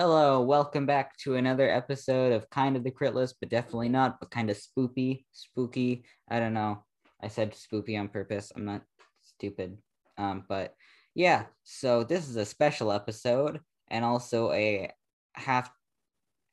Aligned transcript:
Hello, 0.00 0.40
welcome 0.42 0.86
back 0.86 1.16
to 1.16 1.34
another 1.34 1.68
episode 1.68 2.32
of 2.32 2.48
Kind 2.50 2.76
of 2.76 2.84
the 2.84 2.90
Crit 2.92 3.16
List, 3.16 3.34
but 3.40 3.48
definitely 3.48 3.88
not, 3.88 4.20
but 4.20 4.30
kind 4.30 4.48
of 4.48 4.56
spoopy, 4.56 5.24
spooky. 5.32 6.04
I 6.30 6.38
don't 6.38 6.54
know. 6.54 6.84
I 7.20 7.26
said 7.26 7.52
spoopy 7.52 7.98
on 7.98 8.06
purpose. 8.06 8.52
I'm 8.54 8.64
not 8.64 8.82
stupid. 9.22 9.76
Um, 10.16 10.44
but 10.48 10.76
yeah, 11.16 11.46
so 11.64 12.04
this 12.04 12.28
is 12.28 12.36
a 12.36 12.44
special 12.44 12.92
episode 12.92 13.58
and 13.88 14.04
also 14.04 14.52
a 14.52 14.92
half 15.34 15.68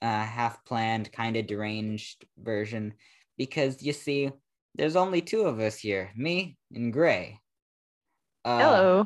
uh, 0.02 0.26
half 0.26 0.66
planned, 0.66 1.12
kind 1.12 1.38
of 1.38 1.46
deranged 1.46 2.26
version 2.40 2.96
because 3.38 3.84
you 3.84 3.94
see, 3.94 4.32
there's 4.74 4.96
only 4.96 5.22
two 5.22 5.42
of 5.42 5.60
us 5.60 5.78
here, 5.78 6.10
me 6.16 6.58
and 6.74 6.92
Grey. 6.92 7.40
Uh, 8.44 8.58
Hello. 8.58 9.06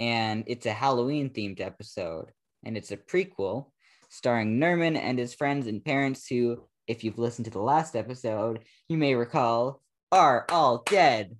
and 0.00 0.44
it's 0.46 0.64
a 0.64 0.72
Halloween 0.72 1.28
themed 1.28 1.60
episode, 1.60 2.32
and 2.64 2.76
it's 2.76 2.90
a 2.90 2.96
prequel 2.96 3.66
starring 4.08 4.58
Nerman 4.58 4.96
and 4.96 5.18
his 5.18 5.34
friends 5.34 5.66
and 5.66 5.84
parents 5.84 6.26
who, 6.26 6.64
if 6.86 7.04
you've 7.04 7.18
listened 7.18 7.44
to 7.44 7.50
the 7.50 7.60
last 7.60 7.94
episode, 7.94 8.60
you 8.88 8.96
may 8.96 9.14
recall 9.14 9.82
are 10.10 10.46
all 10.50 10.82
dead. 10.88 11.36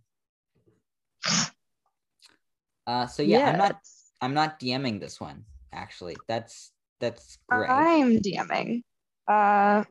Uh, 2.86 3.06
so 3.06 3.22
yeah, 3.22 3.50
I'm 3.50 3.58
not 3.58 3.76
I'm 4.20 4.34
not 4.34 4.60
DMing 4.60 5.00
this 5.00 5.20
one 5.20 5.44
actually. 5.72 6.16
That's 6.26 6.72
that's 7.00 7.38
great. 7.48 7.68
I'm 7.68 8.18
DMing. 8.20 8.82
Uh, 9.26 9.84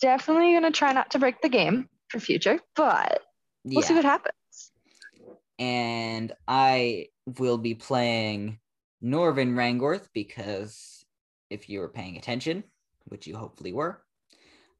definitely 0.00 0.54
gonna 0.54 0.70
try 0.72 0.92
not 0.92 1.10
to 1.12 1.18
break 1.18 1.40
the 1.40 1.48
game 1.48 1.88
for 2.08 2.18
future, 2.18 2.58
but 2.74 3.22
we'll 3.64 3.82
see 3.82 3.94
what 3.94 4.04
happens. 4.04 4.72
and 5.58 6.32
I 6.48 7.06
will 7.38 7.58
be 7.58 7.74
playing 7.74 8.58
Norvin 9.00 9.54
Rangorth 9.54 10.08
because 10.12 11.04
if 11.48 11.68
you 11.68 11.80
were 11.80 11.88
paying 11.88 12.16
attention, 12.16 12.64
which 13.04 13.26
you 13.26 13.36
hopefully 13.36 13.72
were, 13.72 14.02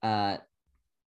uh, 0.03 0.39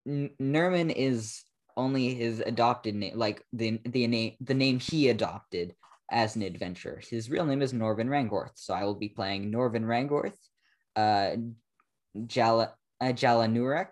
N- 0.07 0.31
Nerman 0.41 0.93
is 0.95 1.43
only 1.77 2.13
his 2.13 2.39
adopted 2.39 2.95
name, 2.95 3.17
like 3.17 3.43
the 3.53 3.79
the 3.85 4.07
name 4.07 4.35
the 4.41 4.53
name 4.53 4.79
he 4.79 5.09
adopted 5.09 5.75
as 6.11 6.35
an 6.35 6.41
adventurer. 6.41 7.01
His 7.07 7.29
real 7.29 7.45
name 7.45 7.61
is 7.61 7.73
Norvin 7.73 8.07
Rangorth, 8.07 8.55
so 8.55 8.73
I 8.73 8.83
will 8.83 8.95
be 8.95 9.09
playing 9.09 9.51
Norvin 9.51 9.85
Rangorth, 9.85 10.37
uh, 10.95 11.35
Jala 12.25 12.73
uh, 13.01 13.85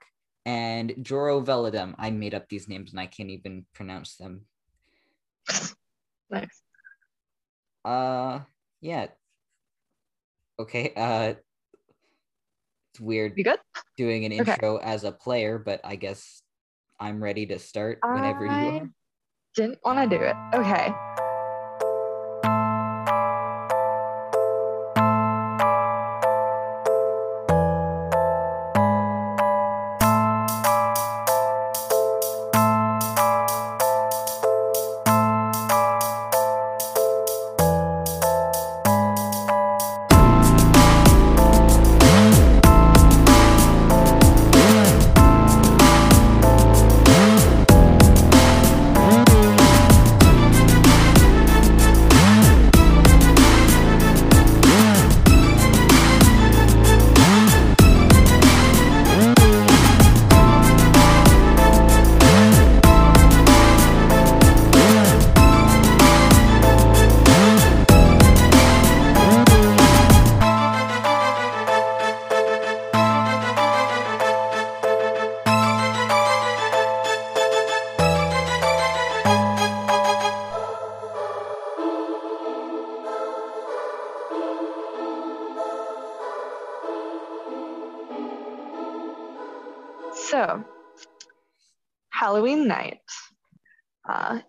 and 0.45 0.93
Joro 1.01 1.41
Veladum. 1.41 1.93
I 1.97 2.09
made 2.09 2.33
up 2.33 2.49
these 2.49 2.67
names 2.67 2.91
and 2.91 2.99
I 2.99 3.05
can't 3.05 3.29
even 3.29 3.65
pronounce 3.73 4.15
them. 4.15 4.45
Nice. 6.29 6.61
Uh, 7.85 8.41
yeah. 8.81 9.07
Okay. 10.59 10.93
Uh, 10.95 11.35
it's 12.93 12.99
weird 12.99 13.33
You 13.35 13.43
good? 13.43 13.59
doing 13.97 14.25
an 14.25 14.31
Okay. 14.31 14.51
intro 14.51 14.77
as 14.77 15.03
a 15.03 15.11
player, 15.11 15.57
but 15.59 15.81
I 15.83 15.95
guess 15.95 16.41
I'm 16.99 17.21
ready 17.21 17.45
to 17.47 17.59
start 17.59 17.99
whenever 18.01 18.45
you 18.45 18.51
I 18.51 18.79
are. 18.79 18.89
didn't 19.55 19.79
want 19.83 20.09
to 20.09 20.17
do 20.17 20.23
it. 20.23 20.35
Okay. 20.53 20.93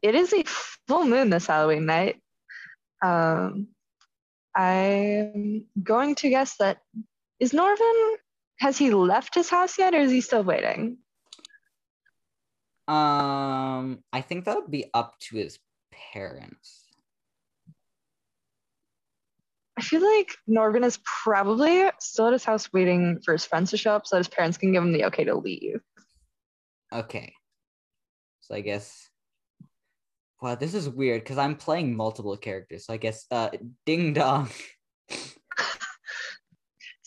It 0.02 0.14
is 0.14 0.32
a 0.32 0.44
full 0.86 1.04
moon 1.04 1.30
this 1.30 1.46
Halloween 1.46 1.86
night. 1.86 2.20
Um, 3.02 3.68
I'm 4.54 5.66
going 5.82 6.14
to 6.16 6.30
guess 6.30 6.56
that 6.58 6.78
is 7.38 7.52
Norvin. 7.52 8.16
Has 8.58 8.76
he 8.76 8.90
left 8.90 9.34
his 9.34 9.48
house 9.48 9.78
yet, 9.78 9.94
or 9.94 10.00
is 10.00 10.10
he 10.10 10.20
still 10.20 10.42
waiting? 10.42 10.98
Um, 12.88 14.02
I 14.12 14.20
think 14.22 14.44
that 14.44 14.56
would 14.56 14.70
be 14.70 14.90
up 14.92 15.14
to 15.28 15.36
his 15.36 15.58
parents. 16.12 16.86
I 19.78 19.82
feel 19.82 20.02
like 20.02 20.34
Norvin 20.48 20.82
is 20.82 20.98
probably 21.22 21.88
still 22.00 22.26
at 22.26 22.32
his 22.32 22.44
house 22.44 22.72
waiting 22.72 23.20
for 23.24 23.32
his 23.32 23.44
friends 23.44 23.70
to 23.70 23.76
show 23.76 23.92
up 23.92 24.06
so 24.06 24.16
that 24.16 24.20
his 24.20 24.28
parents 24.28 24.58
can 24.58 24.72
give 24.72 24.82
him 24.82 24.92
the 24.92 25.04
okay 25.04 25.22
to 25.24 25.36
leave. 25.36 25.80
Okay. 26.92 27.32
So 28.40 28.56
I 28.56 28.60
guess. 28.60 29.07
Wow, 30.40 30.54
this 30.54 30.74
is 30.74 30.88
weird 30.88 31.22
because 31.22 31.38
I'm 31.38 31.56
playing 31.56 31.96
multiple 31.96 32.36
characters. 32.36 32.86
So 32.86 32.94
I 32.94 32.96
guess 32.96 33.26
uh 33.30 33.50
Ding 33.84 34.12
Dong. 34.12 34.48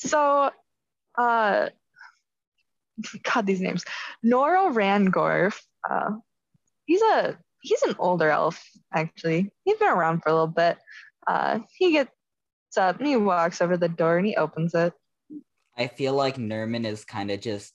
So, 0.01 0.49
uh, 1.17 1.69
God, 3.23 3.45
these 3.45 3.61
names. 3.61 3.83
Noro 4.25 4.73
Rangorf. 4.73 5.59
Uh, 5.87 6.11
he's 6.85 7.01
a 7.01 7.37
he's 7.61 7.81
an 7.83 7.95
older 7.99 8.29
elf 8.29 8.63
actually. 8.93 9.51
He's 9.63 9.77
been 9.77 9.89
around 9.89 10.21
for 10.21 10.29
a 10.29 10.33
little 10.33 10.47
bit. 10.47 10.77
Uh, 11.27 11.59
he 11.77 11.91
gets 11.91 12.11
up 12.77 12.97
and 12.97 13.07
he 13.07 13.15
walks 13.15 13.61
over 13.61 13.77
the 13.77 13.89
door 13.89 14.17
and 14.17 14.25
he 14.25 14.35
opens 14.35 14.73
it. 14.73 14.93
I 15.77 15.87
feel 15.87 16.13
like 16.13 16.35
Nerman 16.35 16.85
is 16.85 17.05
kind 17.05 17.31
of 17.31 17.39
just 17.39 17.73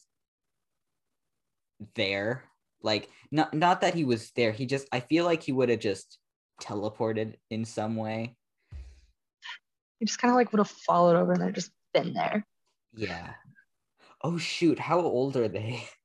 there. 1.94 2.44
Like 2.82 3.08
not 3.30 3.54
not 3.54 3.80
that 3.80 3.94
he 3.94 4.04
was 4.04 4.30
there. 4.32 4.52
He 4.52 4.66
just 4.66 4.86
I 4.92 5.00
feel 5.00 5.24
like 5.24 5.42
he 5.42 5.52
would 5.52 5.68
have 5.68 5.80
just 5.80 6.18
teleported 6.60 7.34
in 7.50 7.64
some 7.64 7.96
way. 7.96 8.36
He 9.98 10.06
just 10.06 10.18
kind 10.18 10.30
of 10.30 10.36
like 10.36 10.52
would 10.52 10.58
have 10.58 10.70
followed 10.70 11.16
over 11.16 11.32
and 11.32 11.54
just 11.54 11.70
been 11.94 12.12
there. 12.12 12.46
Yeah. 12.94 13.34
Oh 14.22 14.38
shoot, 14.38 14.78
how 14.78 15.00
old 15.00 15.36
are 15.36 15.48
they? 15.48 15.82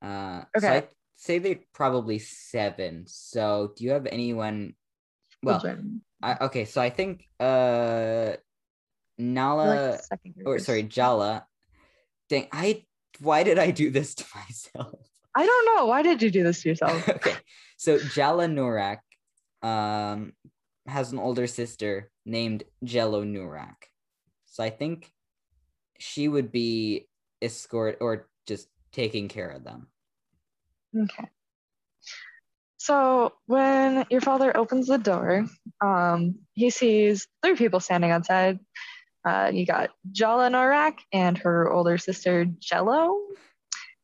Uh 0.00 0.44
so 0.56 0.68
Okay. 0.68 0.76
I'd 0.76 0.88
say 1.16 1.38
they're 1.40 1.58
probably 1.74 2.20
seven. 2.20 3.02
So 3.08 3.72
do 3.74 3.82
you 3.82 3.90
have 3.90 4.06
anyone 4.06 4.74
well 5.42 5.58
Children. 5.58 6.02
I, 6.22 6.36
okay, 6.42 6.64
so 6.66 6.80
I 6.80 6.90
think 6.90 7.24
uh 7.40 8.34
Nala 9.18 9.98
like 10.08 10.20
or 10.46 10.60
sorry, 10.60 10.84
Jala. 10.84 11.46
Dang, 12.28 12.46
I 12.52 12.86
why 13.18 13.42
did 13.42 13.58
I 13.58 13.72
do 13.72 13.90
this 13.90 14.14
to 14.14 14.24
myself? 14.36 15.00
I 15.38 15.46
don't 15.46 15.66
know. 15.76 15.86
Why 15.86 16.02
did 16.02 16.20
you 16.20 16.32
do 16.32 16.42
this 16.42 16.62
to 16.62 16.70
yourself? 16.70 17.08
okay. 17.16 17.34
So 17.76 17.98
Jala 17.98 18.46
Nurak 18.46 18.98
um 19.62 20.32
has 20.88 21.12
an 21.12 21.18
older 21.18 21.46
sister 21.46 22.10
named 22.26 22.64
Jello 22.82 23.22
Nurak. 23.22 23.86
So 24.46 24.64
I 24.64 24.70
think 24.70 25.12
she 25.98 26.26
would 26.26 26.50
be 26.50 27.06
escort 27.40 27.98
or 28.00 28.26
just 28.46 28.66
taking 28.90 29.28
care 29.28 29.50
of 29.50 29.62
them. 29.62 29.86
Okay. 30.96 31.28
So 32.78 33.32
when 33.46 34.06
your 34.10 34.22
father 34.22 34.56
opens 34.56 34.88
the 34.88 34.98
door, 34.98 35.46
um, 35.80 36.36
he 36.54 36.70
sees 36.70 37.28
three 37.44 37.54
people 37.54 37.78
standing 37.78 38.10
outside. 38.10 38.58
Uh, 39.24 39.50
you 39.52 39.66
got 39.66 39.90
Jala 40.10 40.48
Norak 40.48 40.98
and 41.12 41.38
her 41.38 41.70
older 41.70 41.98
sister 41.98 42.46
Jello, 42.58 43.20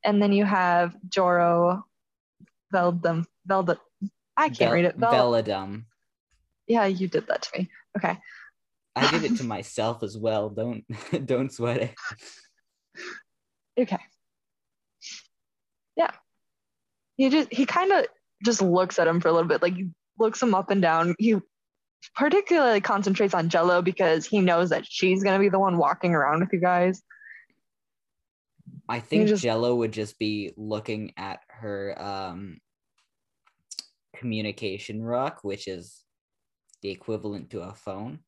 and 0.04 0.22
then 0.22 0.32
you 0.32 0.44
have 0.44 0.94
Joro 1.08 1.84
Veldum 2.72 3.24
Veldum. 3.48 3.78
I 4.36 4.48
can't 4.48 4.58
Vel- 4.58 4.72
read 4.72 4.84
it. 4.84 4.96
Vel- 4.96 5.12
Veladum. 5.12 5.84
yeah, 6.66 6.86
you 6.86 7.08
did 7.08 7.26
that 7.28 7.42
to 7.42 7.58
me. 7.58 7.70
Okay. 7.96 8.18
I 8.96 9.10
did 9.10 9.24
it 9.24 9.36
to 9.38 9.44
myself 9.44 10.02
as 10.02 10.16
well. 10.16 10.50
Don't 10.50 10.84
don't 11.26 11.52
sweat 11.52 11.82
it. 11.82 11.94
Okay. 13.78 13.98
Yeah. 15.96 16.10
He 17.16 17.30
just 17.30 17.52
he 17.52 17.66
kind 17.66 17.92
of 17.92 18.06
just 18.44 18.60
looks 18.62 18.98
at 18.98 19.08
him 19.08 19.20
for 19.20 19.28
a 19.28 19.32
little 19.32 19.48
bit, 19.48 19.62
like 19.62 19.74
he 19.74 19.88
looks 20.18 20.42
him 20.42 20.54
up 20.54 20.70
and 20.70 20.82
down. 20.82 21.14
He 21.18 21.36
particularly 22.14 22.80
concentrates 22.80 23.34
on 23.34 23.48
Jello 23.48 23.80
because 23.82 24.26
he 24.26 24.40
knows 24.40 24.70
that 24.70 24.84
she's 24.86 25.22
gonna 25.22 25.38
be 25.38 25.48
the 25.48 25.58
one 25.58 25.78
walking 25.78 26.14
around 26.14 26.40
with 26.40 26.50
you 26.52 26.60
guys. 26.60 27.02
I 28.88 29.00
think 29.00 29.28
just- 29.28 29.42
Jello 29.42 29.74
would 29.76 29.92
just 29.92 30.18
be 30.18 30.52
looking 30.56 31.12
at 31.16 31.40
her 31.48 32.00
um 32.00 32.58
communication 34.16 35.02
rock, 35.02 35.40
which 35.42 35.66
is 35.68 36.02
the 36.82 36.90
equivalent 36.90 37.50
to 37.50 37.62
a 37.62 37.72
phone, 37.74 38.20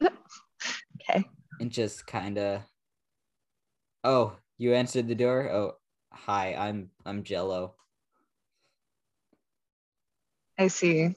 Okay. 0.00 1.24
and 1.60 1.70
just 1.70 2.06
kind 2.06 2.38
of 2.38 2.62
Oh, 4.02 4.36
you 4.56 4.72
answered 4.74 5.08
the 5.08 5.14
door? 5.14 5.50
Oh, 5.52 5.72
hi, 6.12 6.54
I'm 6.54 6.90
I'm 7.04 7.22
Jello. 7.22 7.74
I 10.58 10.68
see. 10.68 11.14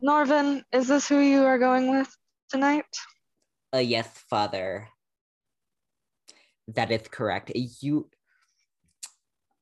Norvin, 0.00 0.64
is 0.72 0.88
this 0.88 1.08
who 1.08 1.18
you 1.18 1.42
are 1.44 1.58
going 1.58 1.90
with 1.90 2.08
tonight? 2.48 2.86
Uh, 3.74 3.78
yes, 3.78 4.08
father. 4.28 4.88
That 6.68 6.90
is 6.90 7.02
correct. 7.08 7.52
You 7.54 8.08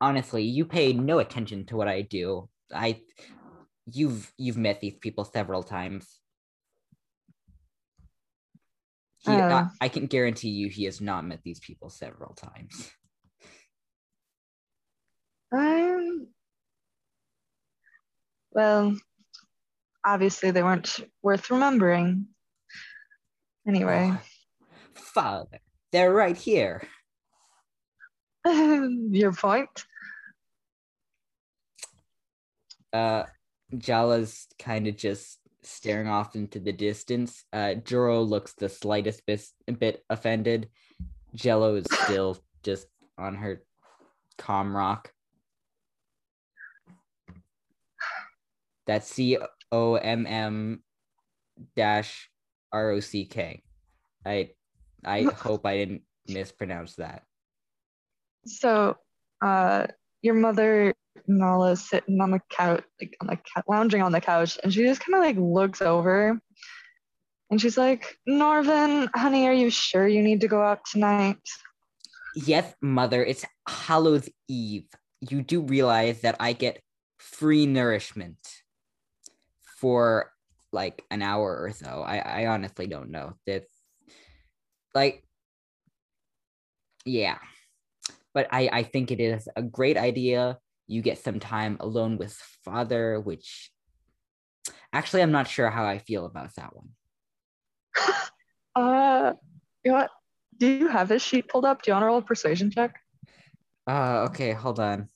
honestly, 0.01 0.45
you 0.45 0.65
pay 0.65 0.93
no 0.93 1.19
attention 1.19 1.67
to 1.67 1.77
what 1.77 1.89
I 1.89 2.03
do. 2.03 2.49
I 2.73 3.01
you've 3.91 4.31
you've 4.37 4.57
met 4.57 4.81
these 4.81 4.97
people 4.97 5.25
several 5.25 5.63
times. 5.63 6.21
He, 9.19 9.33
I, 9.33 9.63
Uh. 9.63 9.69
I 9.81 9.89
can 9.89 10.07
guarantee 10.07 10.51
you 10.51 10.69
he 10.69 10.85
has 10.85 11.01
not 11.01 11.25
met 11.25 11.41
these 11.43 11.61
people 11.61 11.91
several 11.91 12.35
times. 12.35 12.91
Um. 15.53 16.29
Well, 18.53 18.97
obviously 20.05 20.51
they 20.51 20.63
weren't 20.63 21.01
worth 21.23 21.51
remembering. 21.51 22.29
Anyway, 23.69 24.11
father, 24.95 25.61
they're 25.93 26.13
right 26.13 26.39
here. 26.39 26.83
your 28.47 29.33
point. 29.33 29.69
uh 32.95 33.25
Jala's 33.77 34.47
kind 34.59 34.87
of 34.87 34.97
just 34.97 35.39
staring 35.63 36.09
off 36.09 36.35
into 36.35 36.59
the 36.59 36.73
distance. 36.73 37.45
Uh 37.53 37.75
Joro 37.75 38.23
looks 38.23 38.55
the 38.55 38.71
slightest 38.71 39.27
bit, 39.27 39.45
bit 39.79 40.03
offended. 40.09 40.71
Jello 41.35 41.77
is 41.77 41.87
still 42.05 42.39
just 42.63 42.87
on 43.19 43.35
her 43.35 43.63
comm 44.39 44.75
rock. 44.75 45.13
That's 48.87 49.13
C 49.13 49.37
O 49.71 49.97
M 49.97 50.27
M 50.27 50.83
dash 51.77 52.31
R 52.73 52.91
O 52.91 53.01
C 53.01 53.25
K. 53.25 53.63
I 54.25 54.51
I 55.05 55.23
hope 55.25 55.67
I 55.67 55.77
didn't 55.77 56.03
mispronounce 56.27 56.97
that. 56.97 57.23
So, 58.47 58.97
uh, 59.43 59.87
your 60.23 60.35
mother 60.35 60.95
Nala 61.27 61.73
is 61.73 61.89
sitting 61.89 62.21
on 62.21 62.31
the 62.31 62.41
couch, 62.51 62.85
like 63.01 63.17
on 63.21 63.29
the 63.29 63.37
cou- 63.37 63.63
lounging 63.69 64.03
on 64.03 64.13
the 64.13 64.21
couch, 64.21 64.59
and 64.63 64.73
she 64.73 64.83
just 64.83 65.01
kind 65.01 65.15
of 65.15 65.21
like 65.21 65.37
looks 65.37 65.83
over, 65.83 66.41
and 67.51 67.61
she's 67.61 67.79
like, 67.79 68.19
"Norvin, 68.27 69.09
honey, 69.15 69.47
are 69.47 69.53
you 69.53 69.71
sure 69.71 70.07
you 70.07 70.23
need 70.23 70.41
to 70.41 70.49
go 70.49 70.63
out 70.63 70.81
tonight?" 70.91 71.39
Yes, 72.35 72.75
mother, 72.81 73.25
it's 73.25 73.45
Hallows 73.67 74.29
Eve. 74.49 74.89
You 75.21 75.43
do 75.43 75.63
realize 75.63 76.21
that 76.23 76.37
I 76.39 76.53
get 76.53 76.81
free 77.19 77.67
nourishment 77.67 78.39
for 79.81 80.33
like 80.73 81.03
an 81.11 81.23
hour 81.23 81.59
or 81.61 81.73
so. 81.73 82.03
I, 82.07 82.19
I 82.19 82.47
honestly 82.47 82.87
don't 82.87 83.11
know. 83.11 83.35
That's 83.47 83.73
like 84.95 85.25
yeah. 87.05 87.39
But 88.35 88.49
I, 88.53 88.69
I 88.73 88.83
think 88.83 89.11
it 89.11 89.21
is 89.21 89.49
a 89.57 89.63
great 89.63 89.97
idea. 89.97 90.59
You 90.87 91.03
get 91.03 91.19
some 91.19 91.41
time 91.41 91.77
alone 91.81 92.19
with 92.19 92.35
father, 92.65 93.21
which 93.21 93.71
actually 94.93 95.23
I'm 95.23 95.33
not 95.33 95.49
sure 95.49 95.71
how 95.71 95.85
I 95.85 95.99
feel 95.99 96.27
about 96.27 96.55
that 96.57 96.75
one. 96.75 96.91
Uh, 98.77 99.33
you 99.83 99.91
know 99.91 99.99
what? 99.99 100.11
Do 100.57 100.69
you 100.69 100.87
have 100.87 101.09
his 101.09 101.21
sheet 101.21 101.49
pulled 101.49 101.65
up? 101.65 101.83
Do 101.83 101.91
you 101.91 101.95
want 101.95 102.03
to 102.05 102.07
roll 102.07 102.19
a 102.19 102.23
persuasion 102.23 102.71
check? 102.71 102.95
Uh, 103.89 104.29
okay, 104.29 104.53
hold 104.53 104.79
on. 104.79 105.09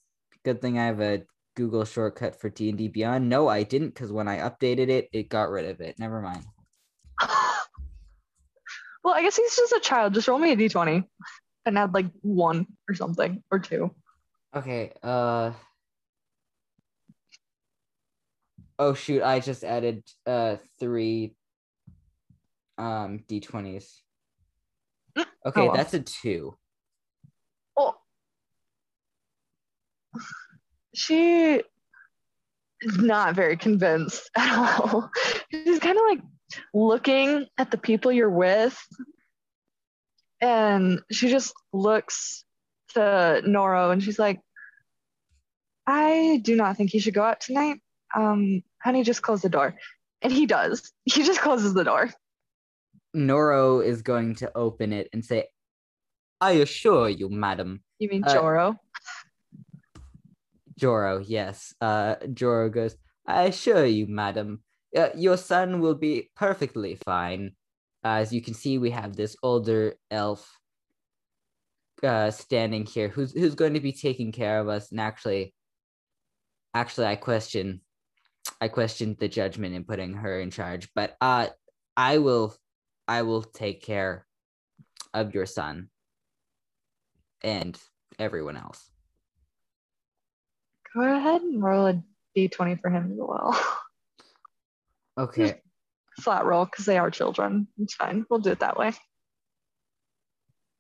Good 0.44 0.60
thing 0.60 0.81
I 0.81 0.87
have 0.87 1.00
a 1.00 1.22
Google 1.54 1.84
shortcut 1.84 2.40
for 2.40 2.49
D 2.49 2.69
and 2.69 2.78
D 2.78 2.88
Beyond. 2.88 3.28
No, 3.28 3.49
I 3.49 3.62
didn't, 3.62 3.88
because 3.90 4.10
when 4.12 4.28
I 4.28 4.38
updated 4.38 4.88
it, 4.88 5.08
it 5.12 5.28
got 5.28 5.50
rid 5.50 5.66
of 5.66 5.81
it. 5.81 5.99
Never 5.99 6.20
mind. 6.20 6.44
well, 9.04 9.14
I 9.14 9.22
guess 9.22 9.37
he's 9.37 9.56
just 9.56 9.72
a 9.72 9.81
child. 9.81 10.14
Just 10.14 10.28
roll 10.28 10.38
me 10.38 10.52
a 10.52 10.56
d20 10.56 11.04
and 11.66 11.78
add 11.78 11.94
like 11.94 12.06
one 12.22 12.66
or 12.88 12.94
something 12.94 13.43
or 13.50 13.58
two. 13.58 13.94
Okay. 14.54 14.93
Uh. 15.02 15.52
Oh 18.78 18.94
shoot! 18.94 19.22
I 19.22 19.38
just 19.38 19.62
added 19.62 20.02
uh 20.26 20.56
three 20.81 21.37
um 22.78 23.20
D 23.28 23.40
twenties. 23.40 24.02
Okay, 25.44 25.66
well. 25.66 25.72
that's 25.72 25.94
a 25.94 26.00
two. 26.00 26.56
Well, 27.76 28.00
she 30.94 31.62
is 32.82 32.98
not 32.98 33.34
very 33.34 33.56
convinced 33.56 34.30
at 34.36 34.58
all. 34.58 35.10
She's 35.50 35.78
kind 35.78 35.96
of 35.96 36.04
like 36.08 36.20
looking 36.74 37.46
at 37.58 37.70
the 37.70 37.78
people 37.78 38.12
you're 38.12 38.30
with, 38.30 38.78
and 40.40 41.00
she 41.10 41.30
just 41.30 41.54
looks 41.72 42.44
to 42.94 43.42
Noro 43.46 43.92
and 43.92 44.02
she's 44.02 44.18
like, 44.18 44.40
I 45.86 46.40
do 46.42 46.56
not 46.56 46.76
think 46.76 46.94
you 46.94 47.00
should 47.00 47.14
go 47.14 47.22
out 47.22 47.40
tonight. 47.40 47.80
Um, 48.14 48.62
honey, 48.82 49.02
just 49.02 49.22
close 49.22 49.42
the 49.42 49.48
door. 49.48 49.74
And 50.20 50.32
he 50.32 50.46
does. 50.46 50.92
He 51.04 51.24
just 51.24 51.40
closes 51.40 51.74
the 51.74 51.84
door. 51.84 52.10
Noro 53.14 53.84
is 53.84 54.02
going 54.02 54.36
to 54.36 54.50
open 54.55 54.93
it 54.93 55.08
and 55.12 55.24
say, 55.24 55.48
"I 56.40 56.52
assure 56.52 57.08
you, 57.08 57.28
madam." 57.28 57.82
You 57.98 58.08
mean 58.08 58.24
Uh, 58.24 58.32
Joro? 58.32 58.76
Joro, 60.82 61.22
yes. 61.24 61.72
Uh, 61.81 62.17
Joro 62.34 62.69
goes, 62.69 62.96
I 63.24 63.44
assure 63.44 63.86
you, 63.86 64.08
madam, 64.08 64.65
uh, 64.96 65.10
your 65.15 65.36
son 65.36 65.81
will 65.81 65.94
be 65.94 66.31
perfectly 66.34 66.96
fine. 66.96 67.53
as 68.03 68.32
you 68.32 68.43
can 68.43 68.53
see, 68.53 68.79
we 68.79 68.91
have 68.91 69.15
this 69.15 69.36
older 69.44 69.94
elf 70.10 70.58
uh, 72.03 72.32
standing 72.32 72.84
here 72.84 73.08
who's 73.08 73.31
who's 73.31 73.55
going 73.55 73.74
to 73.74 73.81
be 73.81 73.93
taking 73.93 74.32
care 74.32 74.58
of 74.58 74.69
us. 74.69 74.91
And 74.91 74.98
actually, 75.01 75.55
actually, 76.74 77.06
I 77.06 77.15
question, 77.15 77.81
I 78.60 78.67
questioned 78.67 79.19
the 79.19 79.29
judgment 79.29 79.77
in 79.77 79.84
putting 79.84 80.15
her 80.15 80.41
in 80.41 80.51
charge, 80.51 80.89
but 80.96 81.15
uh, 81.20 81.46
I 81.96 82.19
will, 82.19 82.56
I 83.06 83.22
will 83.22 83.44
take 83.44 83.82
care 83.82 84.27
of 85.15 85.32
your 85.32 85.46
son 85.46 85.91
and 87.44 87.79
everyone 88.19 88.56
else. 88.56 88.92
Go 90.94 91.03
ahead 91.03 91.43
and 91.43 91.63
roll 91.63 91.87
a 91.87 92.03
d20 92.37 92.81
for 92.81 92.91
him 92.91 93.13
as 93.13 93.19
well. 93.19 93.58
Okay. 95.19 95.61
Flat 96.20 96.46
roll 96.46 96.65
because 96.65 96.87
they 96.87 96.96
are 96.96 97.11
children. 97.11 97.69
It's 97.79 97.93
fine. 97.94 98.25
We'll 98.31 98.41
do 98.41 98.53
it 98.53 98.61
that 98.61 98.79
way. 98.79 98.93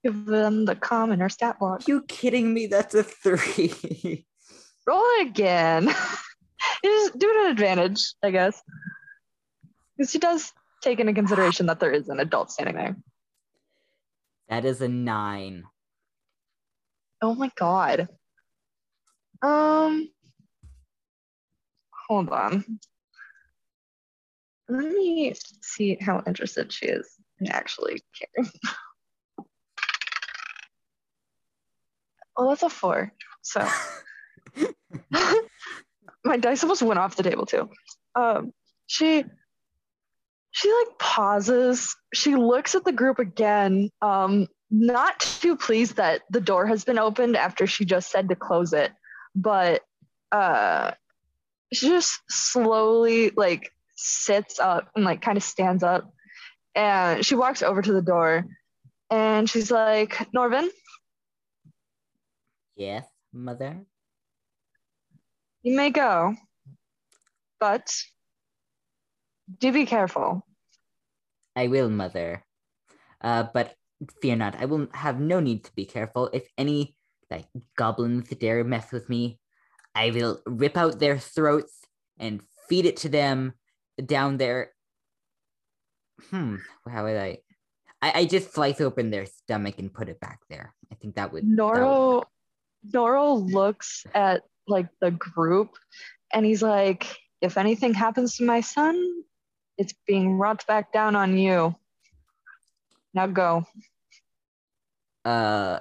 Give 0.02 0.24
them 0.24 0.64
the 0.64 0.74
commoner 0.74 1.28
stat 1.28 1.58
block. 1.58 1.86
you 1.86 2.02
kidding 2.08 2.52
me? 2.52 2.66
That's 2.66 2.94
a 2.94 3.02
three. 3.02 4.26
Roll 4.86 5.02
it 5.04 5.28
again. 5.28 5.84
you 5.84 5.92
just 6.84 7.18
do 7.18 7.28
it 7.28 7.44
at 7.46 7.52
advantage, 7.52 8.14
I 8.22 8.30
guess. 8.30 8.60
Because 9.96 10.10
she 10.10 10.18
does 10.18 10.50
take 10.82 10.98
into 10.98 11.12
consideration 11.12 11.66
that 11.66 11.78
there 11.78 11.92
is 11.92 12.08
an 12.08 12.18
adult 12.18 12.50
standing 12.50 12.76
there. 12.76 12.96
that 14.48 14.64
is 14.64 14.80
a 14.80 14.88
nine. 14.88 15.64
Oh 17.20 17.34
my 17.34 17.50
god. 17.56 18.08
Um 19.42 20.08
hold 22.08 22.28
on. 22.30 22.78
Let 24.68 24.92
me 24.92 25.34
see 25.60 25.98
how 26.00 26.22
interested 26.26 26.72
she 26.72 26.86
is 26.86 27.10
in 27.40 27.48
actually 27.48 28.00
caring. 28.18 28.50
Oh, 32.36 32.48
that's 32.48 32.62
a 32.62 32.70
four. 32.70 33.12
So 33.42 33.68
my 36.24 36.36
dice 36.38 36.62
almost 36.62 36.82
went 36.82 36.98
off 36.98 37.16
the 37.16 37.22
table 37.22 37.46
too. 37.46 37.68
Um, 38.14 38.52
she 38.86 39.24
she 40.50 40.72
like 40.72 40.98
pauses. 40.98 41.96
She 42.14 42.36
looks 42.36 42.74
at 42.74 42.84
the 42.84 42.92
group 42.92 43.18
again. 43.18 43.90
Um, 44.00 44.48
not 44.70 45.20
too 45.20 45.56
pleased 45.56 45.96
that 45.96 46.22
the 46.30 46.40
door 46.40 46.66
has 46.66 46.84
been 46.84 46.98
opened 46.98 47.36
after 47.36 47.66
she 47.66 47.84
just 47.84 48.10
said 48.10 48.28
to 48.28 48.36
close 48.36 48.72
it, 48.72 48.92
but 49.34 49.82
uh, 50.30 50.92
she 51.72 51.88
just 51.88 52.20
slowly 52.28 53.30
like 53.30 53.72
sits 53.94 54.58
up 54.58 54.90
and 54.94 55.04
like 55.04 55.22
kind 55.22 55.36
of 55.36 55.42
stands 55.42 55.82
up, 55.82 56.12
and 56.74 57.24
she 57.24 57.34
walks 57.34 57.62
over 57.62 57.82
to 57.82 57.92
the 57.92 58.02
door, 58.02 58.46
and 59.10 59.48
she's 59.48 59.70
like, 59.70 60.26
"Norvin, 60.32 60.70
Yes, 62.76 63.06
mother. 63.32 63.84
you 65.62 65.76
may 65.76 65.90
go, 65.90 66.34
but 67.60 67.94
do 69.58 69.72
be 69.72 69.86
careful." 69.86 70.44
I 71.54 71.68
will, 71.68 71.88
mother. 71.90 72.44
Uh, 73.20 73.44
but 73.52 73.76
fear 74.20 74.36
not, 74.36 74.56
I 74.56 74.64
will 74.64 74.88
have 74.94 75.20
no 75.20 75.40
need 75.40 75.64
to 75.64 75.74
be 75.74 75.84
careful. 75.84 76.28
If 76.32 76.48
any 76.58 76.96
like 77.32 77.46
goblins 77.76 78.28
dare 78.28 78.62
mess 78.64 78.92
with 78.92 79.08
me, 79.08 79.38
I 79.94 80.10
will 80.10 80.40
rip 80.46 80.76
out 80.76 80.98
their 80.98 81.18
throats 81.18 81.80
and 82.18 82.40
feed 82.68 82.86
it 82.86 82.96
to 82.98 83.08
them 83.08 83.54
down 84.04 84.36
there. 84.36 84.72
Hmm, 86.30 86.56
how 86.88 87.04
would 87.04 87.16
I? 87.16 87.38
I, 88.00 88.12
I 88.20 88.24
just 88.26 88.52
slice 88.52 88.80
open 88.80 89.10
their 89.10 89.26
stomach 89.26 89.78
and 89.78 89.92
put 89.92 90.08
it 90.08 90.20
back 90.20 90.40
there. 90.50 90.74
I 90.90 90.94
think 90.96 91.16
that 91.16 91.32
would. 91.32 91.44
that 91.44 91.50
would 91.50 91.74
Noro. 91.74 92.22
Noro 92.90 93.52
looks 93.52 94.04
at 94.14 94.42
like 94.66 94.88
the 95.00 95.12
group 95.12 95.70
and 96.32 96.44
he's 96.44 96.62
like, 96.62 97.06
if 97.40 97.56
anything 97.56 97.94
happens 97.94 98.36
to 98.36 98.44
my 98.44 98.60
son, 98.60 99.22
it's 99.78 99.94
being 100.06 100.36
brought 100.36 100.66
back 100.66 100.92
down 100.92 101.16
on 101.16 101.36
you. 101.38 101.74
Now 103.14 103.26
go. 103.26 103.66
Uh. 105.24 105.80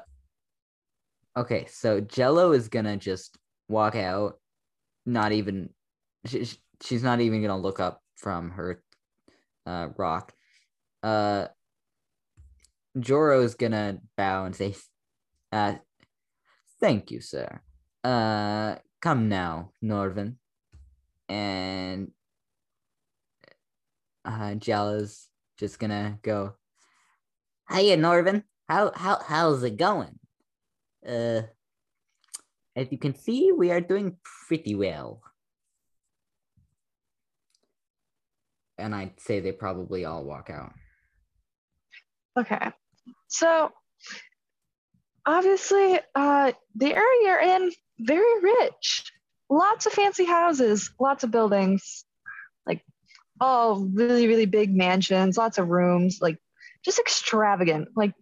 Okay, 1.38 1.66
so 1.70 2.02
Jello 2.02 2.52
is 2.52 2.68
gonna 2.68 2.98
just 2.98 3.38
walk 3.70 3.96
out, 3.96 4.40
not 5.06 5.32
even. 5.32 5.70
She, 6.26 6.46
she- 6.46 6.58
she's 6.84 7.04
not 7.04 7.22
even 7.22 7.42
gonna 7.42 7.58
look 7.58 7.80
up 7.80 8.02
from 8.16 8.52
her 8.52 8.84
uh 9.66 9.90
rock. 9.98 10.34
Uh. 11.04 11.48
Joro 13.00 13.42
is 13.42 13.56
gonna 13.56 14.00
bow 14.18 14.44
and 14.46 14.54
say, 14.56 14.76
"Uh, 15.52 15.76
thank 16.82 17.10
you, 17.10 17.22
sir. 17.22 17.62
Uh, 18.04 18.76
come 19.02 19.30
now, 19.30 19.72
Norvin." 19.82 20.38
And 21.30 22.12
uh, 24.26 24.56
Jala's 24.56 25.30
just 25.58 25.80
gonna 25.80 26.20
go. 26.22 26.56
Hiya, 27.72 27.96
Norvin. 27.96 28.44
How 28.68 28.92
how 28.94 29.20
how's 29.24 29.64
it 29.64 29.78
going? 29.78 30.20
Uh, 31.08 31.42
as 32.76 32.92
you 32.92 32.98
can 32.98 33.16
see, 33.16 33.52
we 33.52 33.72
are 33.72 33.82
doing 33.82 34.18
pretty 34.48 34.76
well. 34.76 35.22
And 38.78 38.96
I'd 38.96 39.20
say 39.20 39.40
they 39.40 39.52
probably 39.52 40.06
all 40.06 40.24
walk 40.24 40.50
out. 40.50 40.74
Okay. 42.38 42.72
So 43.28 43.72
obviously, 45.26 46.00
uh, 46.16 46.52
the 46.76 46.94
area 46.94 47.20
you're 47.24 47.42
in, 47.42 47.72
very 48.00 48.42
rich. 48.42 49.12
Lots 49.50 49.86
of 49.86 49.92
fancy 49.94 50.26
houses, 50.26 50.92
lots 51.00 51.24
of 51.24 51.32
buildings, 51.32 52.06
like 52.66 52.82
all 53.40 53.86
really, 53.94 54.28
really 54.28 54.46
big 54.46 54.74
mansions, 54.74 55.38
lots 55.38 55.58
of 55.58 55.68
rooms, 55.68 56.20
like 56.22 56.38
just 56.86 57.00
extravagant. 57.00 57.90
Like 57.96 58.14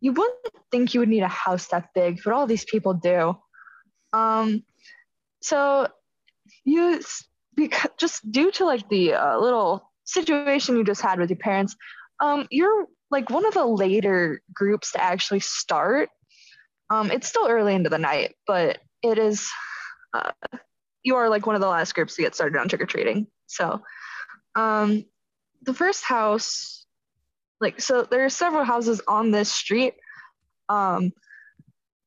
you 0.00 0.12
wouldn't 0.12 0.38
think 0.70 0.94
you 0.94 1.00
would 1.00 1.08
need 1.08 1.22
a 1.22 1.28
house 1.28 1.68
that 1.68 1.90
big, 1.94 2.20
but 2.24 2.32
all 2.32 2.46
these 2.46 2.64
people 2.64 2.94
do. 2.94 3.36
Um, 4.12 4.64
so 5.42 5.88
you 6.64 7.00
because 7.54 7.90
just 7.98 8.30
due 8.30 8.50
to 8.52 8.64
like 8.64 8.88
the 8.88 9.14
uh, 9.14 9.38
little 9.38 9.90
situation 10.04 10.76
you 10.76 10.84
just 10.84 11.00
had 11.00 11.18
with 11.18 11.30
your 11.30 11.38
parents, 11.38 11.76
um, 12.20 12.46
you're 12.50 12.86
like 13.10 13.30
one 13.30 13.44
of 13.44 13.54
the 13.54 13.64
later 13.64 14.42
groups 14.52 14.92
to 14.92 15.02
actually 15.02 15.40
start. 15.40 16.08
Um, 16.88 17.10
it's 17.10 17.28
still 17.28 17.46
early 17.48 17.74
into 17.74 17.90
the 17.90 17.98
night, 17.98 18.34
but 18.46 18.78
it 19.02 19.18
is. 19.18 19.48
Uh, 20.12 20.32
you 21.02 21.16
are 21.16 21.30
like 21.30 21.46
one 21.46 21.54
of 21.54 21.62
the 21.62 21.68
last 21.68 21.94
groups 21.94 22.16
to 22.16 22.22
get 22.22 22.34
started 22.34 22.58
on 22.58 22.68
trick 22.68 22.82
or 22.82 22.86
treating. 22.86 23.26
So, 23.46 23.80
um, 24.54 25.04
the 25.62 25.74
first 25.74 26.04
house, 26.04 26.79
like, 27.60 27.80
so 27.80 28.02
there 28.02 28.24
are 28.24 28.30
several 28.30 28.64
houses 28.64 29.00
on 29.06 29.30
this 29.30 29.52
street. 29.52 29.94
Um, 30.68 31.12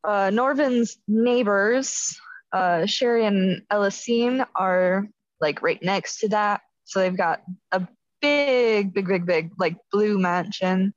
uh, 0.04 0.30
Norvin's 0.32 0.98
neighbors, 1.08 2.20
uh, 2.52 2.86
Sherry 2.86 3.26
and 3.26 3.62
Elisine, 3.72 4.46
are 4.56 5.08
like 5.40 5.62
right 5.62 5.82
next 5.82 6.20
to 6.20 6.30
that. 6.30 6.62
So 6.86 7.00
they've 7.00 7.16
got 7.16 7.42
a 7.72 7.88
big, 8.22 8.94
big, 8.94 9.08
big, 9.08 9.26
big, 9.26 9.52
like 9.58 9.78
blue 9.92 10.18
mansion. 10.18 10.94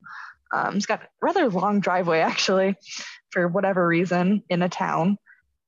Um, 0.55 0.77
it's 0.77 0.87
got 0.87 1.03
a 1.03 1.09
rather 1.21 1.49
long 1.49 1.81
driveway 1.81 2.21
actually, 2.21 2.77
for 3.31 3.49
whatever 3.49 3.87
reason, 3.87 4.43
in 4.49 4.63
a 4.63 4.69
town. 4.69 5.19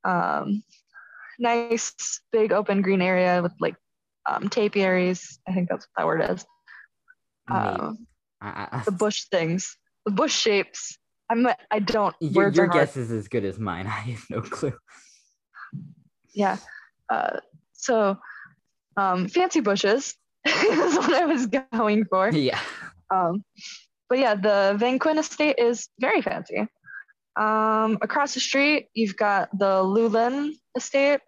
Um, 0.05 0.63
nice 1.39 2.21
big 2.33 2.53
open 2.53 2.83
green 2.83 3.03
area 3.03 3.43
with 3.43 3.53
like 3.61 3.77
um, 4.29 4.49
tapiaries. 4.49 5.39
I 5.47 5.53
think 5.53 5.69
that's 5.69 5.87
what 5.87 6.03
that 6.03 6.07
word 6.07 6.31
is. 6.31 6.47
Um, 7.51 8.07
I- 8.41 8.69
I- 8.73 8.83
the 8.85 8.93
bush 8.93 9.25
things, 9.31 9.77
the 10.07 10.13
bush 10.13 10.35
shapes. 10.35 10.99
I'm 11.31 11.47
I 11.71 11.79
don't 11.81 12.15
your 12.21 12.51
your 12.51 12.65
are 12.65 12.69
hard. 12.69 12.73
guess 12.87 12.97
is 12.97 13.11
as 13.11 13.29
good 13.29 13.45
as 13.45 13.59
mine. 13.59 13.87
I 13.99 14.01
have 14.13 14.25
no 14.31 14.41
clue. 14.41 14.73
Yeah. 16.35 16.57
Uh, 17.11 17.39
so 17.73 18.17
um, 18.97 19.29
fancy 19.29 19.61
bushes 19.61 20.15
is 20.47 20.97
what 20.97 21.13
I 21.15 21.27
was 21.27 21.47
going 21.47 22.05
for. 22.07 22.31
yeah. 22.31 22.59
Um, 23.11 23.45
but 24.09 24.19
yeah, 24.19 24.35
the 24.35 24.75
Van 24.79 24.99
Quinn 24.99 25.19
estate 25.19 25.57
is 25.59 25.89
very 26.01 26.23
fancy. 26.23 26.67
Um, 27.37 27.99
across 28.03 28.35
the 28.35 28.41
street, 28.41 28.89
you've 28.95 29.17
got 29.17 29.57
the 29.57 29.83
Lulin 29.83 30.55
estate. 30.77 31.21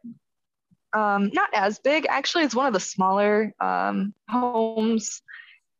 Um, 0.92 1.30
not 1.32 1.50
as 1.54 1.78
big, 1.78 2.06
actually, 2.08 2.44
it's 2.44 2.54
one 2.54 2.66
of 2.66 2.72
the 2.72 2.80
smaller 2.80 3.54
um, 3.60 4.12
homes 4.28 5.22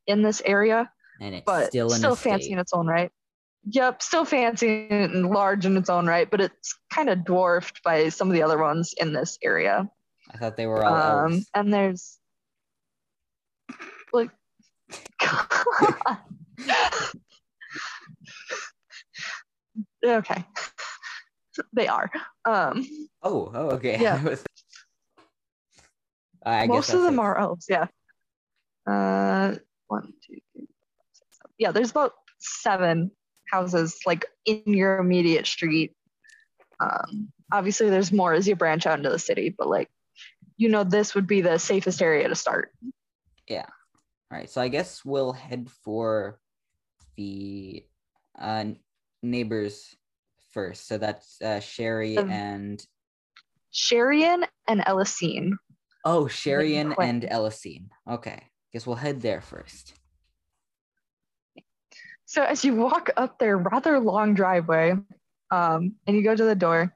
in 0.06 0.22
this 0.22 0.40
area, 0.44 0.90
And 1.20 1.34
it's 1.34 1.44
but 1.44 1.66
still 1.68 1.90
still, 1.90 2.12
an 2.12 2.16
fancy 2.16 2.44
estate. 2.44 2.52
in 2.52 2.58
its 2.58 2.72
own 2.72 2.86
right. 2.86 3.10
Yep, 3.66 4.00
still 4.02 4.24
fancy 4.24 4.86
and 4.90 5.26
large 5.28 5.66
in 5.66 5.76
its 5.76 5.90
own 5.90 6.06
right, 6.06 6.30
but 6.30 6.40
it's 6.40 6.78
kind 6.90 7.10
of 7.10 7.24
dwarfed 7.26 7.82
by 7.82 8.08
some 8.08 8.28
of 8.28 8.32
the 8.34 8.42
other 8.42 8.56
ones 8.56 8.94
in 8.98 9.12
this 9.12 9.38
area. 9.42 9.86
I 10.32 10.38
thought 10.38 10.56
they 10.56 10.66
were 10.66 10.82
all 10.82 10.94
Um, 11.26 11.32
elves. 11.32 11.50
and 11.54 11.72
there's 11.74 12.18
like 14.12 14.30
okay 20.04 20.44
they 21.72 21.86
are 21.88 22.10
um 22.46 22.86
Oh, 23.22 23.50
oh, 23.54 23.70
okay. 23.72 23.98
yeah. 24.00 24.16
I 26.44 26.66
guess 26.66 26.74
most 26.74 26.94
of 26.94 27.02
them 27.02 27.18
it. 27.18 27.22
are 27.22 27.38
elves 27.38 27.66
yeah 27.68 27.86
uh 28.86 29.54
one 29.88 30.14
two 30.26 30.38
three 30.54 30.66
four, 30.78 30.88
five, 30.96 31.10
six, 31.12 31.36
seven. 31.36 31.49
Yeah 31.60 31.70
there's 31.70 31.92
about 31.92 32.12
seven 32.40 33.12
houses 33.48 34.00
like 34.04 34.24
in 34.44 34.62
your 34.66 34.98
immediate 34.98 35.46
street 35.46 35.94
um 36.80 37.28
obviously 37.52 37.88
there's 37.88 38.10
more 38.10 38.34
as 38.34 38.48
you 38.48 38.56
branch 38.56 38.86
out 38.86 38.98
into 38.98 39.10
the 39.10 39.18
city 39.18 39.54
but 39.56 39.68
like 39.68 39.88
you 40.56 40.68
know 40.68 40.82
this 40.82 41.14
would 41.14 41.28
be 41.28 41.40
the 41.40 41.58
safest 41.58 42.02
area 42.02 42.28
to 42.28 42.34
start 42.34 42.72
Yeah. 43.48 43.66
All 44.32 44.38
right, 44.38 44.48
so 44.48 44.60
I 44.60 44.68
guess 44.68 45.04
we'll 45.04 45.32
head 45.32 45.68
for 45.82 46.38
the 47.16 47.84
uh, 48.38 48.66
neighbors 49.24 49.96
first. 50.52 50.86
So 50.86 50.98
that's 50.98 51.42
uh, 51.42 51.58
Sherry 51.58 52.16
Um, 52.16 52.30
and 52.30 52.86
Sharian 53.74 54.46
and 54.68 54.82
Elisine 54.86 55.54
oh, 56.04 56.24
Sherian 56.24 56.94
and 57.00 57.24
Elisine. 57.24 57.88
Okay, 58.08 58.42
guess 58.72 58.86
we'll 58.86 58.96
head 58.96 59.20
there 59.20 59.40
first. 59.40 59.94
So 62.30 62.44
as 62.44 62.64
you 62.64 62.76
walk 62.76 63.10
up 63.16 63.40
their 63.40 63.58
rather 63.58 63.98
long 63.98 64.34
driveway, 64.34 64.92
um, 65.50 65.96
and 66.06 66.16
you 66.16 66.22
go 66.22 66.36
to 66.36 66.44
the 66.44 66.54
door, 66.54 66.94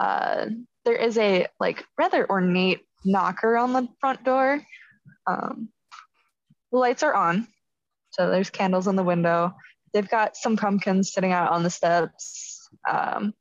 uh, 0.00 0.46
there 0.84 0.96
is 0.96 1.16
a 1.18 1.46
like 1.60 1.84
rather 1.96 2.28
ornate 2.28 2.80
knocker 3.04 3.56
on 3.56 3.72
the 3.72 3.86
front 4.00 4.24
door. 4.24 4.60
Um, 5.28 5.68
the 6.72 6.78
lights 6.78 7.04
are 7.04 7.14
on, 7.14 7.46
so 8.10 8.28
there's 8.28 8.50
candles 8.50 8.88
in 8.88 8.96
the 8.96 9.04
window. 9.04 9.54
They've 9.94 10.08
got 10.08 10.36
some 10.36 10.56
pumpkins 10.56 11.12
sitting 11.12 11.30
out 11.30 11.52
on 11.52 11.62
the 11.62 11.70
steps. 11.70 12.68
Um, 12.90 13.34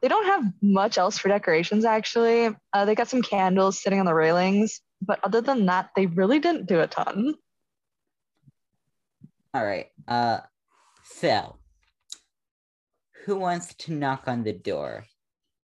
they 0.00 0.08
don't 0.08 0.24
have 0.24 0.50
much 0.62 0.96
else 0.96 1.18
for 1.18 1.28
decorations 1.28 1.84
actually. 1.84 2.56
Uh, 2.72 2.86
they 2.86 2.94
got 2.94 3.08
some 3.08 3.20
candles 3.20 3.82
sitting 3.82 4.00
on 4.00 4.06
the 4.06 4.14
railings, 4.14 4.80
but 5.02 5.20
other 5.22 5.42
than 5.42 5.66
that, 5.66 5.90
they 5.94 6.06
really 6.06 6.38
didn't 6.38 6.64
do 6.64 6.80
a 6.80 6.86
ton. 6.86 7.34
All 9.56 9.64
right. 9.64 9.86
Uh, 10.06 10.40
so 11.02 11.56
who 13.24 13.36
wants 13.36 13.72
to 13.76 13.94
knock 13.94 14.24
on 14.26 14.42
the 14.44 14.52
door? 14.52 15.06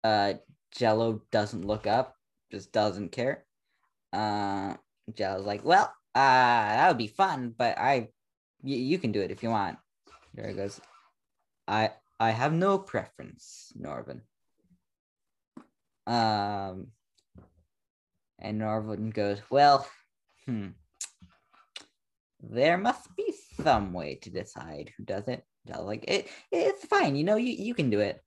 Uh, 0.04 0.34
Jello 0.72 1.22
doesn't 1.32 1.64
look 1.64 1.86
up, 1.86 2.16
just 2.52 2.72
doesn't 2.72 3.12
care. 3.12 3.46
Uh, 4.12 4.74
Jello's 5.14 5.46
like, 5.46 5.64
well, 5.64 5.94
uh, 6.16 6.20
that 6.20 6.88
would 6.88 6.98
be 6.98 7.06
fun, 7.06 7.54
but 7.56 7.78
I, 7.78 8.10
y- 8.64 8.74
you 8.74 8.98
can 8.98 9.12
do 9.12 9.22
it 9.22 9.30
if 9.30 9.44
you 9.44 9.52
want. 9.52 9.78
There 10.34 10.48
he 10.48 10.56
goes. 10.56 10.82
I, 11.68 11.92
I 12.20 12.32
have 12.32 12.54
no 12.54 12.80
preference, 12.80 13.72
Norvin. 13.76 14.24
Um, 16.08 16.88
and 18.40 18.58
Norvin 18.58 19.12
goes, 19.12 19.40
well, 19.52 19.88
hmm. 20.48 20.70
There 22.40 22.78
must 22.78 23.16
be 23.16 23.34
some 23.64 23.94
way 23.94 24.16
to 24.22 24.30
decide 24.30 24.92
who 24.98 25.04
does 25.04 25.28
it. 25.28 25.44
Like, 25.68 26.06
it, 26.08 26.30
it's 26.52 26.86
fine, 26.86 27.16
you 27.16 27.24
know, 27.24 27.36
you, 27.36 27.54
you 27.54 27.74
can 27.74 27.90
do 27.90 28.00
it. 28.00 28.22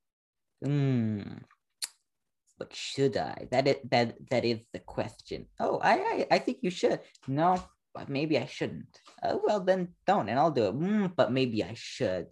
Hmm. 0.65 1.23
But 2.59 2.77
should 2.77 3.17
I? 3.17 3.49
That 3.51 3.67
is 3.67 3.77
that 3.89 4.17
that 4.29 4.45
is 4.45 4.61
the 4.75 4.81
question. 4.81 5.47
Oh, 5.59 5.81
I 5.81 5.97
I, 5.97 6.37
I 6.37 6.39
think 6.39 6.59
you 6.61 6.69
should. 6.69 7.01
No, 7.27 7.57
but 7.95 8.11
maybe 8.11 8.37
I 8.37 8.45
shouldn't. 8.45 9.01
Oh 9.25 9.41
well, 9.43 9.61
then 9.61 9.97
don't, 10.07 10.29
and 10.29 10.39
I'll 10.39 10.51
do 10.51 10.67
it. 10.67 10.79
Mm, 10.79 11.17
but 11.17 11.33
maybe 11.33 11.65
I 11.65 11.73
should. 11.73 12.27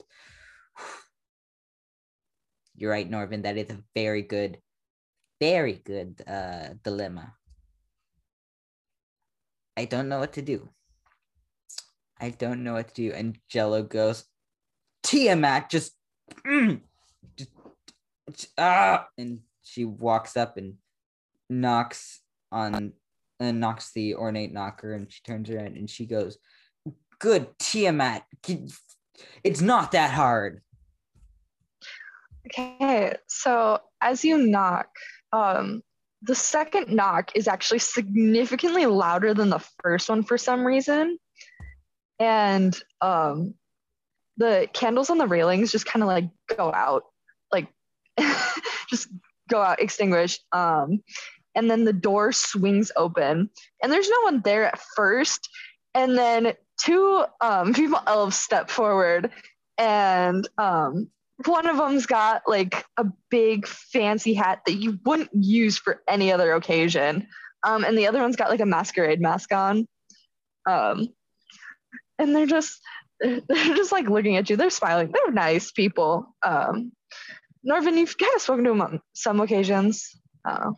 You're 2.77 2.91
right, 2.91 3.09
Norvin. 3.09 3.43
That 3.43 3.57
is 3.57 3.71
a 3.71 3.81
very 3.95 4.21
good, 4.21 4.59
very 5.41 5.81
good 5.81 6.21
uh, 6.29 6.77
dilemma. 6.85 7.33
I 9.79 9.87
don't 9.87 10.11
know 10.11 10.19
what 10.19 10.35
to 10.35 10.43
do. 10.43 10.69
I 12.21 12.31
don't 12.31 12.65
know 12.65 12.75
what 12.75 12.89
to 12.89 12.95
do. 12.95 13.13
And 13.13 13.39
Jello 13.49 13.83
goes, 13.83 14.25
Tiamat, 15.03 15.71
just, 15.71 15.93
mm, 16.47 16.81
just, 17.37 17.51
just 18.31 18.53
ah, 18.59 19.07
and 19.17 19.41
she 19.63 19.85
walks 19.85 20.37
up 20.37 20.57
and 20.57 20.75
knocks 21.49 22.21
on 22.51 22.93
and 23.41 23.61
knocks 23.61 23.93
the 23.93 24.15
ornate 24.15 24.53
knocker 24.53 24.93
and 24.93 25.13
she 25.13 25.21
turns 25.23 25.49
around 25.49 25.77
and 25.77 25.89
she 25.89 26.07
goes 26.07 26.39
good 27.21 27.47
tiamat 27.59 28.23
it's 29.45 29.61
not 29.61 29.93
that 29.93 30.11
hard 30.11 30.61
Okay, 32.49 33.15
so 33.27 33.81
as 34.01 34.25
you 34.25 34.39
knock, 34.39 34.89
um, 35.33 35.83
the 36.23 36.35
second 36.35 36.89
knock 36.89 37.33
is 37.35 37.47
actually 37.47 37.81
significantly 37.81 38.87
louder 38.87 39.35
than 39.35 39.51
the 39.51 39.65
first 39.83 40.09
one 40.09 40.23
for 40.23 40.39
some 40.39 40.67
reason. 40.67 41.19
And 42.19 42.79
um, 43.01 43.55
the 44.37 44.69
candles 44.73 45.11
on 45.11 45.19
the 45.19 45.27
railings 45.27 45.73
just 45.73 45.87
kind 45.87 46.03
of 46.03 46.09
like 46.09 46.29
go 46.57 46.73
out, 46.73 47.05
like 47.53 47.69
just 48.89 49.09
go 49.49 49.61
out, 49.61 49.81
extinguish. 49.81 50.39
Um, 50.53 51.03
and 51.55 51.71
then 51.71 51.85
the 51.85 51.93
door 51.93 52.33
swings 52.33 52.93
open, 52.97 53.51
and 53.83 53.93
there's 53.93 54.09
no 54.09 54.21
one 54.23 54.41
there 54.43 54.65
at 54.65 54.81
first. 54.97 55.49
And 55.95 56.17
then 56.17 56.55
two 56.81 57.25
um, 57.41 57.75
people 57.75 58.01
elves 58.07 58.37
step 58.37 58.71
forward, 58.71 59.31
and 59.77 60.47
um, 60.59 61.09
one 61.47 61.69
of 61.69 61.77
them's 61.77 62.07
got 62.07 62.43
like 62.47 62.85
a 62.97 63.07
big 63.31 63.67
fancy 63.67 64.35
hat 64.35 64.63
that 64.67 64.75
you 64.75 64.99
wouldn't 65.05 65.31
use 65.33 65.79
for 65.79 66.03
any 66.09 66.33
other 66.33 66.53
occasion. 66.53 67.29
Um, 67.65 67.85
and 67.85 67.97
the 67.99 68.07
other 68.07 68.21
one's 68.21 68.37
got 68.37 68.51
like 68.51 68.61
a 68.61 68.67
masquerade 68.67 69.21
mask 69.21 69.53
on. 69.53 69.87
Um, 70.67 71.09
and 72.19 72.35
they're 72.35 72.47
just 72.47 72.81
they're 73.21 73.41
just 73.77 73.93
like 73.93 74.09
looking 74.09 74.37
at 74.37 74.49
you. 74.49 74.57
They're 74.57 74.71
smiling. 74.71 75.13
They're 75.13 75.33
nice 75.33 75.73
people. 75.73 76.35
Um, 76.45 76.93
Norvin, 77.65 77.99
you've 77.99 78.17
kind 78.17 78.35
of 78.35 78.43
spoken 78.43 78.65
to 78.65 78.71
them 78.71 78.83
on 78.83 79.01
some 79.13 79.41
occasions. 79.41 80.17
Uh, 80.45 80.71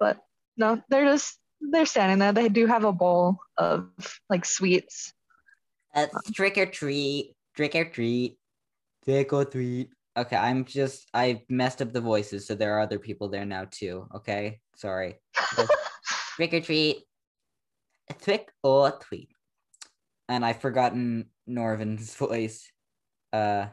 but 0.00 0.18
no, 0.56 0.82
they're 0.88 1.04
just 1.06 1.38
they're 1.60 1.86
standing 1.86 2.18
there. 2.18 2.32
They 2.32 2.48
do 2.48 2.66
have 2.66 2.84
a 2.84 2.92
bowl 2.92 3.38
of 3.56 3.90
like 4.28 4.44
sweets. 4.44 5.12
uh, 5.94 6.06
trick 6.34 6.58
or 6.58 6.66
treat 6.66 7.34
trick 7.56 7.74
or 7.74 7.84
treat 7.84 8.36
trick 9.04 9.32
or 9.32 9.44
treat 9.44 9.90
okay 10.16 10.36
i'm 10.36 10.64
just 10.64 11.08
i 11.14 11.42
messed 11.48 11.80
up 11.82 11.92
the 11.92 12.00
voices 12.00 12.46
so 12.46 12.54
there 12.54 12.76
are 12.76 12.80
other 12.80 12.98
people 12.98 13.28
there 13.28 13.44
now 13.46 13.64
too 13.70 14.06
okay 14.14 14.60
sorry 14.76 15.16
trick 16.36 16.52
or 16.52 16.60
treat 16.60 16.98
trick 18.22 18.50
or 18.62 18.92
treat 19.00 19.28
and 20.28 20.44
i've 20.44 20.60
forgotten 20.60 21.26
norvin's 21.46 22.14
voice. 22.22 22.70
Uh 23.32 23.66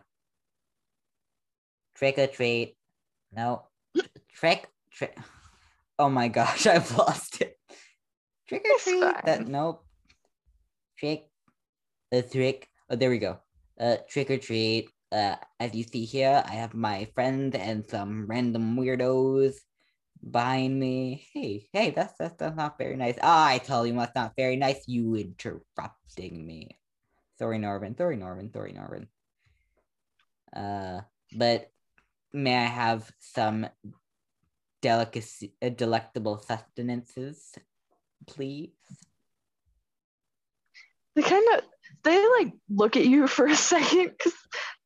trick 1.96 2.18
or 2.18 2.28
treat. 2.28 2.76
No. 3.32 3.68
Trick 4.34 4.68
trick 4.92 5.18
oh 6.00 6.10
my 6.10 6.28
gosh 6.28 6.68
i've 6.72 6.92
lost 6.98 7.42
it. 7.42 7.58
Trick 8.48 8.66
or 8.66 8.80
treat 8.80 9.26
that 9.26 9.48
nope. 9.48 9.86
Trick 10.98 11.30
a 12.12 12.22
trick 12.22 12.68
oh 12.90 12.96
there 12.96 13.10
we 13.10 13.20
go. 13.20 13.40
Uh 13.80 13.98
trick 14.10 14.32
or 14.32 14.38
treat 14.38 14.90
uh 15.12 15.36
as 15.60 15.74
you 15.76 15.84
see 15.84 16.04
here 16.04 16.44
i 16.48 16.54
have 16.56 16.74
my 16.74 17.06
friend 17.14 17.56
and 17.56 17.86
some 17.88 18.26
random 18.26 18.76
weirdos 18.76 19.56
behind 20.30 20.80
me 20.80 21.26
hey 21.34 21.68
hey 21.72 21.92
that's 21.92 22.14
that's, 22.18 22.36
that's 22.38 22.56
not 22.56 22.78
very 22.78 22.96
nice. 22.96 23.18
Ah, 23.22 23.48
i 23.48 23.58
tell 23.60 23.86
you 23.86 23.94
what's 23.94 24.16
not 24.16 24.34
very 24.36 24.56
nice 24.56 24.88
you 24.88 25.16
interrupting 25.16 26.46
me. 26.46 26.80
Sorry 27.38 27.58
norvin 27.58 27.96
sorry 27.96 28.18
norvin 28.18 28.52
sorry 28.52 28.74
norvin. 28.74 29.08
Uh 30.56 31.02
but 31.36 31.72
may 32.34 32.56
i 32.56 32.66
have 32.66 33.10
some 33.20 33.68
delicacy 34.82 35.54
uh, 35.62 35.70
delectable 35.70 36.38
sustenances 36.40 37.54
please? 38.26 38.72
They 41.16 41.22
kind 41.22 41.46
of 41.56 41.62
they 42.04 42.18
like 42.40 42.54
look 42.70 42.98
at 42.98 43.06
you 43.06 43.28
for 43.36 43.46
a 43.48 43.56
second 43.56 44.12
because 44.18 44.34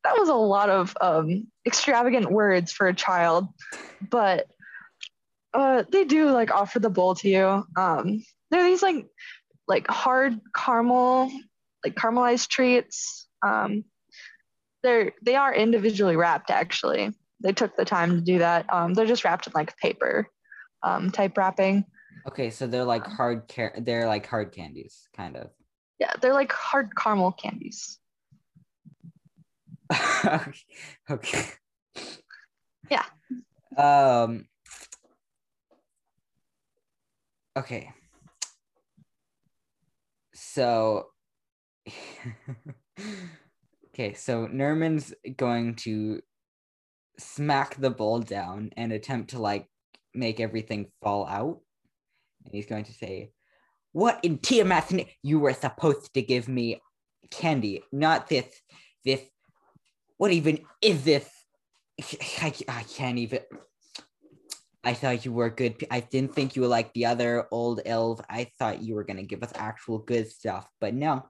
that 0.04 0.18
was 0.18 0.30
a 0.30 0.34
lot 0.34 0.70
of 0.70 0.96
um, 1.02 1.48
extravagant 1.66 2.32
words 2.32 2.72
for 2.72 2.88
a 2.88 2.94
child, 2.94 3.48
but 4.10 4.48
uh, 5.54 5.84
they 5.92 6.06
do 6.06 6.30
like 6.32 6.52
offer 6.52 6.80
the 6.80 6.90
bowl 6.90 7.16
to 7.16 7.30
you. 7.30 7.64
Um, 7.76 8.24
they're 8.52 8.64
these 8.64 8.84
like 8.84 9.08
like 9.68 9.88
hard 9.88 10.40
caramel, 10.56 11.32
like 11.86 11.96
caramelized 11.96 12.50
treats. 12.50 13.28
Um, 13.46 13.86
they're 14.84 15.14
they 15.22 15.36
are 15.36 15.54
individually 15.54 16.16
wrapped 16.16 16.52
actually. 16.52 17.14
They 17.42 17.54
took 17.54 17.76
the 17.76 17.86
time 17.86 18.16
to 18.16 18.22
do 18.22 18.40
that. 18.40 18.72
Um, 18.72 18.94
they're 18.94 19.06
just 19.06 19.24
wrapped 19.24 19.48
in 19.48 19.54
like 19.56 19.78
paper 19.78 20.28
um, 20.84 21.12
type 21.12 21.38
wrapping. 21.38 21.86
okay 22.28 22.50
so 22.50 22.68
they're 22.68 22.84
like 22.84 23.06
hard 23.06 23.48
car- 23.48 23.74
they're 23.80 24.08
like 24.08 24.26
hard 24.28 24.52
candies 24.52 25.08
kind 25.16 25.36
of 25.38 25.50
Yeah, 26.00 26.14
they're 26.22 26.34
like 26.34 26.52
hard 26.52 26.96
caramel 26.96 27.32
candies. 27.32 28.00
okay. 30.26 30.52
okay. 31.10 31.46
Yeah. 32.92 33.06
Um. 33.78 34.46
Okay. 37.58 37.92
So. 40.34 41.08
okay, 43.90 44.14
so 44.14 44.48
Nerman's 44.48 45.14
going 45.36 45.76
to 45.76 46.22
smack 47.18 47.76
the 47.76 47.90
bowl 47.90 48.20
down 48.20 48.72
and 48.78 48.92
attempt 48.92 49.32
to 49.32 49.40
like 49.40 49.68
make 50.14 50.40
everything 50.40 50.92
fall 51.02 51.28
out. 51.28 51.60
And 52.46 52.54
he's 52.54 52.68
going 52.68 52.86
to 52.86 52.94
say, 52.94 53.32
What 53.92 54.20
in 54.24 54.38
Tiamat's 54.38 54.92
name? 54.92 55.08
You 55.24 55.40
were 55.40 55.54
supposed 55.54 56.14
to 56.14 56.22
give 56.22 56.48
me 56.48 56.82
candy, 57.32 57.84
not 57.92 58.28
this, 58.28 58.46
this 59.04 59.22
what 60.20 60.32
even 60.32 60.60
is 60.82 61.04
this? 61.06 61.28
I, 62.42 62.54
I 62.68 62.84
can't 62.84 63.18
even. 63.18 63.40
I 64.84 64.94
thought 64.94 65.26
you 65.26 65.34
were 65.34 65.50
good. 65.50 65.86
I 65.92 66.00
didn't 66.00 66.34
think 66.34 66.56
you 66.56 66.62
were 66.62 66.68
like 66.68 66.94
the 66.94 67.06
other 67.06 67.48
old 67.52 67.82
elves. 67.86 68.22
I 68.30 68.50
thought 68.58 68.82
you 68.82 68.96
were 68.96 69.04
gonna 69.04 69.24
give 69.24 69.44
us 69.44 69.52
actual 69.56 70.00
good 70.00 70.32
stuff, 70.32 70.70
but 70.80 70.94
no, 70.94 71.28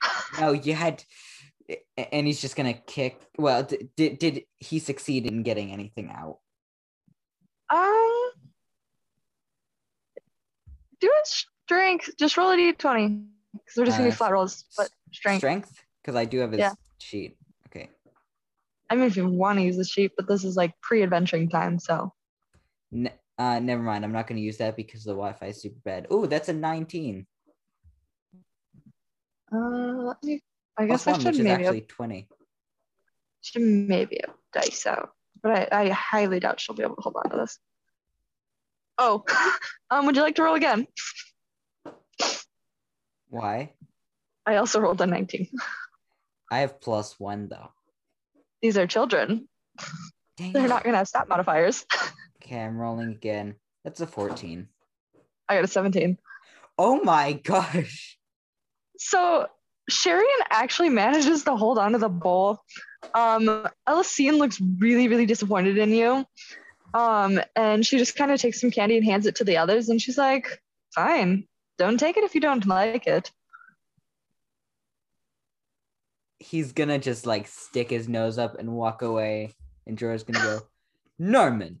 no, 0.40 0.52
you 0.52 0.74
had. 0.74 1.04
And 1.96 2.26
he's 2.26 2.40
just 2.40 2.56
gonna 2.56 2.74
kick. 2.74 3.20
Well, 3.38 3.62
d- 3.64 3.88
did 3.96 4.18
did 4.18 4.44
he 4.56 4.78
succeed 4.78 5.26
in 5.26 5.42
getting 5.42 5.72
anything 5.72 6.10
out? 6.10 6.38
Um, 7.70 8.30
do 11.00 11.08
a 11.08 11.26
strength. 11.26 12.10
Just 12.18 12.36
roll 12.36 12.50
a 12.50 12.56
d20 12.56 13.26
because 13.52 13.74
they're 13.74 13.84
just 13.84 13.98
gonna 13.98 14.08
Uh, 14.08 14.12
be 14.12 14.16
flat 14.16 14.32
rolls. 14.32 14.64
But 14.76 14.90
strength. 15.12 15.38
Strength, 15.38 15.84
because 16.02 16.16
I 16.16 16.24
do 16.24 16.38
have 16.38 16.52
his 16.52 16.60
Yeah. 16.60 16.72
sheet. 16.98 17.36
Okay, 17.68 17.90
I 18.88 18.94
mean, 18.94 19.04
if 19.04 19.16
you 19.16 19.28
want 19.28 19.58
to 19.58 19.64
use 19.64 19.76
the 19.76 19.84
sheet, 19.84 20.12
but 20.16 20.28
this 20.28 20.44
is 20.44 20.56
like 20.56 20.78
pre-adventuring 20.80 21.48
time, 21.50 21.78
so 21.78 22.12
N- 22.94 23.10
Uh, 23.36 23.58
never 23.58 23.82
mind. 23.82 24.04
I'm 24.04 24.12
not 24.12 24.28
going 24.28 24.36
to 24.36 24.42
use 24.42 24.58
that 24.58 24.76
because 24.76 25.02
the 25.02 25.10
Wi-Fi 25.10 25.46
is 25.46 25.60
super 25.60 25.80
bad. 25.84 26.06
Oh, 26.08 26.26
that's 26.26 26.48
a 26.48 26.52
19. 26.52 27.26
Uh, 29.52 30.14
me. 30.22 30.40
I 30.76 30.86
guess 30.86 31.02
Plus 31.04 31.08
I 31.08 31.18
should 31.32 31.38
maybe 31.38 31.50
actually 31.50 31.80
20. 31.82 32.28
should 33.40 33.62
maybe 33.62 34.20
have 34.24 34.34
dice 34.52 34.86
out, 34.86 35.10
but 35.42 35.72
I, 35.72 35.82
I 35.82 35.88
highly 35.90 36.40
doubt 36.40 36.60
she'll 36.60 36.74
be 36.76 36.82
able 36.82 36.96
to 36.96 37.02
hold 37.02 37.16
on 37.16 37.30
to 37.30 37.36
this. 37.36 37.58
Oh, 38.98 39.24
um, 39.90 40.06
would 40.06 40.14
you 40.16 40.22
like 40.22 40.36
to 40.36 40.42
roll 40.44 40.54
again? 40.54 40.86
Why? 43.28 43.74
I 44.46 44.56
also 44.56 44.80
rolled 44.80 45.00
a 45.00 45.06
19. 45.06 45.48
I 46.50 46.58
have 46.60 46.80
plus 46.80 47.18
one 47.18 47.48
though. 47.48 47.70
These 48.62 48.78
are 48.78 48.86
children. 48.86 49.48
Dang 50.36 50.52
They're 50.52 50.64
it. 50.64 50.68
not 50.68 50.84
gonna 50.84 50.98
have 50.98 51.08
stat 51.08 51.28
modifiers. 51.28 51.84
Okay, 52.44 52.60
I'm 52.60 52.76
rolling 52.76 53.10
again. 53.10 53.54
That's 53.84 54.00
a 54.00 54.06
14. 54.06 54.68
I 55.48 55.54
got 55.54 55.64
a 55.64 55.68
17. 55.68 56.18
Oh 56.76 57.02
my 57.02 57.32
gosh. 57.32 58.18
So 58.98 59.46
Sharian 59.90 60.24
actually 60.50 60.90
manages 60.90 61.44
to 61.44 61.56
hold 61.56 61.78
onto 61.78 61.98
the 61.98 62.08
bowl. 62.08 62.60
Um, 63.14 63.66
Elisine 63.88 64.38
looks 64.38 64.60
really, 64.78 65.08
really 65.08 65.26
disappointed 65.26 65.78
in 65.78 65.90
you. 65.90 66.26
Um, 66.92 67.40
and 67.56 67.84
she 67.84 67.98
just 67.98 68.16
kind 68.16 68.30
of 68.30 68.40
takes 68.40 68.60
some 68.60 68.70
candy 68.70 68.96
and 68.96 69.04
hands 69.04 69.26
it 69.26 69.36
to 69.36 69.44
the 69.44 69.56
others, 69.56 69.88
and 69.88 70.00
she's 70.00 70.16
like, 70.16 70.62
"Fine, 70.94 71.48
don't 71.76 71.98
take 71.98 72.16
it 72.16 72.24
if 72.24 72.34
you 72.34 72.40
don't 72.40 72.64
like 72.66 73.06
it." 73.08 73.32
He's 76.38 76.72
gonna 76.72 76.98
just 77.00 77.26
like 77.26 77.48
stick 77.48 77.90
his 77.90 78.08
nose 78.08 78.38
up 78.38 78.58
and 78.58 78.72
walk 78.72 79.02
away. 79.02 79.54
And 79.86 79.98
Joro's 79.98 80.22
gonna 80.22 80.44
go, 80.44 80.60
Norman, 81.18 81.80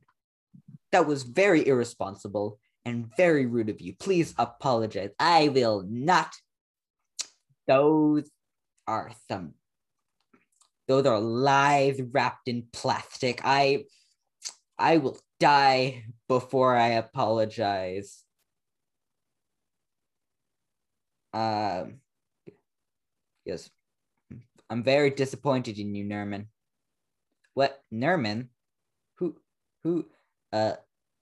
that 0.94 1.08
was 1.08 1.24
very 1.24 1.66
irresponsible 1.66 2.60
and 2.84 3.10
very 3.16 3.46
rude 3.46 3.68
of 3.68 3.80
you. 3.80 3.94
Please 3.98 4.32
apologize. 4.38 5.10
I 5.18 5.48
will 5.48 5.84
not. 5.88 6.32
Those 7.66 8.30
are 8.86 9.10
some 9.28 9.54
those 10.86 11.04
are 11.06 11.18
lies 11.18 12.00
wrapped 12.12 12.46
in 12.46 12.68
plastic. 12.72 13.40
I 13.42 13.86
I 14.78 14.98
will 14.98 15.18
die 15.40 16.04
before 16.28 16.76
I 16.76 16.90
apologize. 16.90 18.22
Um 21.32 22.02
yes. 23.44 23.68
I'm 24.70 24.84
very 24.84 25.10
disappointed 25.10 25.76
in 25.80 25.92
you, 25.96 26.04
Nerman. 26.04 26.46
What 27.54 27.80
Nerman? 27.92 28.48
Who 29.18 29.34
who 29.82 30.06
uh 30.54 30.76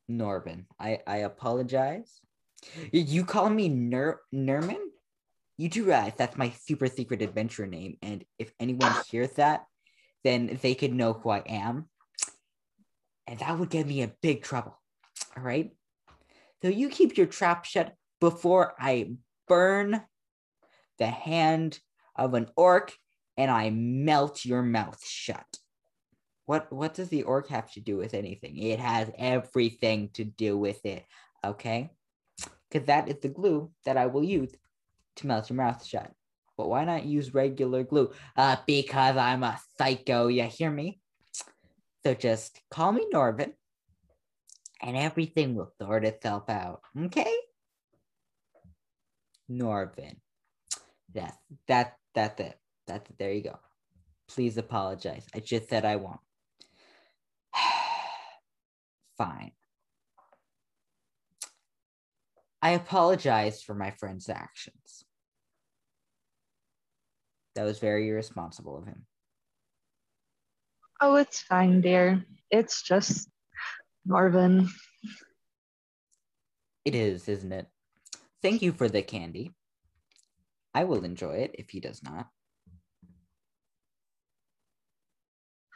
Norman. 0.09 0.66
I 0.79 1.01
I 1.07 1.16
apologize. 1.18 2.21
You 2.92 3.25
call 3.25 3.49
me 3.51 3.68
Ner 3.68 4.21
Nerman? 4.33 4.79
You 5.57 5.68
do 5.68 5.85
realize 5.85 6.12
that's 6.16 6.37
my 6.37 6.51
super 6.51 6.87
secret 6.87 7.23
adventure 7.23 7.66
name, 7.66 7.97
and 8.03 8.25
if 8.38 8.53
anyone 8.61 8.95
hears 9.11 9.33
that, 9.33 9.64
then 10.23 10.59
they 10.62 10.75
could 10.75 10.92
know 10.92 11.14
who 11.14 11.31
I 11.31 11.42
am. 11.47 11.88
And 13.27 13.38
that 13.38 13.59
would 13.59 13.71
get 13.71 13.87
me 13.87 14.03
in 14.03 14.12
big 14.21 14.42
trouble. 14.42 14.79
All 15.37 15.42
right. 15.42 15.71
So 16.61 16.68
you 16.68 16.88
keep 16.88 17.16
your 17.16 17.27
trap 17.27 17.64
shut 17.64 17.95
before 18.21 18.75
I 18.79 19.16
burn 19.49 20.03
the 20.99 21.07
hand 21.07 21.81
of 22.14 22.35
an 22.35 22.49
orc 22.57 22.95
and 23.37 23.51
I 23.51 23.71
melt 23.71 24.45
your 24.45 24.62
mouth 24.62 25.03
shut. 25.05 25.47
What 26.53 26.71
what 26.71 26.93
does 26.93 27.09
the 27.09 27.23
orc 27.23 27.49
have 27.49 27.73
to 27.73 27.81
do 27.81 27.97
with 27.97 28.12
anything? 28.12 28.59
It 28.59 28.79
has 28.79 29.11
everything 29.17 30.11
to 30.12 30.25
do 30.25 30.59
with 30.59 30.85
it, 30.85 31.03
okay? 31.43 31.93
Because 32.69 32.88
that 32.88 33.09
is 33.09 33.21
the 33.23 33.31
glue 33.31 33.71
that 33.87 33.97
I 33.97 34.05
will 34.05 34.23
use 34.23 34.55
to 35.17 35.27
melt 35.27 35.49
your 35.49 35.57
mouth 35.57 35.83
shut. 35.83 36.12
But 36.59 36.69
why 36.69 36.85
not 36.85 37.07
use 37.07 37.33
regular 37.33 37.85
glue? 37.85 38.12
Uh, 38.37 38.57
because 38.67 39.17
I'm 39.17 39.43
a 39.45 39.59
psycho, 39.79 40.27
you 40.27 40.43
hear 40.43 40.71
me? 40.71 41.01
So 42.05 42.12
just 42.12 42.61
call 42.71 42.93
me 42.93 43.07
Norvin, 43.11 43.55
and 44.83 44.95
everything 44.95 45.55
will 45.55 45.73
sort 45.81 46.05
itself 46.05 46.51
out, 46.51 46.83
okay? 47.07 47.35
Norvin. 49.49 50.21
That 51.15 51.35
that 51.67 51.97
that's 52.15 52.38
it. 52.41 52.59
That's 52.87 53.09
it. 53.09 53.17
There 53.17 53.33
you 53.33 53.43
go. 53.43 53.59
Please 54.29 54.59
apologize. 54.59 55.25
I 55.35 55.41
just 55.41 55.71
said 55.71 55.87
I 55.87 55.97
won't. 55.97 56.21
Fine. 59.22 59.52
I 62.61 62.70
apologize 62.70 63.62
for 63.62 63.72
my 63.72 63.92
friend's 63.92 64.28
actions. 64.28 65.04
That 67.54 67.62
was 67.62 67.78
very 67.78 68.08
irresponsible 68.08 68.76
of 68.76 68.87
him. 68.87 69.06
Oh, 71.00 71.14
it's 71.14 71.40
fine, 71.40 71.82
dear. 71.82 72.24
It's 72.50 72.82
just 72.82 73.28
Marvin. 74.04 74.68
It 76.85 76.96
is, 76.96 77.28
isn't 77.28 77.52
it? 77.52 77.66
Thank 78.42 78.61
you 78.61 78.72
for 78.72 78.88
the 78.88 79.02
candy. 79.02 79.52
I 80.74 80.82
will 80.82 81.04
enjoy 81.04 81.35
it 81.35 81.52
if 81.54 81.70
he 81.70 81.78
does 81.78 82.02
not. 82.02 82.26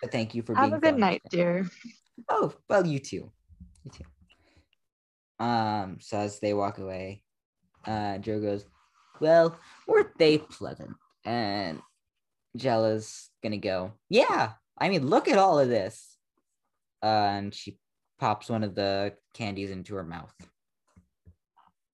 But 0.02 0.10
thank 0.10 0.34
you 0.34 0.42
for 0.42 0.56
Have 0.56 0.64
being 0.64 0.74
a 0.74 0.80
good 0.80 0.98
night, 0.98 1.22
dear. 1.30 1.68
Oh, 2.28 2.52
well, 2.68 2.84
you 2.84 2.98
too. 2.98 3.30
You 3.86 3.92
too. 3.92 5.44
Um, 5.44 5.98
so 6.00 6.18
as 6.18 6.40
they 6.40 6.54
walk 6.54 6.78
away, 6.78 7.22
uh, 7.86 8.18
Joe 8.18 8.40
goes, 8.40 8.64
Well, 9.20 9.56
weren't 9.86 10.18
they 10.18 10.38
pleasant? 10.38 10.90
And 11.24 11.80
Jella's 12.56 13.30
gonna 13.42 13.58
go, 13.58 13.92
Yeah, 14.08 14.52
I 14.76 14.88
mean, 14.88 15.06
look 15.06 15.28
at 15.28 15.38
all 15.38 15.60
of 15.60 15.68
this. 15.68 16.16
Uh, 17.02 17.06
and 17.06 17.54
she 17.54 17.78
pops 18.18 18.48
one 18.48 18.64
of 18.64 18.74
the 18.74 19.14
candies 19.34 19.70
into 19.70 19.94
her 19.94 20.02
mouth. 20.04 20.34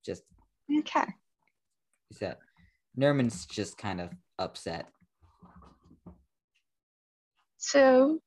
Just 0.06 0.22
Okay. 0.78 1.04
is 2.10 2.18
that 2.20 2.38
Nerman's 2.98 3.44
just 3.44 3.76
kind 3.76 4.00
of 4.00 4.10
upset. 4.38 4.86
So, 7.58 8.20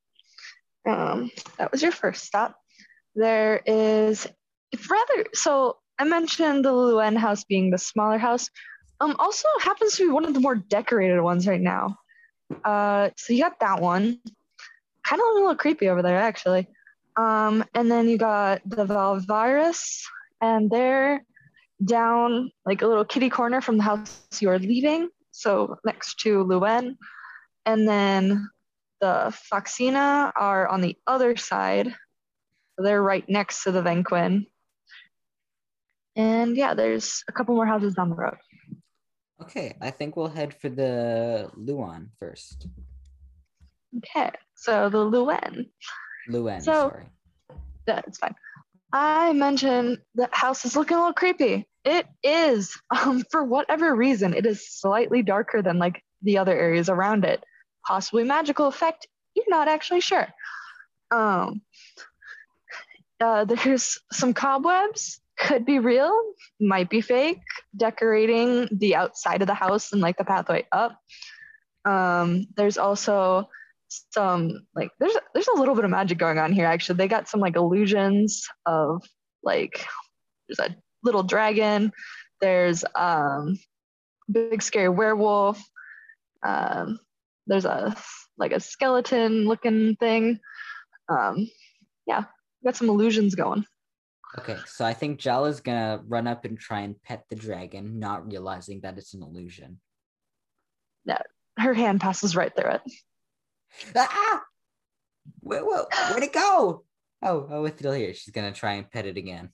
um, 0.88 1.32
that 1.58 1.72
was 1.72 1.82
your 1.82 1.92
first 1.92 2.26
stop. 2.26 2.58
There 3.16 3.62
is, 3.66 4.28
it's 4.72 4.90
rather, 4.90 5.26
so 5.34 5.78
I 5.98 6.04
mentioned 6.04 6.66
the 6.66 6.72
Luen 6.72 7.16
house 7.16 7.44
being 7.46 7.72
the 7.72 7.78
smaller 7.78 8.18
house. 8.18 8.50
Um, 9.00 9.16
also 9.20 9.48
happens 9.62 9.96
to 9.96 10.08
be 10.08 10.12
one 10.12 10.26
of 10.26 10.34
the 10.34 10.40
more 10.40 10.56
decorated 10.56 11.22
ones 11.22 11.48
right 11.48 11.62
now. 11.62 11.98
Uh, 12.64 13.10
so 13.18 13.34
you 13.34 13.42
got 13.44 13.60
that 13.60 13.82
one, 13.82 14.20
kind 15.06 15.22
of 15.22 15.28
a 15.28 15.34
little 15.34 15.56
creepy 15.56 15.90
over 15.90 16.02
there 16.02 16.20
actually. 16.20 16.68
Um, 17.18 17.64
and 17.74 17.90
then 17.90 18.10
you 18.10 18.18
got 18.18 18.62
the 18.66 18.86
Valvirus, 18.86 20.02
and 20.42 20.70
they're 20.70 21.24
down 21.84 22.52
like 22.66 22.82
a 22.82 22.88
little 22.88 23.06
kitty 23.06 23.30
corner 23.30 23.62
from 23.62 23.78
the 23.78 23.84
house 23.84 24.20
you 24.40 24.50
are 24.50 24.60
leaving, 24.60 25.10
so 25.32 25.78
next 25.86 26.20
to 26.20 26.44
Luen. 26.44 26.98
And 27.66 27.88
then 27.88 28.50
the 29.00 29.34
Foxina 29.52 30.32
are 30.36 30.68
on 30.68 30.82
the 30.82 30.98
other 31.08 31.36
side. 31.38 31.94
They're 32.78 33.02
right 33.02 33.28
next 33.30 33.64
to 33.64 33.72
the 33.72 33.82
Van 33.82 34.04
Quinn. 34.04 34.46
And 36.16 36.56
yeah, 36.56 36.74
there's 36.74 37.24
a 37.28 37.32
couple 37.32 37.56
more 37.56 37.66
houses 37.66 37.96
down 37.96 38.10
the 38.10 38.16
road. 38.16 38.38
Okay, 39.42 39.76
I 39.82 39.92
think 39.92 40.16
we'll 40.16 40.30
head 40.30 40.54
for 40.54 40.70
the 40.70 41.50
Luan 41.56 42.10
first. 42.20 42.68
Okay, 43.98 44.32
so 44.56 44.90
the 44.90 44.98
Luen. 44.98 45.70
Luen, 46.30 46.62
So- 46.62 46.90
sorry. 46.90 47.06
Yeah, 47.88 48.02
it's 48.08 48.18
fine. 48.18 48.34
I 48.92 49.34
mentioned 49.34 50.00
the 50.16 50.30
house 50.32 50.66
is 50.66 50.76
looking 50.76 50.96
a 50.98 51.00
little 51.02 51.14
creepy. 51.14 51.68
It 51.84 52.08
is. 52.24 52.76
Um, 52.96 53.24
for 53.30 53.44
whatever 53.44 53.94
reason, 53.94 54.34
it 54.34 54.46
is 54.46 54.68
slightly 54.68 55.22
darker 55.22 55.62
than 55.62 55.78
like 55.80 56.02
the 56.22 56.38
other 56.40 56.58
areas 56.58 56.90
around 56.90 57.26
it. 57.26 57.44
Possibly 57.86 58.24
magical 58.24 58.68
effect. 58.68 59.06
You're 59.36 59.46
not 59.50 59.68
actually 59.68 60.00
sure. 60.02 60.28
Um, 61.12 61.62
uh, 63.20 63.46
there's 63.46 64.00
some 64.12 64.34
cobwebs. 64.34 65.20
Could 65.38 65.66
be 65.66 65.80
real. 65.80 66.18
Might 66.60 66.90
be 66.90 67.02
fake. 67.02 67.42
Decorating 67.76 68.70
the 68.72 68.96
outside 68.96 69.42
of 69.42 69.48
the 69.48 69.54
house 69.54 69.92
and 69.92 70.02
like 70.02 70.18
the 70.18 70.24
pathway 70.24 70.66
up. 70.72 70.98
Um, 71.84 72.48
there's 72.56 72.78
also 72.78 73.50
some 74.12 74.66
like 74.76 74.90
there's 75.00 75.16
there's 75.34 75.48
a 75.48 75.60
little 75.60 75.76
bit 75.76 75.86
of 75.86 75.92
magic 75.92 76.18
going 76.18 76.38
on 76.38 76.52
here 76.52 76.66
actually 76.66 76.98
they 76.98 77.08
got 77.08 77.30
some 77.30 77.40
like 77.40 77.56
illusions 77.56 78.48
of 78.66 79.02
like 79.44 79.86
there's 80.48 80.60
a 80.60 80.76
little 81.04 81.24
dragon 81.24 81.92
there's 82.42 82.84
um 82.96 83.58
big 84.30 84.62
scary 84.62 84.90
werewolf 84.90 85.64
um 86.44 87.00
there's 87.48 87.66
a 87.66 87.96
like 88.38 88.52
a 88.52 88.60
skeleton 88.60 89.48
looking 89.48 89.96
thing 89.96 90.40
um 91.08 91.48
yeah 92.08 92.26
got 92.66 92.76
some 92.76 92.90
illusions 92.90 93.36
going 93.36 93.66
Okay, 94.38 94.58
so 94.66 94.84
I 94.84 94.94
think 94.94 95.20
Jala's 95.20 95.62
gonna 95.62 96.02
run 96.08 96.28
up 96.28 96.46
and 96.46 96.60
try 96.60 96.82
and 96.82 97.02
pet 97.04 97.24
the 97.30 97.36
dragon, 97.36 98.00
not 98.00 98.28
realizing 98.28 98.82
that 98.82 98.98
it's 98.98 99.14
an 99.14 99.24
illusion. 99.24 99.80
No, 101.06 101.18
her 101.58 101.74
hand 101.74 102.02
passes 102.02 102.36
right 102.36 102.54
through 102.54 102.72
it. 102.72 102.82
Ah! 103.96 104.44
Where, 105.40 105.66
where, 105.66 105.86
where'd 106.10 106.24
it 106.24 106.34
go? 106.34 106.84
Oh, 107.22 107.48
oh, 107.50 107.66
it's 107.66 107.80
still 107.80 107.94
here. 107.94 108.14
She's 108.14 108.34
gonna 108.34 108.52
try 108.52 108.74
and 108.74 108.92
pet 108.92 109.06
it 109.06 109.18
again. 109.18 109.52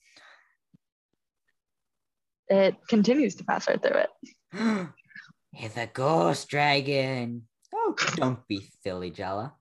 It 2.48 2.76
continues 2.90 3.36
to 3.36 3.44
pass 3.44 3.68
right 3.68 3.82
through 3.82 4.02
it. 4.02 4.88
it's 5.54 5.78
a 5.78 5.88
ghost 5.88 6.50
dragon. 6.50 7.44
Oh, 7.74 7.96
don't 8.16 8.46
be 8.48 8.68
silly, 8.84 9.12
Jala. 9.12 9.54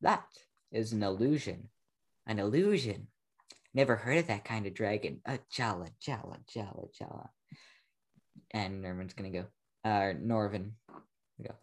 That 0.00 0.24
is 0.70 0.92
an 0.92 1.02
illusion. 1.02 1.68
An 2.28 2.38
illusion. 2.38 3.08
Never 3.74 3.96
heard 3.96 4.18
of 4.18 4.26
that 4.28 4.44
kind 4.44 4.66
of 4.66 4.74
dragon. 4.74 5.20
Uh, 5.26 5.38
Jala, 5.50 5.88
Jala, 6.00 6.38
Jala, 6.52 6.84
Jala. 6.96 7.30
And 8.52 8.82
Norman's 8.82 9.14
gonna 9.14 9.30
go. 9.30 9.46
Uh, 9.84 10.12
Norvin. 10.20 10.72
Go. 11.42 11.54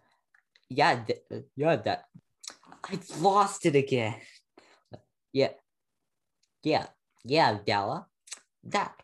Yeah, 0.69 1.04
th- 1.04 1.45
yeah, 1.56 1.75
that. 1.78 2.06
I 2.84 2.99
lost 3.19 3.65
it 3.65 3.75
again. 3.75 4.15
Yeah, 5.32 5.51
yeah, 6.63 6.88
yeah, 7.23 7.60
Jala. 7.67 8.08
That 8.63 8.95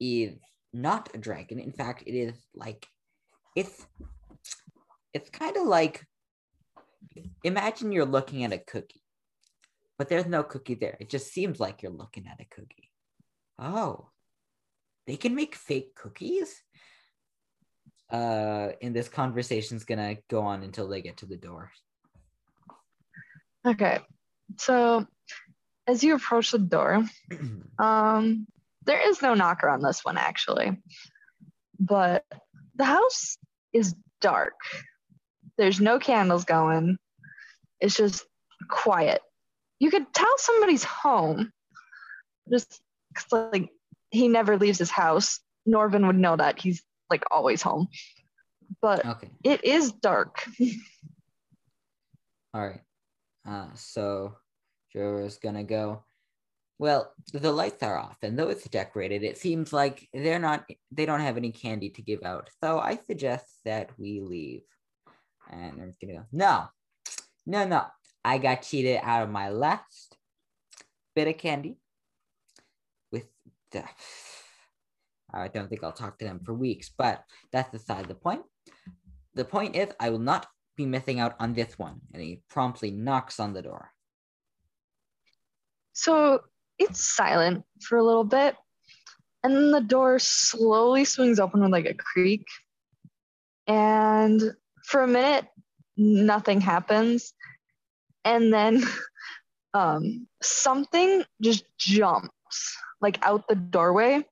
is 0.00 0.34
not 0.72 1.08
a 1.14 1.18
dragon. 1.18 1.58
In 1.58 1.72
fact, 1.72 2.02
it 2.06 2.14
is 2.14 2.34
like 2.54 2.86
it's 3.54 3.86
it's 5.12 5.30
kind 5.30 5.56
of 5.56 5.66
like 5.66 6.04
imagine 7.44 7.92
you're 7.92 8.04
looking 8.04 8.44
at 8.44 8.52
a 8.52 8.58
cookie, 8.58 9.02
but 9.98 10.08
there's 10.08 10.26
no 10.26 10.42
cookie 10.42 10.74
there. 10.74 10.96
It 11.00 11.08
just 11.08 11.32
seems 11.32 11.60
like 11.60 11.82
you're 11.82 11.92
looking 11.92 12.26
at 12.26 12.40
a 12.40 12.54
cookie. 12.54 12.90
Oh, 13.58 14.08
they 15.06 15.16
can 15.16 15.34
make 15.34 15.54
fake 15.54 15.94
cookies? 15.94 16.62
Uh, 18.10 18.70
and 18.82 18.94
this 18.94 19.08
conversation's 19.08 19.84
gonna 19.84 20.16
go 20.28 20.42
on 20.42 20.62
until 20.62 20.88
they 20.88 21.02
get 21.02 21.18
to 21.18 21.26
the 21.26 21.36
door. 21.36 21.70
Okay. 23.66 24.00
So 24.58 25.06
as 25.86 26.04
you 26.04 26.14
approach 26.14 26.50
the 26.50 26.58
door, 26.58 27.04
um, 27.78 28.46
there 28.84 29.08
is 29.08 29.22
no 29.22 29.34
knocker 29.34 29.68
on 29.68 29.80
this 29.80 30.04
one 30.04 30.18
actually. 30.18 30.82
But 31.78 32.24
the 32.76 32.84
house 32.84 33.38
is 33.72 33.94
dark. 34.20 34.54
There's 35.56 35.80
no 35.80 35.98
candles 35.98 36.44
going. 36.44 36.98
It's 37.80 37.96
just 37.96 38.24
quiet. 38.68 39.20
You 39.84 39.90
could 39.90 40.14
tell 40.14 40.32
somebody's 40.38 40.82
home. 40.82 41.52
Just 42.50 42.80
like 43.30 43.68
he 44.10 44.28
never 44.28 44.56
leaves 44.56 44.78
his 44.78 44.90
house. 44.90 45.40
Norvin 45.66 46.06
would 46.06 46.16
know 46.16 46.36
that. 46.36 46.58
He's 46.58 46.82
like 47.10 47.22
always 47.30 47.60
home. 47.60 47.88
But 48.80 49.04
okay. 49.04 49.28
it 49.42 49.62
is 49.62 49.92
dark. 49.92 50.42
All 52.54 52.66
right. 52.66 52.80
Uh, 53.46 53.66
so 53.74 54.36
Joro's 54.96 55.36
gonna 55.36 55.64
go. 55.64 56.02
Well, 56.78 57.12
the 57.34 57.52
lights 57.52 57.82
are 57.82 57.98
off, 57.98 58.16
and 58.22 58.38
though 58.38 58.48
it's 58.48 58.66
decorated, 58.66 59.22
it 59.22 59.36
seems 59.36 59.70
like 59.70 60.08
they're 60.14 60.38
not. 60.38 60.64
They 60.92 61.04
don't 61.04 61.20
have 61.20 61.36
any 61.36 61.52
candy 61.52 61.90
to 61.90 62.00
give 62.00 62.22
out. 62.22 62.48
So 62.62 62.78
I 62.78 62.96
suggest 63.06 63.44
that 63.66 63.90
we 63.98 64.20
leave. 64.20 64.62
And 65.50 65.72
I'm 65.72 65.94
gonna 66.00 66.20
go. 66.20 66.24
No, 66.32 66.68
no, 67.44 67.66
no. 67.66 67.84
I 68.24 68.38
got 68.38 68.62
cheated 68.62 69.00
out 69.02 69.22
of 69.22 69.30
my 69.30 69.50
last 69.50 70.16
bit 71.14 71.28
of 71.28 71.36
candy. 71.38 71.76
With 73.12 73.26
the. 73.70 73.84
I 75.32 75.48
don't 75.48 75.68
think 75.68 75.82
I'll 75.84 75.92
talk 75.92 76.18
to 76.18 76.24
them 76.24 76.40
for 76.44 76.54
weeks, 76.54 76.90
but 76.96 77.24
that's 77.52 77.70
beside 77.70 78.06
the 78.06 78.14
point. 78.14 78.42
The 79.34 79.44
point 79.44 79.76
is, 79.76 79.88
I 79.98 80.10
will 80.10 80.20
not 80.20 80.46
be 80.76 80.86
missing 80.86 81.20
out 81.20 81.34
on 81.40 81.54
this 81.54 81.78
one. 81.78 82.00
And 82.12 82.22
he 82.22 82.42
promptly 82.48 82.90
knocks 82.90 83.40
on 83.40 83.52
the 83.52 83.62
door. 83.62 83.90
So 85.92 86.40
it's 86.78 87.00
silent 87.00 87.64
for 87.80 87.98
a 87.98 88.04
little 88.04 88.24
bit. 88.24 88.56
And 89.42 89.54
then 89.54 89.70
the 89.72 89.80
door 89.80 90.18
slowly 90.18 91.04
swings 91.04 91.38
open 91.38 91.60
with 91.60 91.70
like 91.70 91.86
a 91.86 91.94
creak. 91.94 92.46
And 93.66 94.40
for 94.84 95.02
a 95.02 95.08
minute, 95.08 95.46
nothing 95.96 96.60
happens. 96.60 97.34
And 98.24 98.52
then 98.52 98.82
um, 99.74 100.26
something 100.42 101.24
just 101.42 101.64
jumps 101.78 102.76
like 103.00 103.18
out 103.22 103.48
the 103.48 103.54
doorway. 103.54 104.24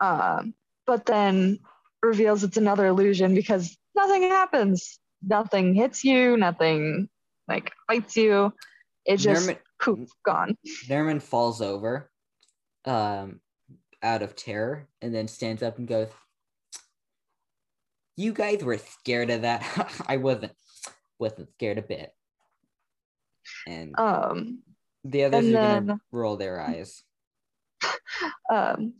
Um, 0.00 0.54
but 0.86 1.06
then 1.06 1.58
reveals 2.02 2.44
it's 2.44 2.56
another 2.56 2.86
illusion 2.86 3.34
because 3.34 3.76
nothing 3.96 4.22
happens. 4.22 4.98
Nothing 5.22 5.74
hits 5.74 6.04
you, 6.04 6.36
nothing 6.36 7.08
like 7.48 7.72
bites 7.88 8.16
you. 8.16 8.52
It 9.04 9.16
just 9.16 9.48
Nerman, 9.48 9.58
poof, 9.80 10.08
gone. 10.24 10.56
Nerman 10.88 11.20
falls 11.20 11.60
over 11.60 12.10
um, 12.84 13.40
out 14.02 14.22
of 14.22 14.36
terror 14.36 14.86
and 15.02 15.14
then 15.14 15.26
stands 15.26 15.62
up 15.62 15.78
and 15.78 15.88
goes, 15.88 16.08
You 18.16 18.32
guys 18.32 18.62
were 18.62 18.78
scared 18.78 19.30
of 19.30 19.42
that. 19.42 19.64
I 20.06 20.18
wasn't 20.18 20.52
wasn't 21.18 21.50
scared 21.54 21.78
a 21.78 21.82
bit. 21.82 22.12
And 23.66 23.98
Um, 23.98 24.62
the 25.04 25.24
others 25.24 25.48
are 25.48 25.80
gonna 25.80 26.00
roll 26.12 26.36
their 26.36 26.60
eyes. 26.60 27.02
um, 28.50 28.94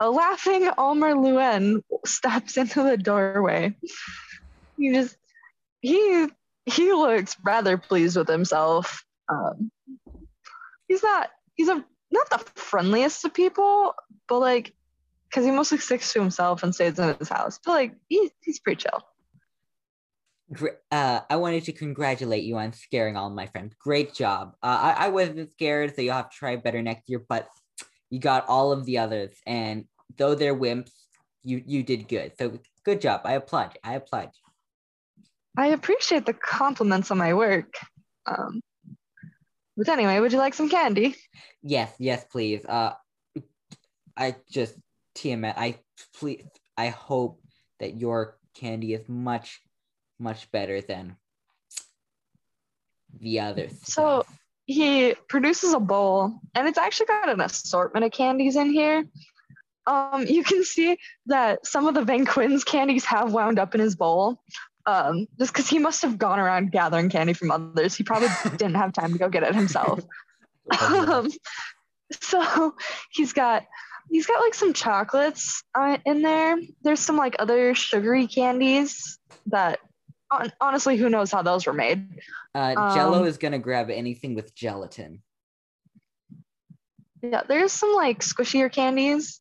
a 0.00 0.10
laughing 0.10 0.68
Almer 0.68 1.14
Luen 1.14 1.82
steps 2.06 2.56
into 2.56 2.82
the 2.82 2.96
doorway. 2.96 3.74
He 4.76 4.92
just 4.92 5.16
he 5.80 6.28
he 6.66 6.92
looks 6.92 7.36
rather 7.44 7.78
pleased 7.78 8.16
with 8.16 8.28
himself. 8.28 9.04
Um, 9.28 9.70
he's 10.86 11.02
not 11.02 11.30
he's 11.54 11.68
a 11.68 11.84
not 12.10 12.30
the 12.30 12.38
friendliest 12.54 13.24
of 13.24 13.34
people, 13.34 13.94
but 14.28 14.38
like 14.38 14.74
because 15.28 15.44
he 15.44 15.50
mostly 15.50 15.78
sticks 15.78 16.12
to 16.12 16.20
himself 16.20 16.62
and 16.62 16.74
stays 16.74 16.98
in 16.98 17.16
his 17.18 17.28
house. 17.28 17.58
But 17.64 17.72
like 17.72 17.94
he, 18.08 18.30
he's 18.40 18.60
pretty 18.60 18.82
chill. 18.82 19.02
Uh, 20.90 21.20
I 21.28 21.36
wanted 21.36 21.64
to 21.64 21.72
congratulate 21.72 22.44
you 22.44 22.56
on 22.56 22.72
scaring 22.72 23.16
all 23.16 23.28
my 23.30 23.46
friends. 23.46 23.74
Great 23.78 24.14
job. 24.14 24.54
Uh, 24.62 24.94
I, 24.96 25.06
I 25.06 25.08
wasn't 25.08 25.50
scared, 25.52 25.94
so 25.94 26.02
you'll 26.02 26.14
have 26.14 26.30
to 26.30 26.36
try 26.36 26.56
better 26.56 26.80
next 26.82 27.08
year. 27.08 27.22
But 27.28 27.48
you 28.10 28.18
got 28.18 28.48
all 28.48 28.72
of 28.72 28.86
the 28.86 28.98
others, 28.98 29.36
and 29.46 29.84
though 30.16 30.34
they're 30.34 30.56
wimps, 30.56 30.92
you 31.44 31.62
you 31.66 31.82
did 31.82 32.08
good. 32.08 32.32
So 32.38 32.58
good 32.84 33.00
job. 33.00 33.22
I 33.24 33.34
applaud 33.34 33.74
you. 33.74 33.80
I 33.84 33.94
applaud 33.94 34.30
you. 34.34 35.22
I 35.56 35.68
appreciate 35.68 36.24
the 36.24 36.32
compliments 36.32 37.10
on 37.10 37.18
my 37.18 37.34
work. 37.34 37.74
Um, 38.26 38.62
but 39.76 39.88
anyway, 39.88 40.18
would 40.20 40.32
you 40.32 40.38
like 40.38 40.54
some 40.54 40.68
candy? 40.68 41.14
Yes, 41.62 41.92
yes, 41.98 42.24
please. 42.30 42.64
Uh, 42.64 42.94
I 44.16 44.36
just 44.50 44.74
TMS. 45.16 45.54
I 45.56 45.78
please. 46.18 46.44
I 46.76 46.88
hope 46.88 47.40
that 47.80 48.00
your 48.00 48.38
candy 48.54 48.94
is 48.94 49.08
much, 49.08 49.60
much 50.18 50.50
better 50.50 50.80
than 50.80 51.16
the 53.20 53.40
others. 53.40 53.72
So- 53.84 54.24
he 54.68 55.14
produces 55.30 55.72
a 55.72 55.80
bowl 55.80 56.40
and 56.54 56.68
it's 56.68 56.76
actually 56.76 57.06
got 57.06 57.30
an 57.30 57.40
assortment 57.40 58.04
of 58.04 58.12
candies 58.12 58.54
in 58.54 58.70
here. 58.70 59.06
Um, 59.86 60.26
you 60.26 60.44
can 60.44 60.62
see 60.62 60.98
that 61.26 61.66
some 61.66 61.86
of 61.86 61.94
the 61.94 62.04
Van 62.04 62.26
Quinn's 62.26 62.64
candies 62.64 63.06
have 63.06 63.32
wound 63.32 63.58
up 63.58 63.74
in 63.74 63.80
his 63.80 63.96
bowl. 63.96 64.42
Um, 64.84 65.26
just 65.38 65.52
because 65.52 65.68
he 65.68 65.78
must 65.78 66.02
have 66.02 66.18
gone 66.18 66.38
around 66.38 66.70
gathering 66.70 67.08
candy 67.08 67.32
from 67.32 67.50
others. 67.50 67.94
He 67.94 68.04
probably 68.04 68.28
didn't 68.56 68.74
have 68.74 68.92
time 68.92 69.12
to 69.12 69.18
go 69.18 69.30
get 69.30 69.42
it 69.42 69.54
himself. 69.54 70.00
um, 70.90 71.30
so 72.20 72.74
he's 73.10 73.32
got 73.32 73.64
he's 74.10 74.26
got 74.26 74.40
like 74.40 74.54
some 74.54 74.74
chocolates 74.74 75.62
uh, 75.74 75.96
in 76.04 76.20
there. 76.20 76.58
There's 76.82 77.00
some 77.00 77.16
like 77.16 77.36
other 77.38 77.74
sugary 77.74 78.26
candies 78.26 79.18
that 79.46 79.78
honestly, 80.60 80.96
who 80.96 81.08
knows 81.08 81.32
how 81.32 81.42
those 81.42 81.66
were 81.66 81.72
made. 81.72 82.20
uh, 82.54 82.74
Jello 82.94 83.20
um, 83.20 83.26
is 83.26 83.38
gonna 83.38 83.58
grab 83.58 83.90
anything 83.90 84.34
with 84.34 84.54
gelatin. 84.54 85.22
Yeah, 87.22 87.42
there's 87.48 87.72
some 87.72 87.94
like 87.94 88.20
squishier 88.20 88.70
candies, 88.70 89.40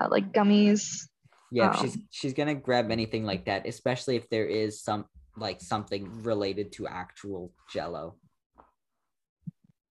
uh, 0.00 0.08
like 0.10 0.32
gummies. 0.32 1.06
Yeah, 1.50 1.72
she's 1.72 1.96
um, 1.96 2.06
she's 2.10 2.32
gonna 2.32 2.54
grab 2.54 2.90
anything 2.90 3.24
like 3.24 3.44
that, 3.46 3.66
especially 3.66 4.16
if 4.16 4.28
there 4.30 4.46
is 4.46 4.82
some 4.82 5.06
like 5.36 5.60
something 5.60 6.22
related 6.22 6.72
to 6.72 6.86
actual 6.86 7.52
Jello. 7.70 8.16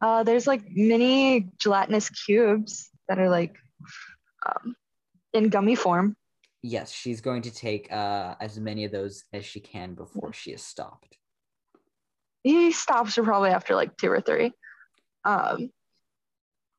Uh, 0.02 0.24
there's 0.24 0.48
like 0.48 0.64
mini 0.72 1.52
gelatinous 1.60 2.10
cubes 2.10 2.90
that 3.08 3.20
are 3.20 3.30
like 3.30 3.56
um, 4.46 4.76
in 5.34 5.50
gummy 5.50 5.76
form. 5.76 6.16
Yes, 6.64 6.92
she's 6.92 7.22
going 7.22 7.42
to 7.44 7.52
take 7.52 7.92
uh, 7.92 8.36
as 8.40 8.60
many 8.60 8.86
of 8.86 8.92
those 8.92 9.24
as 9.34 9.46
she 9.46 9.60
can 9.60 9.96
before 9.96 10.32
she 10.32 10.52
is 10.52 10.62
stopped. 10.62 11.18
He 12.44 12.72
stops 12.72 13.16
her 13.16 13.24
probably 13.24 13.50
after 13.50 13.76
like 13.76 13.98
two 13.98 14.12
or 14.12 14.22
three. 14.22 14.52
Um, 15.26 15.72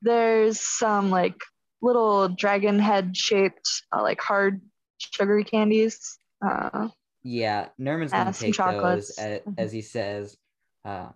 there's 0.02 0.60
some 0.60 1.10
like 1.10 1.36
little 1.80 2.28
dragon 2.28 2.78
head 2.78 3.16
shaped, 3.16 3.68
uh, 3.92 4.02
like 4.02 4.20
hard 4.20 4.60
sugary 4.98 5.44
candies. 5.44 6.18
Uh, 6.44 6.88
Yeah, 7.24 7.68
Nerman's 7.80 8.12
gonna 8.12 8.32
take 8.32 8.54
chocolates. 8.54 9.16
those 9.16 9.18
as, 9.18 9.40
Mhm. 9.42 9.54
as 9.58 9.72
he 9.72 9.82
says, 9.82 10.36
uh, 10.84 11.10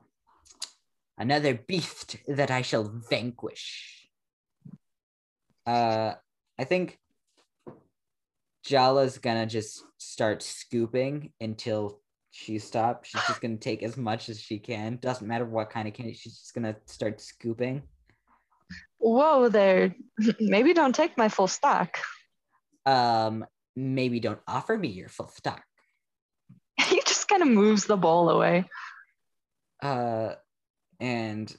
"Another 1.19 1.55
beast 1.55 2.17
that 2.29 2.51
I 2.51 2.63
shall 2.63 2.85
vanquish." 2.85 4.09
Uh, 5.67 6.15
I 6.59 6.65
think 6.65 7.01
Jala's 8.67 9.19
gonna 9.19 9.47
just 9.47 9.85
start 9.99 10.43
scooping 10.43 11.33
until 11.41 12.01
she 12.33 12.59
stops. 12.59 13.09
She's 13.09 13.25
just 13.27 13.41
gonna 13.41 13.57
take 13.57 13.83
as 13.83 13.97
much 13.97 14.29
as 14.29 14.41
she 14.41 14.59
can. 14.59 14.99
Doesn't 15.01 15.27
matter 15.27 15.45
what 15.45 15.71
kind 15.71 15.87
of 15.87 15.95
candy. 15.95 16.15
She's 16.15 16.39
just 16.39 16.55
gonna 16.55 16.77
start 16.87 17.21
scooping. 17.21 17.83
whoa 18.99 19.49
there. 19.49 19.95
Maybe 20.41 20.75
don't 20.75 20.95
take 20.95 21.17
my 21.17 21.29
full 21.29 21.47
stock. 21.47 21.97
Um, 22.85 23.45
maybe 23.75 24.21
don't 24.21 24.39
offer 24.47 24.79
me 24.79 24.89
your 24.89 25.09
full 25.09 25.29
stock. 25.29 25.63
he 26.81 27.01
just 27.05 27.29
kind 27.29 27.43
of 27.43 27.49
moves 27.49 27.85
the 27.87 27.97
bowl 27.97 28.31
away. 28.31 28.65
uh 29.83 30.35
and 31.01 31.55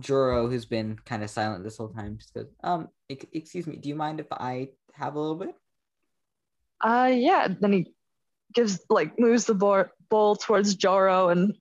Joro, 0.00 0.48
who's 0.48 0.64
been 0.64 0.98
kind 1.04 1.22
of 1.22 1.30
silent 1.30 1.62
this 1.62 1.76
whole 1.76 1.90
time, 1.90 2.16
just 2.18 2.32
goes, 2.32 2.46
um, 2.64 2.88
ex- 3.10 3.26
excuse 3.32 3.66
me, 3.66 3.76
do 3.76 3.88
you 3.88 3.94
mind 3.94 4.18
if 4.18 4.26
I 4.32 4.70
have 4.94 5.14
a 5.14 5.20
little 5.20 5.36
bit? 5.36 5.54
Uh, 6.80 7.10
yeah. 7.14 7.48
Then 7.60 7.72
he 7.72 7.92
gives 8.54 8.80
like 8.90 9.18
moves 9.18 9.44
the 9.44 9.54
bo- 9.54 9.88
bowl 10.10 10.36
towards 10.36 10.74
Joro 10.74 11.28
and 11.28 11.54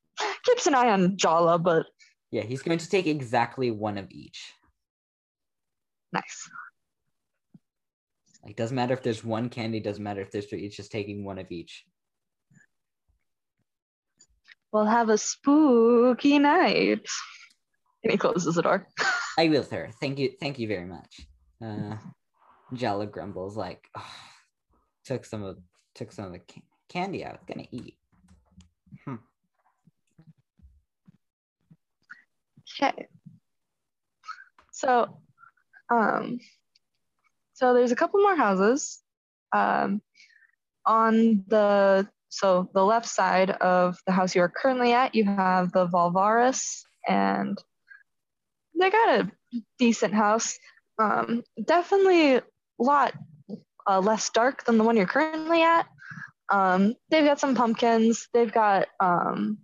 keeps 0.44 0.68
an 0.68 0.76
eye 0.76 0.90
on 0.92 1.18
Jala, 1.18 1.58
but 1.60 1.86
Yeah, 2.32 2.44
he's 2.44 2.62
going 2.62 2.78
to 2.78 2.90
take 2.90 3.08
exactly 3.08 3.72
one 3.72 3.98
of 3.98 4.08
each. 4.12 4.52
nice. 6.14 6.50
Like, 8.44 8.56
doesn't 8.56 8.76
matter 8.76 8.94
if 8.94 9.02
there's 9.02 9.24
one 9.24 9.50
candy, 9.50 9.80
doesn't 9.80 10.04
matter 10.04 10.22
if 10.22 10.30
there's 10.32 10.46
three, 10.46 10.66
it's 10.66 10.76
just 10.76 10.92
taking 10.92 11.26
one 11.26 11.40
of 11.40 11.52
each. 11.52 11.84
We'll 14.72 14.86
have 14.86 15.10
a 15.10 15.18
spooky 15.18 16.38
night. 16.38 17.06
And 18.04 18.12
he 18.12 18.18
closes 18.18 18.56
the 18.56 18.62
door. 18.62 18.88
I 19.38 19.48
will, 19.50 19.64
sir. 19.64 19.90
Thank 20.00 20.20
you, 20.20 20.32
thank 20.40 20.60
you 20.60 20.68
very 20.68 20.86
much. 20.86 21.22
Uh 21.64 21.98
Jala 22.74 23.06
grumbles 23.08 23.56
like 23.58 23.88
"Ugh, 23.96 24.04
took 25.06 25.26
some 25.26 25.44
of 25.44 25.58
took 25.94 26.12
some 26.12 26.26
of 26.26 26.32
the 26.34 26.40
ca- 26.40 26.62
candy 26.90 27.26
I 27.26 27.32
was 27.32 27.42
gonna 27.48 27.68
eat. 27.72 27.96
Hmm. 29.06 29.16
Okay. 32.82 33.08
So, 34.72 35.22
um, 35.90 36.40
so 37.54 37.74
there's 37.74 37.92
a 37.92 37.96
couple 37.96 38.22
more 38.22 38.36
houses. 38.36 39.02
Um, 39.54 40.02
on 40.86 41.46
the 41.48 42.08
so 42.30 42.70
the 42.74 42.84
left 42.84 43.08
side 43.08 43.52
of 43.52 43.98
the 44.06 44.12
house 44.12 44.36
you 44.36 44.42
are 44.42 44.50
currently 44.50 44.92
at, 44.92 45.16
you 45.16 45.24
have 45.24 45.72
the 45.72 45.88
Valvaris, 45.88 46.84
and 47.08 47.58
they 48.78 48.90
got 48.90 49.20
a 49.20 49.32
decent 49.80 50.14
house. 50.14 50.58
Um, 51.00 51.44
definitely 51.64 52.36
a 52.36 52.44
lot 52.80 53.14
uh, 53.88 54.00
less 54.00 54.30
dark 54.30 54.66
than 54.66 54.78
the 54.78 54.84
one 54.84 54.98
you're 54.98 55.06
currently 55.06 55.62
at. 55.62 55.88
Um, 56.52 56.96
they've 57.10 57.26
got 57.26 57.40
some 57.40 57.56
pumpkins. 57.56 58.28
They've 58.34 58.52
got 58.52 58.88
um, 59.00 59.60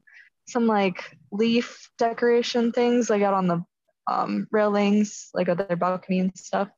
some 0.47 0.67
like 0.67 1.17
leaf 1.31 1.89
decoration 1.97 2.71
things 2.71 3.09
like 3.09 3.21
out 3.21 3.33
on 3.33 3.47
the 3.47 3.63
um, 4.07 4.47
railings, 4.51 5.29
like 5.33 5.49
at 5.49 5.57
their 5.57 5.77
balcony 5.77 6.19
and 6.19 6.37
stuff. 6.37 6.69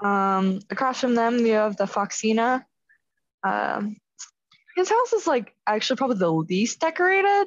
Um, 0.00 0.60
across 0.70 1.00
from 1.00 1.14
them, 1.14 1.44
you 1.44 1.54
have 1.54 1.76
the 1.76 1.84
Foxina. 1.84 2.64
Um, 3.42 3.96
his 4.76 4.90
house 4.90 5.12
is 5.12 5.26
like 5.26 5.54
actually 5.66 5.96
probably 5.96 6.18
the 6.18 6.30
least 6.30 6.80
decorated. 6.80 7.46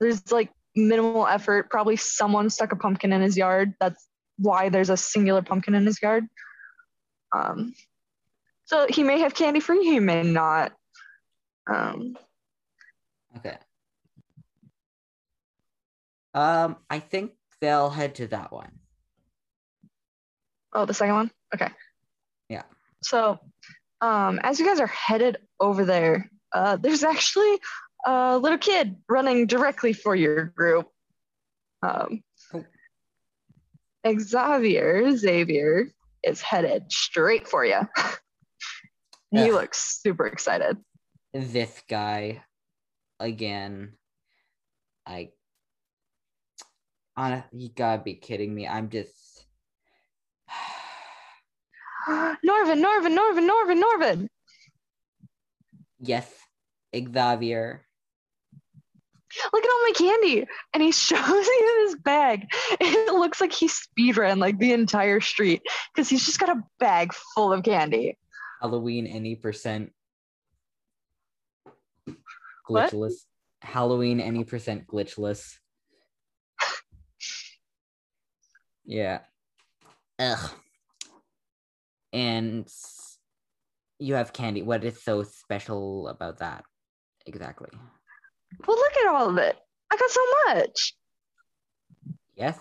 There's 0.00 0.30
like 0.30 0.50
minimal 0.74 1.26
effort. 1.26 1.70
Probably 1.70 1.96
someone 1.96 2.50
stuck 2.50 2.72
a 2.72 2.76
pumpkin 2.76 3.12
in 3.12 3.22
his 3.22 3.36
yard. 3.36 3.74
That's 3.80 4.06
why 4.38 4.68
there's 4.68 4.90
a 4.90 4.96
singular 4.96 5.42
pumpkin 5.42 5.74
in 5.74 5.86
his 5.86 6.00
yard. 6.02 6.26
Um, 7.34 7.72
so 8.66 8.86
he 8.88 9.02
may 9.02 9.20
have 9.20 9.34
candy 9.34 9.60
for 9.60 9.74
you, 9.74 9.82
he 9.92 10.00
may 10.00 10.22
not. 10.22 10.72
Um, 11.72 12.16
Okay. 13.38 13.56
Um, 16.34 16.76
I 16.90 16.98
think 17.00 17.32
they'll 17.60 17.90
head 17.90 18.16
to 18.16 18.26
that 18.28 18.52
one. 18.52 18.70
Oh, 20.72 20.84
the 20.84 20.94
second 20.94 21.14
one? 21.14 21.30
Okay. 21.54 21.68
Yeah. 22.48 22.62
So, 23.02 23.38
um, 24.00 24.38
as 24.42 24.58
you 24.60 24.66
guys 24.66 24.80
are 24.80 24.86
headed 24.86 25.38
over 25.58 25.84
there, 25.84 26.30
uh, 26.52 26.76
there's 26.76 27.02
actually 27.04 27.58
a 28.06 28.38
little 28.38 28.58
kid 28.58 28.96
running 29.08 29.46
directly 29.46 29.92
for 29.92 30.14
your 30.14 30.44
group. 30.46 30.88
Um, 31.82 32.22
Oh. 32.54 32.64
Xavier, 34.18 35.16
Xavier, 35.16 35.88
is 36.22 36.40
headed 36.40 36.90
straight 36.92 37.48
for 37.48 37.64
you. 37.64 37.80
he 39.36 39.50
Ugh. 39.50 39.52
looks 39.52 40.00
super 40.02 40.26
excited. 40.26 40.76
This 41.32 41.82
guy 41.88 42.42
again. 43.20 43.92
I 45.06 45.30
on 47.16 47.44
you 47.52 47.68
gotta 47.68 48.02
be 48.02 48.14
kidding 48.14 48.54
me. 48.54 48.66
I'm 48.66 48.88
just 48.90 49.46
Norvin, 52.42 52.80
Norvin, 52.80 53.14
Norvin, 53.14 53.46
Norvin, 53.46 53.80
Norvin. 53.80 54.28
yes, 56.00 56.30
Xavier. 56.94 57.84
look 59.52 59.64
at 59.64 59.70
all 59.70 59.82
my 59.84 59.92
candy 59.96 60.46
and 60.72 60.82
he 60.82 60.92
shows 61.06 61.20
you 61.46 61.84
his 61.86 61.96
bag 61.96 62.46
it 62.80 63.12
looks 63.12 63.40
like 63.40 63.52
he 63.52 63.68
speed 63.68 64.16
ran 64.16 64.38
like 64.38 64.58
the 64.58 64.72
entire 64.72 65.20
street 65.20 65.62
because 65.94 66.08
he's 66.08 66.24
just 66.24 66.38
got 66.40 66.48
a 66.56 66.62
bag 66.78 67.12
full 67.34 67.52
of 67.52 67.62
candy 67.62 68.16
Halloween 68.60 69.06
any 69.06 69.34
percent 69.36 69.92
What? 72.66 72.90
glitchless. 72.92 73.14
Halloween 73.62 74.20
any 74.20 74.44
percent 74.44 74.86
glitchless. 74.86 75.58
yeah. 78.84 79.20
Ugh. 80.18 80.50
And 82.12 82.68
you 83.98 84.14
have 84.14 84.32
candy. 84.32 84.62
What 84.62 84.84
is 84.84 85.02
so 85.02 85.22
special 85.22 86.08
about 86.08 86.38
that? 86.38 86.64
Exactly. 87.26 87.68
well 88.66 88.76
look 88.76 88.92
at 89.02 89.08
all 89.12 89.28
of 89.28 89.36
it 89.38 89.56
i 89.92 89.96
got 89.96 90.10
so 90.10 90.20
much 90.46 90.94
Yes. 92.36 92.58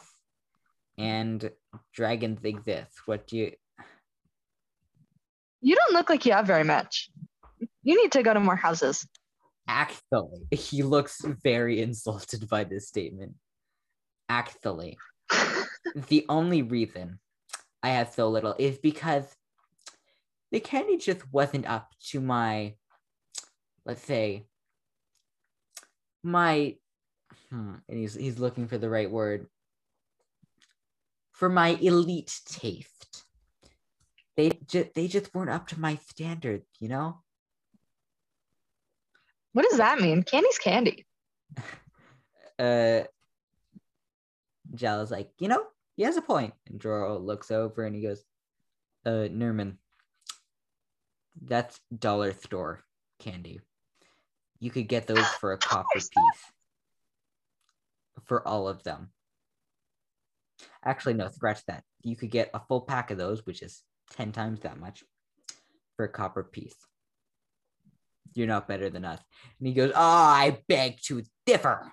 And 0.98 1.52
dragons 1.94 2.44
exist. 2.46 2.94
What 3.06 3.28
do 3.28 3.38
you 3.38 3.52
you 5.66 5.76
don't 5.76 5.94
look 5.94 6.10
like 6.10 6.26
you 6.26 6.32
have 6.32 6.48
very 6.48 6.64
much 6.64 7.10
you 7.84 8.02
need 8.02 8.12
to 8.12 8.24
go 8.24 8.34
to 8.34 8.40
more 8.40 8.56
houses 8.56 9.08
actually 9.68 10.48
he 10.52 10.84
looks 10.84 11.22
very 11.44 11.82
insulted 11.88 12.48
by 12.50 12.64
this 12.64 12.88
statement. 12.88 13.34
Actually. 14.30 14.98
the 16.10 16.26
only 16.30 16.62
reason 16.62 17.20
I 17.84 17.90
have 17.90 18.14
so 18.14 18.30
little 18.30 18.56
is 18.58 18.78
because 18.78 19.36
the 20.52 20.60
candy 20.60 20.98
just 20.98 21.32
wasn't 21.32 21.68
up 21.68 21.92
to 22.10 22.22
my, 22.22 22.76
let's 23.86 24.02
say, 24.02 24.46
my, 26.24 26.76
hmm, 27.50 27.76
and 27.88 28.00
he's 28.00 28.16
he's 28.16 28.40
looking 28.40 28.68
for 28.68 28.78
the 28.78 28.90
right 28.90 29.10
word. 29.10 29.48
For 31.34 31.50
my 31.50 31.70
elite 31.82 32.40
taste, 32.48 33.25
they 34.38 34.60
just 34.68 34.94
they 34.94 35.08
just 35.08 35.34
weren't 35.34 35.50
up 35.50 35.68
to 35.68 35.80
my 35.80 35.96
standard, 36.10 36.64
you 36.80 36.90
know. 36.90 37.22
what 39.54 39.66
does 39.70 39.78
that 39.78 40.00
mean 40.00 40.24
candy's 40.24 40.58
candy 40.58 41.06
uh 42.60 43.04
Jala's 44.74 45.12
like, 45.12 45.30
you 45.40 45.48
know, 45.48 45.64
he 45.96 46.04
has 46.04 46.18
a 46.18 46.22
point. 46.22 46.54
And 46.68 46.80
Joro 46.80 47.18
looks 47.20 47.52
over 47.52 47.86
and 47.86 47.96
he 47.96 48.02
goes, 48.02 48.24
uh, 49.06 49.30
Nerman, 49.32 49.78
that's 51.42 51.80
dollar 51.98 52.34
store 52.34 52.84
candy. 53.20 53.62
You 54.60 54.72
could 54.72 54.88
get 54.88 55.08
those 55.08 55.28
for 55.40 55.54
a 55.54 55.58
copper 55.58 55.86
piece. 55.94 56.12
For 58.24 58.46
all 58.48 58.68
of 58.68 58.84
them. 58.84 59.10
Actually, 60.84 61.16
no, 61.16 61.28
scratch 61.30 61.64
that. 61.68 61.84
You 62.02 62.16
could 62.16 62.32
get 62.32 62.50
a 62.54 62.60
full 62.60 62.82
pack 62.82 63.12
of 63.12 63.18
those, 63.18 63.46
which 63.46 63.62
is 63.62 63.84
10 64.12 64.32
times 64.32 64.62
that 64.62 64.80
much, 64.80 65.04
for 65.96 66.06
a 66.06 66.10
copper 66.10 66.44
piece. 66.44 66.76
You're 68.34 68.48
not 68.48 68.68
better 68.68 68.90
than 68.90 69.06
us. 69.06 69.20
And 69.60 69.68
he 69.68 69.74
goes, 69.74 69.92
Oh, 69.96 70.02
I 70.02 70.60
beg 70.68 71.02
to 71.04 71.24
differ. 71.46 71.92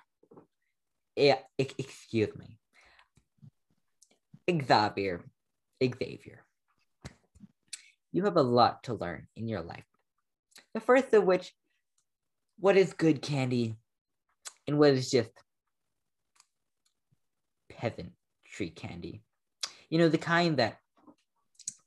Yeah, 1.15 1.39
excuse 1.57 2.29
me. 2.35 2.57
Xavier, 4.49 5.21
Xavier, 5.81 6.43
you 8.11 8.25
have 8.25 8.35
a 8.35 8.41
lot 8.41 8.83
to 8.83 8.93
learn 8.93 9.27
in 9.35 9.47
your 9.47 9.61
life. 9.61 9.85
The 10.73 10.81
first 10.81 11.13
of 11.13 11.23
which, 11.23 11.53
what 12.59 12.75
is 12.75 12.93
good 12.93 13.21
candy 13.21 13.75
and 14.67 14.77
what 14.77 14.91
is 14.91 15.09
just 15.09 15.31
peasantry 17.69 18.69
candy. 18.75 19.21
You 19.89 19.99
know, 19.99 20.09
the 20.09 20.17
kind 20.17 20.57
that 20.57 20.77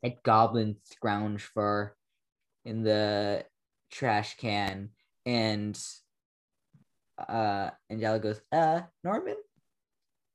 that 0.07 0.22
goblins 0.22 0.76
scrounge 0.84 1.42
for 1.42 1.96
in 2.64 2.82
the 2.82 3.44
trash 3.90 4.36
can 4.36 4.90
and 5.24 5.78
uh 7.28 7.70
Angela 7.90 8.18
goes, 8.18 8.40
uh, 8.52 8.82
Norman? 9.02 9.36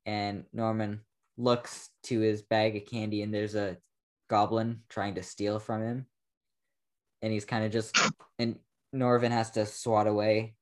And 0.06 0.46
Norman 0.52 1.02
looks 1.38 1.90
to 2.04 2.20
his 2.20 2.42
bag 2.42 2.76
of 2.76 2.86
candy 2.86 3.22
and 3.22 3.34
there's 3.34 3.56
a 3.56 3.78
goblin 4.30 4.82
trying 4.90 5.16
to 5.16 5.24
steal 5.24 5.60
from 5.60 5.82
him. 5.82 6.06
And 7.22 7.32
he's 7.32 7.46
kind 7.46 7.66
of 7.66 7.72
just 7.72 7.98
and 8.40 8.58
Norvin 8.92 9.32
has 9.32 9.52
to 9.52 9.66
swat 9.66 10.08
away 10.08 10.56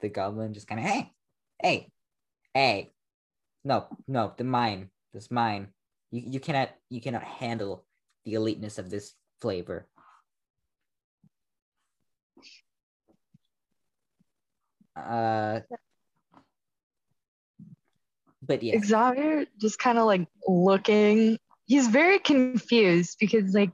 the 0.00 0.08
goblin, 0.08 0.54
just 0.54 0.66
kind 0.66 0.80
of, 0.80 0.86
hey, 0.86 1.12
hey, 1.60 1.90
hey. 2.54 2.92
No, 3.64 3.86
no, 4.06 4.32
the 4.36 4.44
mine. 4.44 4.90
This 5.12 5.30
mine. 5.30 5.68
You 6.10 6.22
you 6.26 6.40
cannot 6.40 6.70
you 6.90 7.00
cannot 7.00 7.24
handle 7.24 7.84
the 8.24 8.34
eliteness 8.34 8.78
of 8.78 8.90
this 8.90 9.14
flavor. 9.40 9.86
Uh, 14.96 15.60
but 18.42 18.62
yeah, 18.62 18.78
Xavier 18.82 19.46
just 19.60 19.78
kind 19.78 19.98
of 19.98 20.06
like 20.06 20.26
looking. 20.46 21.38
He's 21.66 21.88
very 21.88 22.18
confused 22.18 23.16
because 23.18 23.54
like 23.54 23.72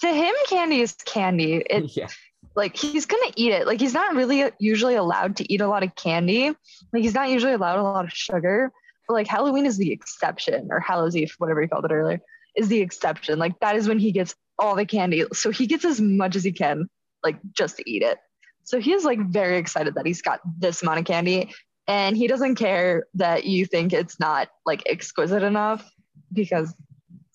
to 0.00 0.08
him, 0.08 0.34
candy 0.48 0.80
is 0.80 0.94
candy. 1.04 1.64
It 1.70 1.96
yeah, 1.96 2.08
like 2.54 2.76
he's 2.76 3.06
gonna 3.06 3.32
eat 3.36 3.52
it. 3.52 3.66
Like 3.66 3.80
he's 3.80 3.94
not 3.94 4.14
really 4.14 4.50
usually 4.58 4.94
allowed 4.94 5.36
to 5.36 5.52
eat 5.52 5.60
a 5.60 5.68
lot 5.68 5.82
of 5.82 5.94
candy. 5.94 6.48
Like 6.92 7.02
he's 7.02 7.14
not 7.14 7.28
usually 7.28 7.52
allowed 7.52 7.80
a 7.80 7.82
lot 7.82 8.04
of 8.04 8.12
sugar. 8.12 8.72
But 9.06 9.14
like 9.14 9.26
Halloween 9.26 9.66
is 9.66 9.76
the 9.76 9.92
exception, 9.92 10.68
or 10.70 10.80
Hallows 10.80 11.16
Eve, 11.16 11.34
whatever 11.38 11.62
you 11.62 11.68
called 11.68 11.86
it 11.86 11.92
earlier, 11.92 12.20
is 12.58 12.68
the 12.68 12.80
exception. 12.80 13.38
Like 13.38 13.58
that 13.60 13.76
is 13.76 13.88
when 13.88 13.98
he 13.98 14.12
gets 14.12 14.34
all 14.58 14.74
the 14.74 14.84
candy. 14.84 15.24
So 15.32 15.50
he 15.50 15.66
gets 15.66 15.84
as 15.84 16.00
much 16.00 16.36
as 16.36 16.44
he 16.44 16.52
can, 16.52 16.88
like 17.22 17.38
just 17.52 17.76
to 17.76 17.90
eat 17.90 18.02
it. 18.02 18.18
So 18.64 18.80
he 18.80 18.92
is 18.92 19.04
like 19.04 19.20
very 19.30 19.56
excited 19.56 19.94
that 19.94 20.06
he's 20.06 20.20
got 20.20 20.40
this 20.58 20.82
amount 20.82 20.98
of 20.98 21.04
candy. 21.06 21.54
And 21.86 22.16
he 22.16 22.26
doesn't 22.26 22.56
care 22.56 23.06
that 23.14 23.44
you 23.44 23.64
think 23.64 23.94
it's 23.94 24.20
not 24.20 24.48
like 24.66 24.82
exquisite 24.86 25.42
enough 25.42 25.88
because 26.32 26.74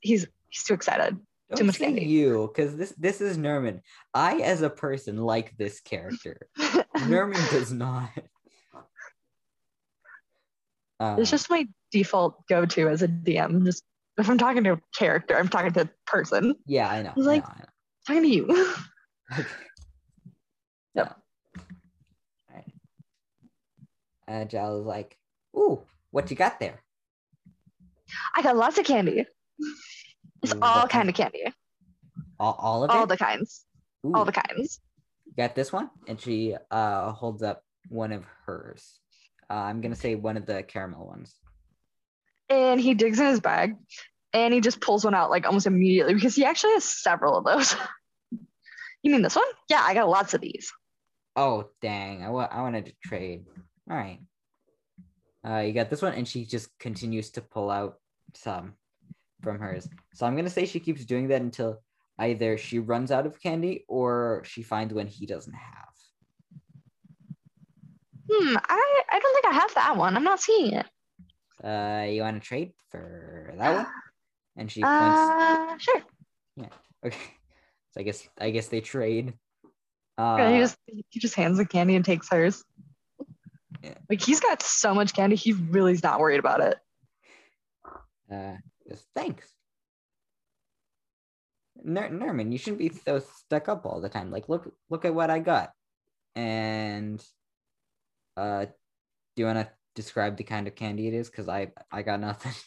he's 0.02 0.28
he's 0.50 0.64
too 0.64 0.76
excited. 0.76 1.18
don't 1.50 1.58
Too 1.58 1.64
much 1.64 1.78
say 1.78 1.86
candy. 1.86 2.06
you 2.06 2.52
because 2.54 2.76
this 2.78 2.94
this 2.98 3.20
is 3.22 3.38
Nerman. 3.38 3.82
I 4.14 4.42
as 4.42 4.62
a 4.62 4.70
person 4.70 5.18
like 5.18 5.58
this 5.58 5.80
character. 5.80 6.38
Nerman 6.98 7.50
does 7.50 7.72
not. 7.72 8.12
Uh, 11.00 11.16
it's 11.20 11.32
just 11.32 11.50
my 11.50 11.68
default 11.92 12.46
go-to 12.48 12.88
as 12.88 13.02
a 13.02 13.08
DM. 13.08 13.66
Just 13.66 13.84
if 14.18 14.30
I'm 14.30 14.38
talking 14.38 14.64
to 14.66 14.74
a 14.74 14.82
character, 14.98 15.38
I'm 15.38 15.48
talking 15.48 15.72
to 15.74 15.82
a 15.82 15.90
person. 16.06 16.56
yeah, 16.66 16.90
I 16.90 17.02
know. 17.02 17.12
He's 17.16 17.26
I 17.28 17.30
like- 17.32 17.44
know, 17.44 17.54
I 17.56 17.60
know. 17.60 17.66
talking 18.08 18.24
to 18.24 18.30
you. 18.30 18.76
Okay. 19.40 19.48
Yep. 20.96 21.18
All 22.52 22.64
right. 24.28 24.50
Jal 24.50 24.80
is 24.80 24.86
like, 24.86 25.18
"Ooh, 25.58 25.82
what 26.12 26.30
you 26.30 26.36
got 26.38 26.60
there?" 26.60 26.82
I 28.36 28.42
got 28.44 28.56
lots 28.58 28.78
of 28.78 28.86
candy. 28.86 29.26
It's 30.44 30.54
What 30.54 30.62
all 30.64 30.74
kind? 30.82 30.90
kind 30.92 31.10
of 31.10 31.16
candy. 31.16 31.44
All, 32.40 32.56
all 32.60 32.84
of 32.84 32.92
All 32.92 33.04
it. 33.04 33.10
the 33.10 33.18
kinds. 33.18 33.66
Ooh, 34.06 34.14
All 34.14 34.26
the 34.26 34.32
kinds. 34.34 34.82
you 35.26 35.34
got 35.36 35.56
this 35.56 35.72
one, 35.74 35.90
and 36.08 36.20
she 36.22 36.56
uh 36.70 37.12
holds 37.14 37.42
up 37.42 37.64
one 37.90 38.12
of 38.12 38.26
hers. 38.46 39.00
Uh, 39.50 39.54
I'm 39.54 39.82
gonna 39.82 39.96
say 39.96 40.14
one 40.16 40.38
of 40.38 40.46
the 40.46 40.62
caramel 40.64 41.08
ones. 41.08 41.34
And 42.50 42.80
he 42.80 42.94
digs 42.94 43.20
in 43.20 43.28
his 43.28 43.40
bag 43.40 43.76
and 44.34 44.54
he 44.54 44.62
just 44.62 44.82
pulls 44.82 45.06
one 45.06 45.16
out 45.16 45.30
like 45.30 45.46
almost 45.46 45.68
immediately 45.68 46.14
because 46.14 46.36
he 46.36 46.44
actually 46.44 46.74
has 46.74 46.84
several 46.84 47.38
of 47.38 47.46
those. 47.46 47.76
you 49.04 49.12
mean 49.12 49.22
this 49.22 49.36
one? 49.36 49.46
Yeah, 49.70 49.82
I 49.82 49.94
got 49.94 50.10
lots 50.10 50.34
of 50.34 50.42
these. 50.42 50.72
Oh 51.36 51.70
dang! 51.82 52.24
I 52.24 52.30
wa- 52.30 52.50
I 52.52 52.62
wanted 52.62 52.86
to 52.88 52.94
trade. 53.04 53.46
All 53.90 53.98
right. 53.98 54.20
Uh, 55.46 55.60
you 55.60 55.74
got 55.74 55.90
this 55.90 56.02
one, 56.02 56.14
and 56.14 56.28
she 56.28 56.46
just 56.46 56.70
continues 56.80 57.32
to 57.32 57.42
pull 57.42 57.70
out 57.70 57.96
some 58.36 58.74
from 59.42 59.60
hers. 59.60 59.90
So 60.14 60.26
I'm 60.26 60.36
gonna 60.36 60.50
say 60.50 60.66
she 60.66 60.80
keeps 60.80 61.06
doing 61.06 61.28
that 61.30 61.42
until 61.42 61.82
either 62.20 62.58
she 62.58 62.80
runs 62.80 63.12
out 63.12 63.26
of 63.26 63.42
candy 63.42 63.84
or 63.88 64.44
she 64.46 64.62
finds 64.62 64.94
one 64.94 65.08
he 65.08 65.26
doesn't 65.26 65.54
have. 65.54 65.90
Hmm, 68.32 68.56
I, 68.58 69.04
I 69.12 69.20
don't 69.20 69.34
think 69.34 69.54
I 69.54 69.60
have 69.60 69.74
that 69.76 69.98
one. 69.98 70.16
I'm 70.16 70.24
not 70.24 70.40
seeing 70.40 70.74
it. 70.74 70.86
Uh, 71.64 72.06
you 72.10 72.22
want 72.22 72.42
to 72.42 72.46
trade 72.48 72.74
for 72.92 73.54
that 73.58 73.76
one? 73.76 73.88
And 74.58 74.72
she 74.72 74.82
points. 74.82 75.20
Uh, 75.40 75.78
sure. 75.78 76.02
Yeah. 76.58 76.68
Okay. 77.06 77.18
So 77.92 78.00
I 78.00 78.04
guess 78.04 78.28
I 78.40 78.50
guess 78.50 78.68
they 78.70 78.80
trade. 78.80 79.34
Uh, 80.18 80.38
Yeah, 80.40 80.52
he 80.54 80.60
just 80.60 80.78
he 80.88 81.20
just 81.20 81.36
hands 81.36 81.58
the 81.58 81.66
candy 81.66 81.96
and 81.98 82.06
takes 82.06 82.30
hers. 82.30 82.64
Yeah. 83.84 83.96
Like 84.10 84.22
he's 84.22 84.40
got 84.40 84.62
so 84.62 84.96
much 84.96 85.14
candy, 85.14 85.36
he 85.36 85.52
really 85.52 85.92
is 85.92 86.02
not 86.02 86.20
worried 86.22 86.40
about 86.40 86.62
it. 86.62 86.78
uh, 88.32 88.56
goes, 88.88 89.06
thanks. 89.14 89.52
Ner- 91.84 92.10
Nerman, 92.10 92.52
you 92.54 92.58
shouldn't 92.58 92.80
be 92.80 92.90
so 92.90 93.20
stuck 93.20 93.68
up 93.68 93.86
all 93.86 94.00
the 94.00 94.08
time. 94.08 94.32
Like, 94.32 94.48
look, 94.48 94.74
look 94.90 95.04
at 95.04 95.14
what 95.14 95.30
I 95.30 95.40
got. 95.40 95.74
And, 96.36 97.22
uh, 98.38 98.66
do 98.66 99.42
you 99.42 99.46
want 99.46 99.60
to 99.60 99.70
describe 99.96 100.38
the 100.38 100.44
kind 100.44 100.68
of 100.68 100.76
candy 100.76 101.08
it 101.08 101.14
is? 101.14 101.30
Because 101.30 101.48
I, 101.50 101.72
I 101.92 102.02
got 102.02 102.20
nothing. 102.20 102.54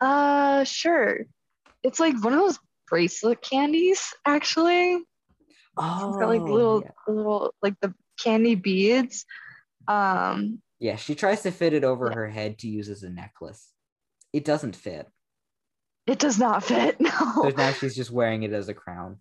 Uh, 0.00 0.64
sure. 0.64 1.18
It's 1.84 2.00
like 2.00 2.20
one 2.24 2.32
of 2.32 2.40
those 2.40 2.58
bracelet 2.88 3.40
candies, 3.40 4.12
actually. 4.26 4.98
Oh, 5.76 6.08
It's 6.08 6.18
got 6.18 6.26
like 6.28 6.42
little, 6.42 6.82
yeah. 6.82 6.90
little 7.06 7.54
like 7.62 7.74
the 7.80 7.94
candy 8.20 8.56
beads. 8.56 9.24
Um, 9.86 10.60
Yeah, 10.80 10.96
she 10.96 11.14
tries 11.14 11.42
to 11.42 11.52
fit 11.52 11.72
it 11.72 11.84
over 11.84 12.08
Yeah. 12.08 12.14
her 12.14 12.28
head 12.28 12.58
to 12.58 12.68
use 12.68 12.88
as 12.88 13.04
a 13.04 13.10
necklace. 13.10 13.70
It 14.32 14.44
doesn't 14.44 14.74
fit. 14.74 15.08
it 16.08 16.18
does 16.18 16.36
not 16.36 16.64
fit. 16.70 16.96
So 16.98 17.04
No. 17.44 17.50
now 17.56 17.70
she's 17.70 17.94
just 17.94 18.10
wearing 18.10 18.42
it 18.42 18.52
as 18.52 18.68
a 18.68 18.74
crown. 18.74 19.18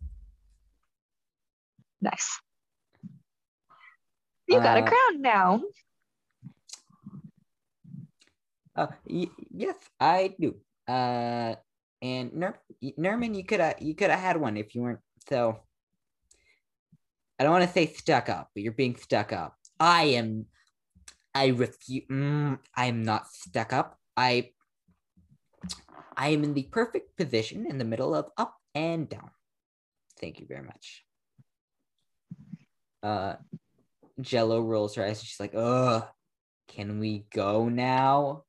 nice. 2.02 2.40
You 4.48 4.60
got 4.60 4.80
a 4.80 4.84
Uh, 4.84 4.88
crown 4.88 5.22
now. 5.22 5.62
Uh, 8.76 8.88
yes, 9.06 9.76
I 10.00 10.34
do. 10.40 10.56
Uh, 10.88 11.56
and 12.02 12.34
Ner- 12.34 12.62
Nerman, 12.98 13.36
you 13.36 13.44
could 13.44 13.60
have 13.60 13.82
you 13.82 13.94
could 13.96 14.10
have 14.10 14.20
had 14.20 14.38
one 14.38 14.58
if 14.58 14.74
you 14.74 14.82
weren't 14.82 15.00
so. 15.28 15.60
I 17.40 17.44
don't 17.44 17.54
want 17.54 17.66
to 17.66 17.74
say 17.74 17.88
stuck 17.88 18.30
up, 18.30 18.50
but 18.54 18.64
you're 18.64 18.72
being 18.74 18.96
stuck 18.96 19.34
up. 19.34 19.56
I 19.80 20.04
am. 20.04 20.46
I 21.34 21.48
refuse. 21.48 22.06
Mm, 22.10 22.60
I 22.76 22.86
am 22.86 23.04
not 23.04 23.28
stuck 23.28 23.74
up. 23.74 23.98
I. 24.16 24.52
I 26.16 26.30
am 26.30 26.44
in 26.44 26.54
the 26.54 26.64
perfect 26.64 27.18
position 27.18 27.66
in 27.66 27.78
the 27.78 27.86
middle 27.86 28.14
of 28.14 28.30
up 28.38 28.56
and 28.76 29.10
down. 29.10 29.32
Thank 30.20 30.40
you 30.40 30.46
very 30.46 30.64
much. 30.64 31.04
Uh, 33.02 33.36
Jello 34.20 34.62
rolls 34.62 34.96
her 34.96 35.06
eyes 35.06 35.24
she's 35.24 35.40
like, 35.40 35.56
"Ugh, 35.56 36.06
can 36.68 37.00
we 37.00 37.26
go 37.34 37.70
now?" 37.70 38.44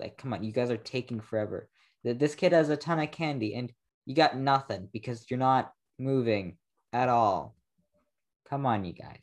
Like, 0.00 0.16
come 0.16 0.32
on, 0.32 0.42
you 0.42 0.52
guys 0.52 0.70
are 0.70 0.76
taking 0.76 1.20
forever. 1.20 1.68
Th- 2.04 2.18
This 2.18 2.34
kid 2.34 2.52
has 2.52 2.70
a 2.70 2.76
ton 2.76 2.98
of 2.98 3.10
candy, 3.10 3.54
and 3.54 3.70
you 4.06 4.14
got 4.14 4.36
nothing 4.36 4.88
because 4.92 5.26
you're 5.30 5.38
not 5.38 5.72
moving 5.98 6.56
at 6.92 7.08
all. 7.08 7.54
Come 8.48 8.66
on, 8.66 8.84
you 8.84 8.94
guys. 8.94 9.22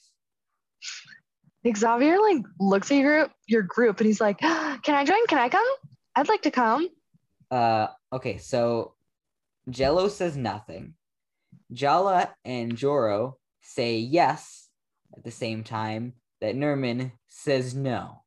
Xavier 1.75 2.19
like 2.19 2.43
looks 2.59 2.91
at 2.91 2.97
your 2.97 3.29
your 3.47 3.63
group 3.63 3.99
and 3.99 4.07
he's 4.07 4.21
like, 4.21 4.37
"Can 4.39 4.95
I 4.95 5.03
join? 5.03 5.25
Can 5.27 5.39
I 5.39 5.49
come? 5.49 5.67
I'd 6.15 6.29
like 6.29 6.43
to 6.43 6.51
come." 6.51 6.87
Uh, 7.51 7.87
okay, 8.13 8.37
so 8.37 8.93
Jello 9.69 10.07
says 10.07 10.37
nothing. 10.37 10.93
Jala 11.73 12.33
and 12.45 12.77
Joro 12.77 13.37
say 13.61 13.97
yes 13.97 14.69
at 15.15 15.23
the 15.23 15.31
same 15.31 15.63
time 15.63 16.13
that 16.39 16.55
Nerman 16.55 17.11
says 17.27 17.75
no. 17.75 18.23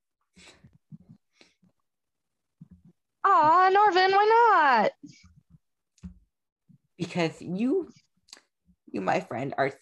Aw, 3.25 3.71
Norvin, 3.73 4.11
why 4.13 4.51
not? 4.83 4.93
because 7.01 7.41
you 7.41 7.89
you 8.93 9.01
my 9.01 9.21
friend 9.21 9.55
are 9.57 9.73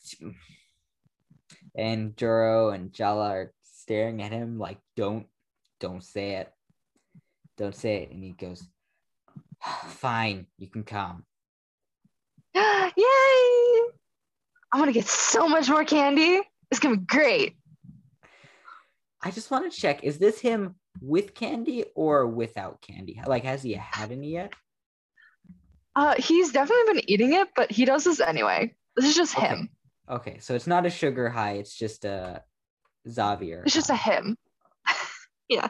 and 1.76 2.16
Joro 2.16 2.70
and 2.70 2.92
Jala 2.92 3.28
are 3.30 3.52
staring 3.64 4.22
at 4.22 4.30
him 4.30 4.56
like 4.56 4.78
don't 4.96 5.26
don't 5.80 6.02
say 6.02 6.36
it 6.36 6.52
don't 7.56 7.74
say 7.74 7.96
it 8.04 8.12
and 8.12 8.22
he 8.22 8.30
goes 8.30 8.62
ah, 9.64 9.84
Fine, 9.88 10.46
you 10.58 10.68
can 10.68 10.84
come. 10.84 11.24
Yay! 12.54 12.62
I'm 14.72 14.78
gonna 14.78 14.92
get 14.92 15.08
so 15.08 15.48
much 15.48 15.68
more 15.68 15.84
candy. 15.84 16.40
It's 16.70 16.78
gonna 16.78 16.98
be 16.98 17.04
great. 17.04 17.56
I 19.24 19.32
just 19.32 19.50
want 19.50 19.70
to 19.72 19.76
check: 19.76 20.04
is 20.04 20.18
this 20.18 20.38
him 20.38 20.76
with 21.00 21.34
candy 21.34 21.84
or 21.94 22.26
without 22.26 22.80
candy? 22.82 23.20
Like, 23.26 23.44
has 23.44 23.62
he 23.62 23.72
had 23.74 24.12
any 24.12 24.32
yet? 24.32 24.52
Uh, 25.96 26.14
he's 26.18 26.52
definitely 26.52 26.94
been 26.94 27.10
eating 27.10 27.32
it, 27.32 27.48
but 27.56 27.70
he 27.72 27.84
does 27.84 28.04
this 28.04 28.20
anyway. 28.20 28.74
This 28.96 29.06
is 29.06 29.16
just 29.16 29.36
Okay. 29.36 29.46
him. 29.48 29.70
Okay, 30.08 30.38
so 30.38 30.54
it's 30.54 30.66
not 30.66 30.86
a 30.86 30.90
sugar 30.90 31.28
high; 31.28 31.52
it's 31.54 31.74
just 31.74 32.04
a 32.04 32.42
Xavier. 33.08 33.62
It's 33.66 33.74
just 33.74 33.90
a 33.90 33.96
him. 33.96 34.36
yeah. 35.48 35.68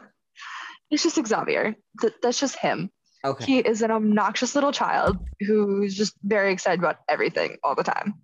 It's 0.90 1.02
just 1.02 1.16
Xavier. 1.26 1.74
Th- 2.00 2.12
that's 2.22 2.38
just 2.40 2.58
him. 2.58 2.90
okay. 3.24 3.44
He 3.44 3.58
is 3.58 3.82
an 3.82 3.90
obnoxious 3.90 4.54
little 4.54 4.72
child 4.72 5.18
who's 5.40 5.94
just 5.96 6.14
very 6.22 6.52
excited 6.52 6.78
about 6.78 6.96
everything 7.08 7.56
all 7.64 7.74
the 7.74 7.82
time. 7.84 8.14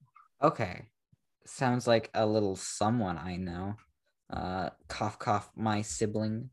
Okay. 0.43 0.87
Sounds 1.47 1.87
like 1.87 2.11
a 2.15 2.25
little 2.27 2.57
someone 2.57 3.19
I 3.19 3.37
know. 3.37 3.75
Uh 4.33 4.71
cough 4.89 5.19
cough 5.19 5.51
my 5.57 5.83
sibling. 5.83 6.51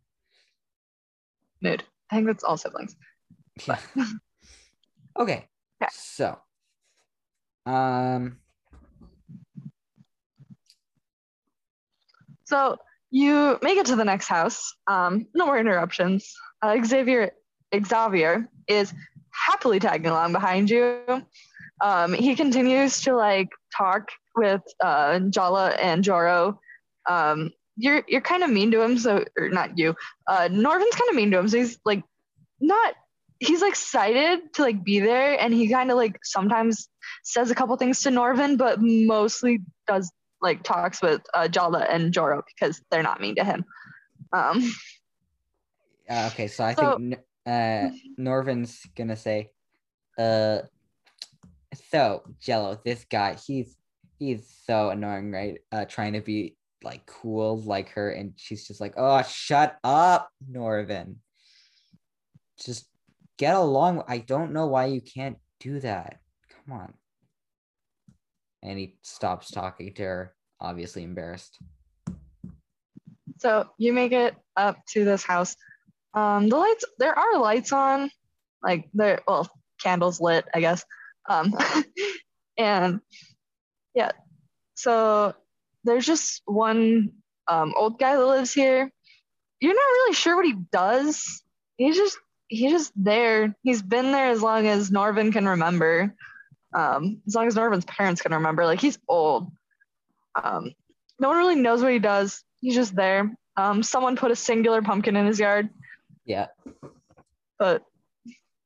Mood. 1.62 1.84
I 2.12 2.16
think 2.16 2.28
that's 2.28 2.44
all 2.44 2.58
siblings. 2.58 2.96
Yeah. 3.68 3.80
okay. 5.20 5.48
Yeah. 5.80 5.90
So 5.92 6.40
um 7.66 8.38
So 12.46 12.78
you 13.12 13.60
make 13.62 13.78
it 13.78 13.86
to 13.88 13.96
the 13.96 14.04
next 14.04 14.28
house. 14.28 14.74
Um, 14.88 15.28
no 15.34 15.46
more 15.46 15.58
interruptions. 15.58 16.34
Uh, 16.62 16.78
Xavier 16.84 17.32
Xavier 17.74 18.50
is 18.68 18.94
happily 19.32 19.80
tagging 19.80 20.12
along 20.12 20.34
behind 20.34 20.70
you. 20.70 21.00
Um, 21.82 22.14
he 22.14 22.36
continues 22.36 23.02
to 23.02 23.16
like 23.16 23.48
talk 23.76 24.10
with 24.36 24.62
uh, 24.84 25.20
Jala 25.20 25.70
and 25.72 26.04
Joro. 26.04 26.60
Um, 27.10 27.52
you're 27.78 28.04
you're 28.08 28.22
kind 28.22 28.44
of 28.44 28.50
mean 28.50 28.72
to 28.72 28.82
him, 28.82 28.98
so 28.98 29.24
or 29.38 29.50
not 29.50 29.78
you. 29.78 29.96
Uh, 30.28 30.48
Norvin's 30.52 30.96
kind 30.96 31.10
of 31.10 31.16
mean 31.16 31.32
to 31.32 31.40
him, 31.40 31.48
so 31.48 31.58
he's 31.58 31.80
like 31.86 32.04
not. 32.60 32.96
He's 33.40 33.62
like 33.62 33.72
excited 33.72 34.54
to 34.54 34.62
like 34.62 34.84
be 34.84 35.00
there, 35.00 35.40
and 35.40 35.52
he 35.54 35.68
kind 35.68 35.90
of 35.90 35.98
like 35.98 36.20
sometimes 36.24 36.90
says 37.24 37.50
a 37.50 37.56
couple 37.56 37.76
things 37.78 38.02
to 38.02 38.12
Norvin, 38.12 38.56
but 38.56 38.80
mostly 38.80 39.62
does 39.88 40.12
like 40.42 40.62
talks 40.64 41.02
with 41.02 41.22
uh, 41.34 41.48
Jala 41.48 41.80
and 41.90 42.14
Joro 42.14 42.44
because 42.48 42.82
they're 42.92 43.02
not 43.04 43.20
mean 43.22 43.36
to 43.36 43.44
him. 43.44 43.66
Um, 44.34 44.72
uh, 46.10 46.30
okay, 46.34 46.48
so 46.48 46.64
I 46.64 46.74
So- 46.76 46.98
think 46.98 47.20
uh 47.46 47.90
Norvin's 48.20 48.86
gonna 48.96 49.16
say 49.16 49.50
uh 50.20 50.60
so 51.90 52.24
Jello, 52.40 52.80
this 52.84 53.06
guy, 53.06 53.36
he's 53.36 53.76
he's 54.20 54.48
so 54.68 54.90
annoying, 54.90 55.32
right? 55.32 55.58
Uh 55.72 55.86
trying 55.86 56.14
to 56.14 56.22
be 56.22 56.58
like 56.84 57.06
cool 57.06 57.62
like 57.62 57.90
her 57.90 58.10
and 58.12 58.34
she's 58.36 58.68
just 58.68 58.82
like, 58.82 58.94
"Oh, 58.98 59.22
shut 59.24 59.78
up, 59.84 60.30
Norvin." 60.48 61.18
Just 62.64 62.88
get 63.38 63.56
along. 63.56 64.04
I 64.08 64.20
don't 64.20 64.54
know 64.54 64.68
why 64.68 64.86
you 64.86 65.02
can't 65.02 65.38
do 65.60 65.80
that. 65.80 66.20
Come 66.50 66.80
on. 66.80 66.94
And 68.64 68.78
he 68.78 68.98
stops 69.02 69.50
talking 69.50 69.94
to 69.96 70.04
her, 70.04 70.36
obviously 70.60 71.04
embarrassed. 71.04 71.58
so 73.40 73.68
you 73.78 73.94
make 73.94 74.12
it 74.12 74.36
up 74.56 74.78
to 74.90 75.04
this 75.04 75.24
house. 75.24 75.56
Um, 76.14 76.50
the 76.50 76.58
lights, 76.58 76.86
there 77.00 77.18
are 77.18 77.40
lights 77.40 77.72
on, 77.72 78.12
like 78.62 78.90
there, 78.94 79.22
well, 79.28 79.50
candles 79.82 80.22
lit, 80.22 80.46
I 80.54 80.60
guess. 80.60 80.86
Um, 81.28 81.58
and 82.58 83.02
yeah, 83.96 84.12
so 84.76 85.34
there's 85.84 86.06
just 86.06 86.42
one 86.46 87.12
um, 87.48 87.74
old 87.76 88.00
guy 88.00 88.16
that 88.16 88.26
lives 88.26 88.54
here. 88.54 88.92
You're 89.60 89.74
not 89.74 89.80
really 89.80 90.14
sure 90.14 90.36
what 90.36 90.46
he 90.46 90.56
does. 90.72 91.44
He's 91.78 91.96
just 91.96 92.18
he's 92.48 92.72
just 92.72 92.92
there. 92.96 93.56
He's 93.64 93.82
been 93.82 94.12
there 94.12 94.28
as 94.28 94.42
long 94.42 94.68
as 94.68 94.92
Norvin 94.92 95.32
can 95.32 95.48
remember. 95.48 96.14
Um, 96.74 97.22
as 97.28 97.36
long 97.36 97.48
as 97.48 97.56
Norvin's 97.56 97.86
parents 97.86 98.22
can 98.22 98.34
remember. 98.34 98.66
Like 98.66 98.80
he's 98.82 98.98
old. 99.08 99.52
Um, 100.42 100.72
no 101.20 101.30
one 101.30 101.38
really 101.38 101.56
knows 101.56 101.82
what 101.82 101.92
he 101.92 102.00
does. 102.00 102.44
He's 102.62 102.76
just 102.76 102.96
there. 102.96 103.36
Um, 103.58 103.84
someone 103.84 104.16
put 104.16 104.32
a 104.32 104.36
singular 104.36 104.82
pumpkin 104.82 105.16
in 105.16 105.26
his 105.26 105.40
yard, 105.40 105.70
Yeah. 106.26 106.48
but 107.60 107.84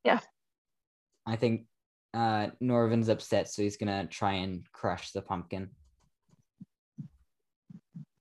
yeah. 0.03 0.20
I 1.26 1.36
think 1.36 1.66
uh 2.13 2.47
Norvin's 2.61 3.09
upset, 3.09 3.49
so 3.49 3.61
he's 3.63 3.78
gonna 3.78 4.05
try 4.05 4.34
and 4.34 4.63
crush 4.72 5.11
the 5.11 5.22
pumpkin. 5.22 5.70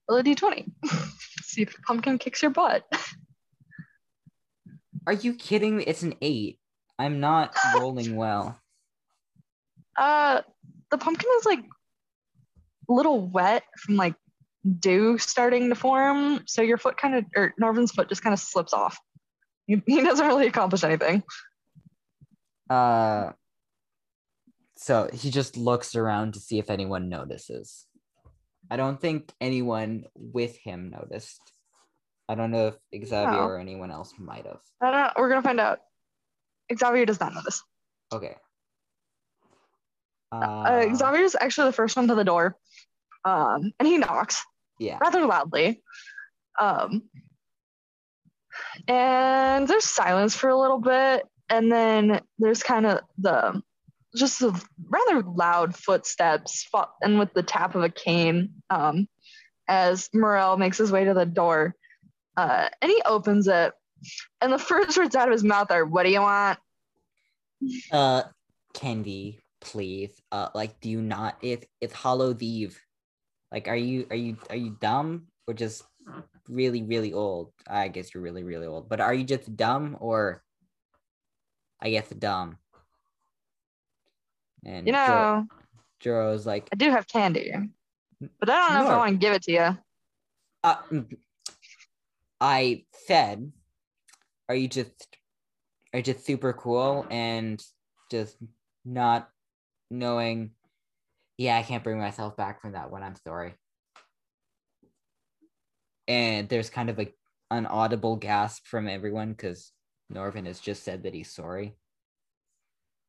Roll 0.09 0.19
a 0.19 0.23
d20. 0.23 0.71
See 1.43 1.63
if 1.63 1.73
the 1.73 1.83
pumpkin 1.87 2.19
kicks 2.19 2.43
your 2.43 2.51
butt. 2.51 2.85
Are 5.07 5.13
you 5.13 5.35
kidding 5.35 5.77
me? 5.77 5.85
It's 5.85 6.03
an 6.03 6.15
eight. 6.21 6.59
I'm 6.99 7.21
not 7.21 7.55
rolling 7.79 8.17
well. 8.17 8.59
Uh, 9.97 10.43
the 10.91 10.99
pumpkin 10.99 11.29
is 11.39 11.47
like 11.47 11.61
a 12.89 12.93
little 12.93 13.21
wet 13.21 13.63
from 13.79 13.97
like 13.97 14.15
dew 14.81 15.19
starting 15.19 15.69
to 15.69 15.75
form, 15.75 16.43
so 16.47 16.63
your 16.63 16.79
foot 16.79 16.97
kind 16.97 17.17
of, 17.17 17.25
or 17.37 17.55
Norvin's 17.61 17.93
foot 17.93 18.09
just 18.09 18.23
kind 18.23 18.33
of 18.33 18.41
slips 18.41 18.73
off. 18.73 18.99
He, 19.67 19.83
he 19.87 20.03
doesn't 20.03 20.27
really 20.27 20.47
accomplish 20.47 20.85
anything. 20.85 21.23
Uh 22.69 23.33
so 24.77 25.09
he 25.13 25.31
just 25.31 25.57
looks 25.57 25.95
around 25.95 26.35
to 26.35 26.41
see 26.41 26.59
if 26.59 26.69
anyone 26.69 27.09
notices. 27.09 27.87
I 28.71 28.77
don't 28.77 29.01
think 29.01 29.33
anyone 29.41 30.05
with 30.15 30.57
him 30.57 30.91
noticed. 30.91 31.41
I 32.29 32.35
don't 32.35 32.51
know 32.51 32.69
if 32.93 33.07
Xavier 33.09 33.29
Oh. 33.41 33.47
or 33.49 33.59
anyone 33.59 33.91
else 33.91 34.15
might 34.19 34.47
have. 34.47 34.61
I 34.81 34.91
don't 34.91 35.01
know. 35.01 35.13
We're 35.17 35.29
gonna 35.29 35.43
find 35.43 35.61
out. 35.61 35.81
Xavier 36.75 37.05
does 37.05 37.21
not 37.21 37.35
notice. 37.35 37.63
Okay. 38.13 38.37
Uh, 40.33 40.37
Uh, 40.39 40.95
Xavier's 40.95 41.37
actually 41.39 41.69
the 41.69 41.73
first 41.77 41.97
one 41.97 42.09
to 42.09 42.15
the 42.15 42.25
door, 42.25 42.57
um, 43.25 43.73
and 43.79 43.87
he 43.87 43.99
knocks. 43.99 44.43
yeah. 44.79 44.99
rather 45.01 45.25
loudly. 45.27 45.83
Um, 46.59 47.03
and 48.89 49.69
there's 49.69 49.85
silence 49.85 50.35
for 50.35 50.49
a 50.49 50.59
little 50.59 50.79
bit, 50.81 51.27
and 51.49 51.71
then 51.71 52.21
there's 52.39 52.63
kind 52.63 52.87
of 52.87 53.01
the 53.19 53.63
just 54.15 54.41
the 54.41 54.53
rather 54.89 55.23
loud 55.23 55.75
footsteps, 55.75 56.67
and 57.03 57.19
with 57.19 57.33
the 57.35 57.43
tap 57.43 57.75
of 57.75 57.83
a 57.83 57.89
cane 57.89 58.63
um, 58.71 59.09
as 59.69 60.09
Morel 60.15 60.57
makes 60.57 60.79
his 60.79 60.93
way 60.93 61.05
to 61.05 61.15
the 61.15 61.27
door, 61.27 61.75
uh, 62.37 62.69
and 62.81 62.91
he 62.91 63.03
opens 63.05 63.49
it, 63.49 63.73
and 64.41 64.53
the 64.53 64.59
first 64.59 64.97
words 64.97 65.15
out 65.15 65.29
of 65.29 65.33
his 65.33 65.45
mouth 65.45 65.71
are, 65.71 65.85
"What 65.85 66.05
do 66.05 66.11
you 66.11 66.21
want?" 66.21 66.59
Uh 67.91 68.25
Candy, 68.75 69.41
please. 69.61 70.21
Uh 70.33 70.49
like 70.55 70.81
do 70.81 70.91
you 70.91 71.01
not 71.01 71.37
it 71.43 71.67
it's 71.81 71.95
Hollow 71.95 72.37
Eve. 72.39 72.79
Like 73.53 73.69
are 73.69 73.77
you 73.77 74.07
are 74.11 74.17
you 74.17 74.37
are 74.51 74.57
you 74.57 74.77
dumb 74.81 75.29
or 75.47 75.55
just 75.55 75.83
really, 76.49 76.83
really 76.83 77.13
old? 77.13 77.53
I 77.69 77.89
guess 77.89 78.13
you're 78.13 78.23
really, 78.23 78.43
really 78.43 78.67
old. 78.67 78.89
But 78.89 79.01
are 79.01 79.15
you 79.15 79.25
just 79.25 79.57
dumb 79.57 79.97
or 80.01 80.43
I 81.81 81.91
guess 81.91 82.09
dumb? 82.11 82.59
And 84.65 84.87
You 84.87 84.93
know, 84.93 85.47
Joro's 86.03 86.47
like, 86.47 86.69
I 86.73 86.77
do 86.77 86.91
have 86.91 87.07
candy, 87.07 87.53
but 88.41 88.51
I 88.51 88.69
don't 88.69 88.75
know 88.75 88.85
if 88.85 88.91
I 88.91 88.97
want 88.97 89.13
to 89.13 89.19
give 89.19 89.35
it 89.35 89.43
to 89.43 89.53
you. 89.53 89.79
uh, 90.63 90.77
I 92.41 92.85
said, 93.07 93.53
are 94.49 94.55
you 94.55 94.69
just 94.69 95.17
are 95.93 95.99
you 95.99 96.03
just 96.03 96.27
super 96.27 96.53
cool 96.53 97.07
and 97.11 97.63
just 98.11 98.37
not 98.85 99.29
knowing? 99.91 100.51
Yeah, 101.39 101.57
I 101.57 101.63
can't 101.63 101.85
bring 101.85 101.99
myself 101.99 102.37
back 102.37 102.61
from 102.61 102.73
that 102.73 102.91
one. 102.91 103.03
I'm 103.03 103.17
sorry. 103.27 103.55
And 106.07 106.49
there's 106.49 106.71
kind 106.71 106.91
of 106.91 106.99
like 106.99 107.15
an 107.51 107.67
audible 107.67 108.17
gasp 108.17 108.67
from 108.67 108.89
everyone 108.89 109.31
because 109.31 109.73
Norvin 110.11 110.47
has 110.47 110.61
just 110.61 110.83
said 110.83 111.05
that 111.05 111.15
he's 111.15 111.31
sorry. 111.33 111.77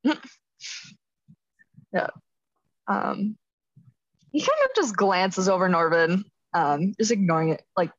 um, 2.87 3.37
he 4.31 4.41
kind 4.41 4.59
of 4.65 4.75
just 4.75 4.95
glances 4.95 5.47
over 5.47 5.69
Norvin, 5.69 6.25
um, 6.53 6.93
just 6.99 7.11
ignoring 7.11 7.49
it. 7.49 7.63
Like, 7.77 7.91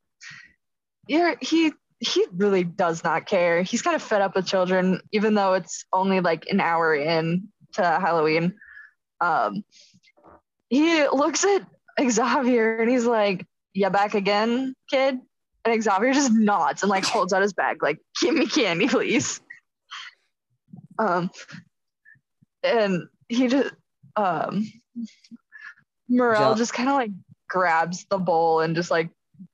yeah, 1.08 1.34
he 1.40 1.72
he 2.00 2.26
really 2.32 2.62
does 2.64 3.02
not 3.02 3.26
care. 3.26 3.62
He's 3.62 3.82
kind 3.82 3.96
of 3.96 4.02
fed 4.02 4.20
up 4.20 4.34
with 4.36 4.46
children, 4.46 5.00
even 5.12 5.34
though 5.34 5.54
it's 5.54 5.84
only 5.92 6.20
like 6.20 6.46
an 6.50 6.60
hour 6.60 6.94
in 6.94 7.48
to 7.74 7.82
Halloween. 7.82 8.54
Um, 9.20 9.64
he 10.68 11.06
looks 11.08 11.44
at 11.44 11.66
Xavier 12.10 12.82
and 12.82 12.90
he's 12.90 13.06
like, 13.06 13.46
"Yeah, 13.72 13.88
back 13.88 14.14
again, 14.14 14.74
kid." 14.90 15.18
And 15.64 15.82
Xavier 15.82 16.12
just 16.12 16.32
nods 16.32 16.82
and 16.82 16.90
like 16.90 17.04
holds 17.04 17.32
out 17.32 17.42
his 17.42 17.54
bag, 17.54 17.82
like, 17.82 17.98
"Give 18.20 18.34
me 18.34 18.46
candy, 18.46 18.88
please." 18.88 19.40
Um, 20.98 21.30
and 22.62 23.08
he 23.28 23.48
just 23.48 23.72
um, 24.16 24.70
Morel 26.08 26.54
just 26.54 26.72
kind 26.72 26.88
of 26.88 26.94
like 26.94 27.10
grabs 27.48 28.06
the 28.10 28.18
bowl 28.18 28.60
and 28.60 28.74
just 28.74 28.90
like 28.90 29.10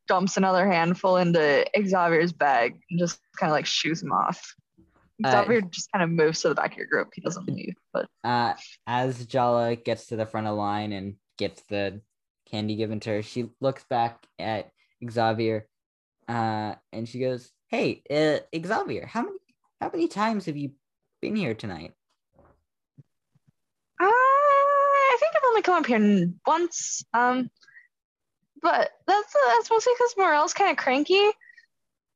dumps 0.07 0.37
another 0.37 0.67
handful 0.67 1.17
into 1.17 1.65
Xavier's 1.77 2.33
bag 2.33 2.79
and 2.91 2.99
just 2.99 3.21
kind 3.37 3.51
of 3.51 3.55
like 3.55 3.67
shoos 3.67 4.03
him 4.03 4.13
off. 4.13 4.55
Uh, 5.25 5.31
Xavier 5.31 5.61
just 5.63 5.91
kind 5.93 6.03
of 6.03 6.11
moves 6.11 6.41
to 6.43 6.49
the 6.49 6.55
back 6.55 6.73
of 6.73 6.79
your 6.79 6.87
group. 6.87 7.11
He 7.15 7.21
doesn't 7.21 7.49
leave, 7.49 7.75
but 7.93 8.07
Uh, 8.25 8.55
as 8.87 9.25
Jala 9.27 9.77
gets 9.77 10.07
to 10.07 10.17
the 10.17 10.27
front 10.27 10.47
of 10.47 10.53
the 10.53 10.61
line 10.61 10.93
and 10.93 11.17
gets 11.39 11.63
the 11.69 12.01
candy 12.47 12.77
given 12.77 13.01
to 13.01 13.11
her, 13.11 13.23
she 13.23 13.51
looks 13.61 13.85
back 13.89 14.25
at 14.39 14.71
Xavier, 15.09 15.67
uh, 16.29 16.75
and 16.93 17.09
she 17.09 17.19
goes, 17.21 17.51
"Hey, 17.69 18.03
uh, 18.11 18.41
Xavier, 18.57 19.07
how 19.07 19.23
many 19.23 19.39
how 19.81 19.91
many 19.93 20.09
times 20.09 20.47
have 20.47 20.57
you 20.57 20.73
been 21.21 21.37
here 21.37 21.55
tonight?" 21.55 21.95
uh, 24.01 24.05
I 24.05 25.17
think 25.21 25.33
I've 25.37 25.42
only 25.53 25.63
come 25.63 25.79
up 25.79 25.87
here 25.87 26.31
once. 26.47 27.05
Um, 27.13 27.51
but 28.61 28.91
that's 29.07 29.37
that's 29.49 29.71
mostly 29.71 29.93
because 29.97 30.15
Morel's 30.17 30.55
kind 30.55 30.71
of 30.71 30.77
cranky. 30.77 31.31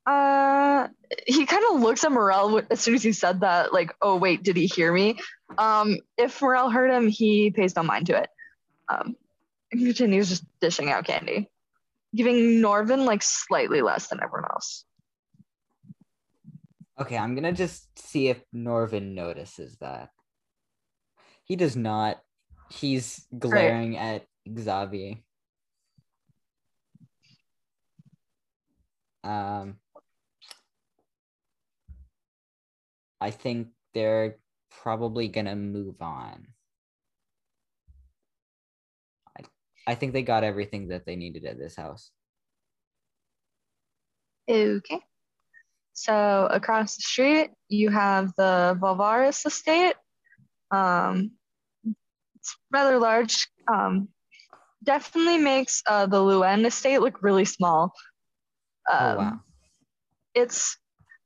Uh, 0.07 0.87
he 1.27 1.47
kind 1.47 1.65
of 1.71 1.81
looks 1.81 2.05
at 2.05 2.13
Morel 2.13 2.63
as 2.71 2.81
soon 2.81 2.95
as 2.95 3.03
he 3.03 3.13
said 3.13 3.41
that, 3.41 3.73
like, 3.73 3.93
oh 4.01 4.17
wait, 4.17 4.43
did 4.43 4.57
he 4.57 4.67
hear 4.67 4.93
me? 4.93 5.19
Um, 5.59 5.99
if 6.17 6.41
Morel 6.41 6.71
heard 6.71 6.91
him, 6.91 7.09
he 7.09 7.51
pays 7.51 7.75
no 7.75 7.83
mind 7.83 8.07
to 8.07 8.17
it. 8.17 8.31
Um, 8.89 9.17
and 9.73 9.81
continues 9.81 10.29
just 10.29 10.45
dishing 10.61 10.91
out 10.91 11.05
candy, 11.05 11.51
giving 12.15 12.61
Norvin 12.61 13.05
like 13.05 13.23
slightly 13.23 13.83
less 13.83 14.07
than 14.07 14.21
everyone 14.23 14.49
else. 14.53 14.85
Okay, 16.99 17.19
I'm 17.19 17.35
gonna 17.35 17.53
just 17.53 17.99
see 17.99 18.29
if 18.29 18.43
Norvin 18.53 19.15
notices 19.15 19.77
that. 19.81 20.11
He 21.43 21.57
does 21.57 21.77
not. 21.77 22.21
He's 22.69 23.27
glaring 23.39 23.97
at 23.97 24.27
Xavier. 24.59 25.17
Um, 29.25 29.77
I 33.21 33.31
think 33.31 33.69
they're 33.95 34.37
probably 34.71 35.29
gonna 35.29 35.57
move 35.57 36.01
on. 36.01 36.47
I, 39.37 39.45
I 39.87 39.95
think 39.95 40.13
they 40.13 40.23
got 40.23 40.45
everything 40.45 40.89
that 40.89 41.07
they 41.07 41.17
needed 41.17 41.45
at 41.45 41.59
this 41.59 41.77
house. 41.77 42.11
Okay. 44.49 45.01
So 45.93 46.47
across 46.51 46.97
the 46.97 47.03
street, 47.03 47.51
you 47.69 47.91
have 47.91 48.33
the 48.37 48.79
Valvaris 48.81 49.47
estate. 49.47 49.95
Um, 50.71 51.33
it's 52.47 52.57
rather 52.71 52.99
large. 52.99 53.49
Um, 53.73 54.09
definitely 54.85 55.39
makes 55.39 55.83
uh, 55.87 56.07
the 56.07 56.19
Luen 56.19 56.65
estate 56.65 57.01
look 57.01 57.23
really 57.23 57.45
small. 57.45 57.93
Um, 58.91 59.01
Oh 59.01 59.17
wow. 59.17 59.41
It's 60.35 60.77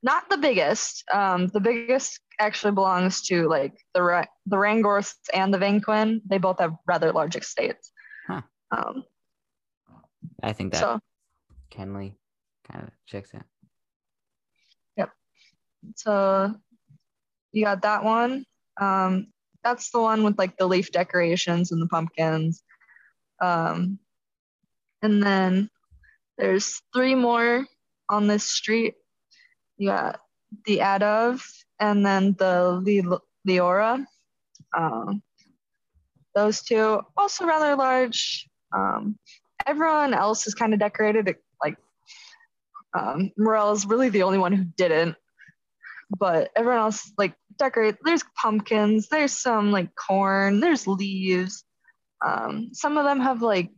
not 0.03 0.31
the 0.31 0.39
biggest. 0.39 1.05
Um, 1.13 1.49
the 1.49 1.61
biggest 1.61 2.21
actually 2.39 2.73
belongs 2.73 3.23
to 3.23 3.49
like 3.49 3.75
the 3.93 4.03
Ra- 4.03 4.33
the 4.47 4.57
Rangorths 4.57 5.15
and 5.35 5.53
the 5.53 5.59
Van 5.59 5.81
Quinn. 5.81 6.23
They 6.25 6.39
both 6.39 6.61
have 6.61 6.75
rather 6.87 7.13
large 7.13 7.37
estates. 7.37 7.93
Huh. 8.27 8.43
Um, 8.71 9.05
I 10.43 10.53
think 10.53 10.73
that 10.73 10.81
so 10.81 11.01
Kenley 11.71 12.15
kind 12.71 12.85
of 12.85 12.91
checks 13.07 13.35
out. 13.35 13.45
Yep. 14.97 15.11
So 15.97 16.55
you 17.53 17.65
got 17.65 17.83
that 17.83 18.05
one. 18.05 18.47
Um, 18.81 19.27
that's 19.63 19.91
the 19.91 20.01
one 20.01 20.23
with 20.25 20.39
like 20.39 20.57
the 20.57 20.67
leaf 20.67 20.91
decorations 20.91 21.73
and 21.73 21.81
the 21.81 21.87
pumpkins. 21.87 22.63
Um, 23.41 23.99
and 25.03 25.23
then 25.23 25.71
there's 26.39 26.81
three 26.95 27.15
more 27.15 27.67
on 28.09 28.27
this 28.27 28.45
street. 28.45 28.95
You 29.77 29.89
got 29.89 30.21
the 30.67 30.79
Adov 30.79 31.43
and 31.79 32.05
then 32.05 32.35
the 32.39 32.83
Le- 32.85 33.21
Leora. 33.47 34.05
Um, 34.77 35.23
those 36.35 36.63
two 36.63 37.01
also 37.17 37.47
rather 37.47 37.77
large. 37.77 38.49
Um, 38.75 39.19
everyone 39.67 40.15
else 40.15 40.47
is 40.47 40.55
kind 40.55 40.75
of 40.75 40.81
decorated. 40.81 41.35
Like 41.63 41.77
um, 42.99 43.33
Morel 43.37 43.73
is 43.73 43.87
really 43.87 44.11
the 44.11 44.23
only 44.23 44.39
one 44.39 44.53
who 44.53 44.65
didn't 44.65 45.17
but 46.19 46.51
everyone 46.57 46.81
else 46.81 47.13
like 47.17 47.35
decorate 47.61 47.97
there's 48.05 48.25
pumpkins 48.41 49.09
there's 49.09 49.33
some 49.33 49.71
like 49.71 49.95
corn 49.95 50.61
there's 50.61 50.87
leaves 50.87 51.63
um, 52.25 52.71
some 52.73 52.99
of 52.99 53.05
them 53.05 53.21
have 53.21 53.41
like 53.43 53.71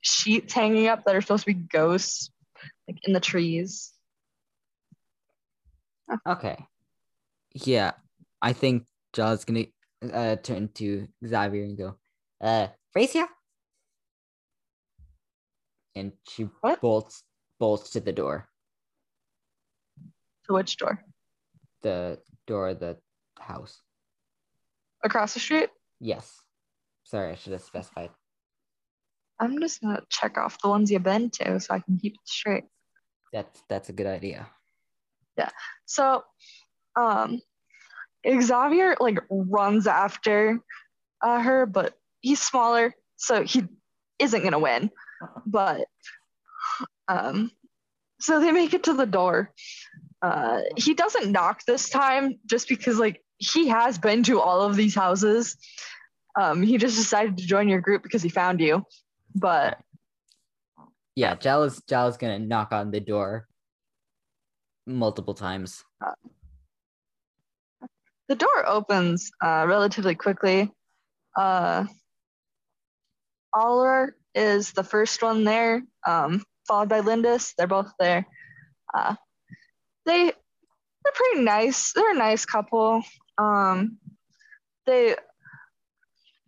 sheets 0.00 0.52
hanging 0.52 0.88
up 0.88 1.04
that 1.04 1.14
are 1.14 1.20
supposed 1.20 1.44
to 1.44 1.54
be 1.54 1.60
ghosts 1.60 2.30
like 2.88 2.98
in 3.04 3.12
the 3.12 3.20
trees 3.20 3.92
Okay. 6.26 6.56
Yeah, 7.54 7.92
I 8.40 8.52
think 8.52 8.86
Jaw's 9.12 9.44
gonna 9.44 9.64
uh 10.12 10.36
turn 10.36 10.68
to 10.74 11.08
Xavier 11.26 11.64
and 11.64 11.76
go, 11.76 11.96
uh, 12.40 12.68
Fracia? 12.92 13.26
And 15.94 16.12
she 16.28 16.44
What? 16.60 16.80
bolts 16.80 17.24
bolts 17.58 17.90
to 17.90 18.00
the 18.00 18.12
door. 18.12 18.48
to 20.46 20.52
which 20.54 20.76
door 20.76 21.02
The 21.82 22.20
door 22.46 22.74
the 22.74 22.98
house. 23.46 23.80
across 25.04 25.34
the 25.34 25.40
street 25.40 25.70
Yes. 26.00 26.40
Sorry, 27.04 27.32
I 27.32 27.36
should 27.36 27.52
have 27.52 27.62
specified. 27.62 28.10
i'm 29.40 29.60
just 29.60 29.80
gonna 29.80 30.02
check 30.10 30.36
off 30.38 30.60
the 30.62 30.68
ones 30.68 30.90
you've 30.90 31.02
been 31.02 31.30
to 31.30 31.60
so 31.60 31.74
i 31.74 31.80
can 31.80 31.96
keep 32.02 32.14
it 32.14 32.26
straight 32.38 32.64
That's 33.32 33.62
that's 33.68 33.88
a 33.88 33.92
good 33.92 34.06
idea. 34.18 34.46
Yeah. 35.38 35.50
So 35.84 36.24
um 36.96 37.40
xavier 38.26 38.96
like 39.00 39.18
runs 39.30 39.86
after 39.86 40.58
uh, 41.22 41.40
her 41.40 41.66
but 41.66 41.94
he's 42.20 42.40
smaller 42.40 42.94
so 43.16 43.42
he 43.44 43.64
isn't 44.18 44.42
gonna 44.42 44.58
win 44.58 44.90
but 45.46 45.86
um 47.08 47.50
so 48.20 48.40
they 48.40 48.52
make 48.52 48.72
it 48.74 48.84
to 48.84 48.94
the 48.94 49.06
door 49.18 49.52
uh 50.22 50.60
he 50.76 50.94
doesn't 50.94 51.30
knock 51.30 51.60
this 51.66 51.88
time 51.90 52.38
just 52.46 52.68
because 52.68 52.98
like 52.98 53.22
he 53.38 53.68
has 53.68 53.98
been 53.98 54.22
to 54.24 54.40
all 54.40 54.62
of 54.62 54.76
these 54.76 54.94
houses. 54.94 55.56
Um 56.38 56.62
he 56.62 56.78
just 56.78 56.96
decided 56.96 57.36
to 57.38 57.46
join 57.46 57.68
your 57.68 57.80
group 57.80 58.02
because 58.02 58.22
he 58.22 58.28
found 58.28 58.60
you. 58.60 58.84
But 59.34 59.78
Yeah, 61.14 61.34
Jala's 61.36 61.82
Jala's 61.88 62.16
gonna 62.16 62.38
knock 62.38 62.72
on 62.72 62.90
the 62.90 63.00
door 63.00 63.46
multiple 64.86 65.34
times. 65.34 65.82
the 68.28 68.34
door 68.34 68.66
opens 68.68 69.30
uh 69.44 69.64
relatively 69.68 70.14
quickly. 70.14 70.70
Uh 71.36 71.86
Aller 73.54 74.16
is 74.34 74.72
the 74.72 74.84
first 74.84 75.22
one 75.22 75.44
there 75.44 75.82
um 76.06 76.42
followed 76.66 76.88
by 76.88 77.00
Lindis. 77.00 77.54
They're 77.56 77.66
both 77.66 77.92
there. 77.98 78.26
Uh 78.94 79.14
they 80.04 80.24
they're 80.24 81.12
pretty 81.14 81.42
nice. 81.42 81.92
They're 81.92 82.12
a 82.12 82.18
nice 82.18 82.44
couple 82.44 83.02
um 83.38 83.98
they 84.86 85.14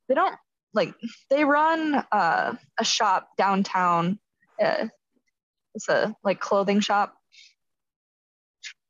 they 0.09 0.14
don't 0.14 0.36
like 0.74 0.95
they 1.30 1.45
run 1.45 2.05
uh, 2.12 2.55
a 2.78 2.84
shop 2.84 3.30
downtown 3.36 4.18
uh, 4.62 4.89
it's 5.74 5.89
a 5.89 6.14
like 6.24 6.41
clothing 6.41 6.80
shop. 6.80 7.14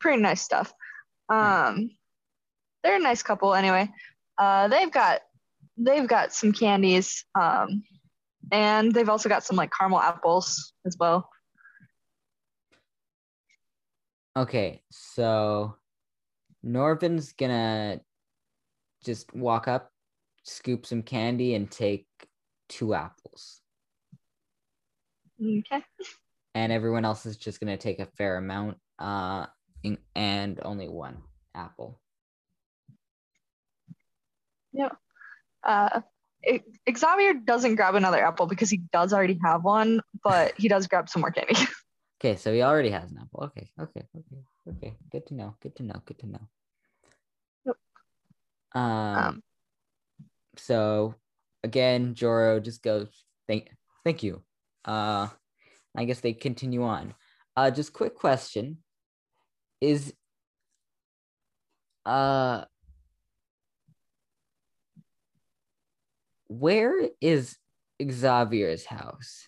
Pretty 0.00 0.22
nice 0.22 0.40
stuff. 0.40 0.72
Um 1.28 1.90
they're 2.82 2.96
a 2.96 3.00
nice 3.00 3.22
couple 3.22 3.54
anyway. 3.54 3.90
Uh 4.38 4.68
they've 4.68 4.90
got 4.90 5.20
they've 5.76 6.08
got 6.08 6.32
some 6.32 6.52
candies 6.52 7.26
um 7.38 7.82
and 8.50 8.92
they've 8.92 9.08
also 9.10 9.28
got 9.28 9.44
some 9.44 9.56
like 9.56 9.70
caramel 9.78 10.00
apples 10.00 10.72
as 10.86 10.96
well. 10.98 11.28
Okay, 14.34 14.82
so 14.90 15.74
Norvin's 16.62 17.32
gonna 17.32 18.00
just 19.04 19.32
walk 19.34 19.68
up, 19.68 19.92
scoop 20.42 20.86
some 20.86 21.02
candy, 21.02 21.54
and 21.54 21.70
take 21.70 22.06
two 22.68 22.94
apples. 22.94 23.60
okay 25.40 25.82
And 26.54 26.72
everyone 26.72 27.04
else 27.04 27.26
is 27.26 27.36
just 27.36 27.60
gonna 27.60 27.76
take 27.76 28.00
a 28.00 28.06
fair 28.06 28.36
amount, 28.36 28.78
uh, 28.98 29.46
in- 29.82 29.98
and 30.14 30.60
only 30.62 30.88
one 30.88 31.22
apple. 31.54 32.00
Yeah. 34.72 34.90
Uh 35.62 36.00
it, 36.42 36.62
Xavier 36.96 37.34
doesn't 37.34 37.74
grab 37.74 37.96
another 37.96 38.24
apple 38.24 38.46
because 38.46 38.70
he 38.70 38.78
does 38.92 39.12
already 39.12 39.38
have 39.42 39.64
one, 39.64 40.00
but 40.22 40.54
he 40.56 40.68
does 40.68 40.86
grab 40.86 41.08
some 41.08 41.20
more 41.20 41.30
candy. 41.30 41.54
Okay, 42.20 42.34
so 42.34 42.52
he 42.52 42.62
already 42.62 42.90
has 42.90 43.12
an 43.12 43.18
apple. 43.22 43.44
Okay, 43.44 43.70
okay, 43.80 44.02
okay, 44.16 44.42
okay. 44.68 44.96
Good 45.10 45.26
to 45.28 45.34
know. 45.34 45.54
Good 45.60 45.76
to 45.76 45.82
know. 45.82 46.02
Good 46.04 46.18
to 46.20 46.26
know. 46.26 46.48
Um, 48.74 49.16
Um, 49.16 49.42
so 50.56 51.14
again, 51.64 52.14
Joro 52.14 52.60
just 52.60 52.82
goes, 52.82 53.08
thank 53.46 53.70
thank 54.04 54.22
you. 54.22 54.42
Uh 54.84 55.28
I 55.96 56.04
guess 56.04 56.20
they 56.20 56.32
continue 56.32 56.84
on. 56.84 57.14
Uh 57.56 57.70
just 57.70 57.92
quick 57.92 58.14
question. 58.14 58.78
Is 59.80 60.12
uh 62.04 62.64
where 66.48 67.08
is 67.20 67.56
Xavier's 68.02 68.84
house? 68.86 69.46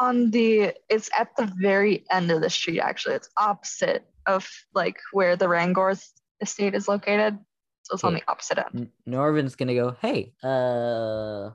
On 0.00 0.30
the 0.30 0.72
it's 0.88 1.10
at 1.16 1.36
the 1.36 1.52
very 1.60 2.04
end 2.10 2.30
of 2.30 2.40
the 2.40 2.50
street 2.50 2.80
actually. 2.80 3.14
It's 3.16 3.28
opposite 3.36 4.04
of 4.26 4.48
like 4.74 4.98
where 5.12 5.36
the 5.36 5.46
rangorth 5.46 6.04
estate 6.40 6.74
is 6.74 6.88
located. 6.88 7.38
So 7.82 7.94
it's 7.94 8.04
on 8.04 8.14
the 8.14 8.22
opposite 8.26 8.58
end. 8.58 8.88
Norvin's 9.06 9.56
gonna 9.56 9.74
go, 9.74 9.96
hey, 10.00 10.32
uh 10.42 11.50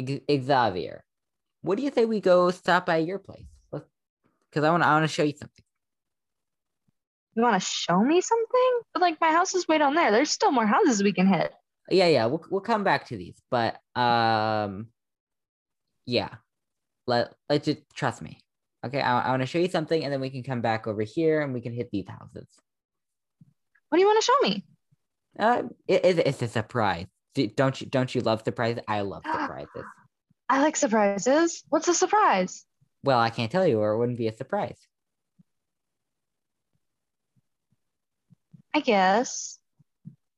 Xavier, 0.00 1.04
what 1.62 1.76
do 1.76 1.82
you 1.82 1.90
think 1.90 2.08
we 2.08 2.20
go 2.20 2.50
stop 2.50 2.86
by 2.86 2.98
your 2.98 3.18
place? 3.18 3.46
Because 3.70 4.64
I 4.64 4.70
want 4.70 4.82
to 4.82 4.88
I 4.88 4.92
want 4.92 5.04
to 5.04 5.08
show 5.08 5.22
you 5.22 5.34
something. 5.38 5.64
you 7.36 7.42
want 7.42 7.60
to 7.60 7.66
show 7.66 8.00
me 8.02 8.20
something? 8.20 8.80
But 8.92 9.02
like 9.02 9.20
my 9.20 9.32
house 9.32 9.54
is 9.54 9.68
way 9.68 9.78
down 9.78 9.94
there. 9.94 10.10
There's 10.10 10.30
still 10.30 10.50
more 10.50 10.66
houses 10.66 11.02
we 11.02 11.12
can 11.12 11.26
hit. 11.26 11.52
Yeah, 11.88 12.06
yeah, 12.06 12.26
we'll 12.26 12.44
we'll 12.50 12.60
come 12.60 12.84
back 12.84 13.06
to 13.08 13.16
these, 13.16 13.40
but 13.50 13.80
um, 13.96 14.88
yeah, 16.06 16.34
let 17.10 17.34
let 17.50 17.64
just 17.64 17.80
trust 17.94 18.22
me. 18.22 18.38
Okay, 18.86 19.00
I, 19.00 19.20
I 19.26 19.30
want 19.30 19.42
to 19.42 19.46
show 19.46 19.58
you 19.58 19.68
something, 19.68 20.02
and 20.04 20.10
then 20.12 20.20
we 20.22 20.30
can 20.30 20.42
come 20.42 20.62
back 20.62 20.86
over 20.86 21.02
here 21.02 21.42
and 21.42 21.52
we 21.52 21.60
can 21.60 21.74
hit 21.74 21.90
these 21.90 22.08
houses. 22.08 22.48
what 23.90 23.96
do 23.98 24.00
you 24.02 24.06
want 24.08 24.22
to 24.22 24.26
show 24.30 24.48
me 24.48 24.64
Uh, 25.38 25.62
it, 25.86 26.04
it- 26.04 26.26
it's 26.26 26.42
a 26.42 26.48
surprise. 26.48 27.06
Don't 27.56 27.76
you 27.80 27.86
don't 27.86 28.10
you 28.14 28.20
love 28.22 28.42
surprises? 28.44 28.82
I 28.88 29.02
love 29.02 29.22
surprises. 29.36 29.84
i 30.48 30.60
like 30.62 30.76
surprises 30.76 31.62
what's 31.68 31.88
a 31.88 31.94
surprise 31.94 32.64
Well, 33.04 33.18
I 33.20 33.30
can't 33.30 33.52
tell 33.52 33.66
you, 33.66 33.78
or 33.82 33.92
it 33.92 33.98
wouldn't 33.98 34.18
be 34.18 34.28
a 34.28 34.36
surprise. 34.42 34.80
i 38.74 38.80
guess 38.80 39.58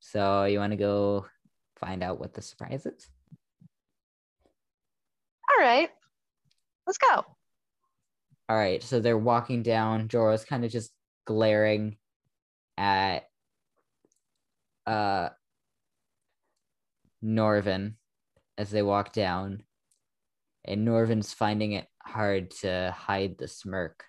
So 0.00 0.44
you 0.50 0.58
want 0.58 0.72
to 0.72 0.76
go 0.90 1.26
find 1.76 2.02
out 2.02 2.18
what 2.20 2.34
the 2.34 2.42
surprise 2.42 2.84
is? 2.86 3.08
all 5.48 5.60
right 5.64 5.90
let's 6.86 6.98
go 6.98 7.24
All 8.48 8.56
right, 8.58 8.82
so 8.82 9.00
they're 9.00 9.16
walking 9.16 9.62
down. 9.62 10.08
Joro's 10.08 10.44
kind 10.44 10.64
of 10.64 10.70
just 10.70 10.92
glaring 11.24 11.96
at 12.76 13.24
uh 14.86 15.30
Norvin 17.22 17.96
as 18.58 18.70
they 18.70 18.82
walk 18.82 19.12
down. 19.12 19.62
And 20.64 20.84
Norvin's 20.84 21.32
finding 21.32 21.72
it 21.72 21.86
hard 22.02 22.50
to 22.62 22.94
hide 22.96 23.38
the 23.38 23.48
smirk 23.48 24.04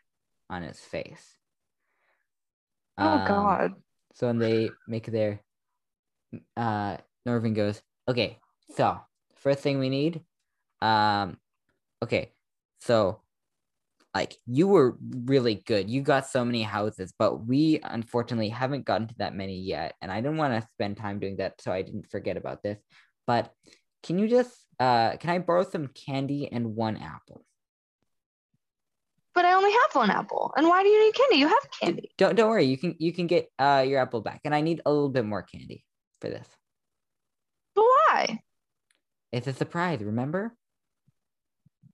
on 0.49 0.61
his 0.63 0.79
face. 0.79 1.37
oh 2.97 3.03
Um, 3.03 3.25
god 3.27 3.73
So 4.13 4.27
when 4.27 4.39
they 4.39 4.69
make 4.87 5.05
their 5.05 5.41
uh 6.57 6.97
Norvin 7.25 7.53
goes, 7.53 7.81
okay, 8.07 8.39
so 8.75 8.99
first 9.35 9.59
thing 9.59 9.79
we 9.79 9.89
need, 9.89 10.21
um 10.81 11.37
okay, 12.03 12.33
so 12.85 13.21
like 14.13 14.35
you 14.45 14.67
were 14.67 14.95
really 15.25 15.55
good. 15.55 15.89
You 15.89 16.01
got 16.01 16.27
so 16.27 16.45
many 16.45 16.61
houses, 16.61 17.13
but 17.17 17.47
we 17.47 17.79
unfortunately 17.83 18.49
haven't 18.49 18.85
gotten 18.85 19.07
to 19.07 19.15
that 19.17 19.33
many 19.35 19.59
yet. 19.59 19.95
And 20.01 20.11
I 20.11 20.21
didn't 20.21 20.37
want 20.37 20.53
to 20.53 20.69
spend 20.73 20.97
time 20.97 21.19
doing 21.19 21.37
that, 21.37 21.59
so 21.59 21.71
I 21.71 21.81
didn't 21.81 22.11
forget 22.11 22.37
about 22.37 22.61
this. 22.61 22.77
But 23.25 23.51
can 24.03 24.19
you 24.19 24.27
just 24.27 24.53
uh 24.79 25.17
can 25.17 25.29
I 25.31 25.39
borrow 25.39 25.63
some 25.63 25.87
candy 25.87 26.51
and 26.51 26.75
one 26.75 26.97
apple? 26.97 27.45
but 29.35 29.45
i 29.45 29.53
only 29.53 29.71
have 29.71 29.95
one 29.95 30.11
apple 30.11 30.53
and 30.55 30.67
why 30.67 30.83
do 30.83 30.89
you 30.89 31.03
need 31.03 31.15
candy 31.15 31.37
you 31.37 31.47
have 31.47 31.67
candy 31.81 32.11
Don't 32.17 32.35
don't 32.35 32.49
worry, 32.49 32.65
you 32.65 32.77
can 32.77 32.95
you 32.99 33.11
can 33.11 33.25
get 33.27 33.49
uh 33.57 33.83
your 33.87 33.99
apple 33.99 34.21
back. 34.21 34.41
And 34.45 34.53
I 34.53 34.61
need 34.61 34.81
a 34.85 34.91
little 34.91 35.09
bit 35.09 35.25
more 35.25 35.41
candy 35.41 35.83
for 36.21 36.29
this. 36.29 36.47
but 37.73 37.83
why 37.83 38.39
It's 39.31 39.47
a 39.47 39.53
surprise, 39.53 40.03
remember? 40.03 40.55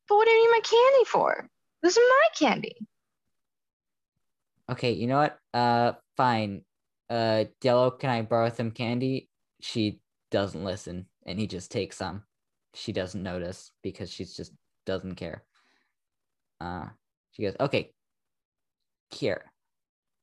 But 0.09 0.15
what 0.15 0.25
do 0.25 0.31
you 0.31 0.43
need 0.43 0.57
my 0.57 0.61
candy 0.63 1.05
for 1.05 1.49
this 1.83 1.95
is 1.95 2.03
my 2.09 2.27
candy 2.47 2.75
Okay, 4.69 4.91
you 4.91 5.07
know 5.07 5.17
what? 5.17 5.39
Uh 5.53 5.93
fine. 6.15 6.63
Uh 7.09 7.45
Jello, 7.61 7.89
can 7.91 8.09
I 8.11 8.21
borrow 8.21 8.49
some 8.49 8.71
candy? 8.71 9.29
She 9.61 9.99
doesn't 10.29 10.63
listen 10.63 11.07
and 11.25 11.39
he 11.39 11.47
just 11.47 11.71
takes 11.71 11.97
some. 11.97 12.23
She 12.75 12.91
doesn't 12.93 13.23
notice 13.23 13.71
because 13.81 14.11
she 14.11 14.25
just 14.25 14.53
doesn't 14.85 15.15
care. 15.15 15.43
Uh 16.61 16.89
she 17.31 17.43
goes, 17.43 17.55
"Okay. 17.59 17.93
Here. 19.11 19.51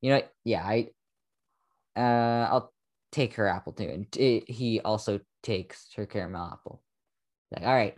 You 0.01 0.11
know, 0.11 0.15
what? 0.17 0.33
yeah, 0.45 0.63
I 0.65 0.89
uh 1.97 2.47
I'll 2.49 2.73
take 3.11 3.33
her 3.33 3.47
apple 3.47 3.73
too." 3.73 3.89
And 3.89 4.09
t- 4.11 4.45
he 4.47 4.79
also 4.79 5.19
takes 5.43 5.89
her 5.97 6.05
caramel 6.05 6.51
apple. 6.53 6.81
Like, 7.51 7.63
"All 7.65 7.75
right. 7.75 7.97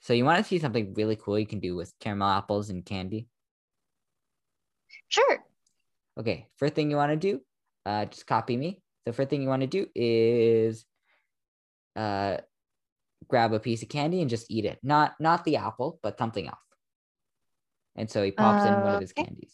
So 0.00 0.12
you 0.12 0.24
want 0.24 0.38
to 0.38 0.44
see 0.44 0.58
something 0.58 0.94
really 0.94 1.16
cool 1.16 1.38
you 1.38 1.46
can 1.46 1.60
do 1.60 1.74
with 1.74 1.92
caramel 2.00 2.28
apples 2.28 2.70
and 2.70 2.84
candy?" 2.84 3.28
sure 5.08 5.44
Okay, 6.18 6.46
first 6.56 6.74
thing 6.74 6.90
you 6.90 6.96
want 6.96 7.12
to 7.12 7.16
do, 7.16 7.40
uh, 7.84 8.06
just 8.06 8.26
copy 8.26 8.56
me. 8.56 8.80
The 9.04 9.12
first 9.12 9.28
thing 9.28 9.42
you 9.42 9.48
want 9.48 9.60
to 9.60 9.66
do 9.66 9.86
is 9.94 10.86
uh, 11.94 12.38
grab 13.28 13.52
a 13.52 13.60
piece 13.60 13.82
of 13.82 13.88
candy 13.88 14.20
and 14.22 14.30
just 14.30 14.50
eat 14.50 14.64
it. 14.64 14.78
Not 14.82 15.14
not 15.20 15.44
the 15.44 15.56
apple, 15.56 15.98
but 16.02 16.18
something 16.18 16.46
else. 16.46 16.58
And 17.96 18.10
so 18.10 18.22
he 18.22 18.30
pops 18.30 18.64
in 18.64 18.82
one 18.82 18.94
of 18.94 19.00
his 19.00 19.12
candies. 19.12 19.52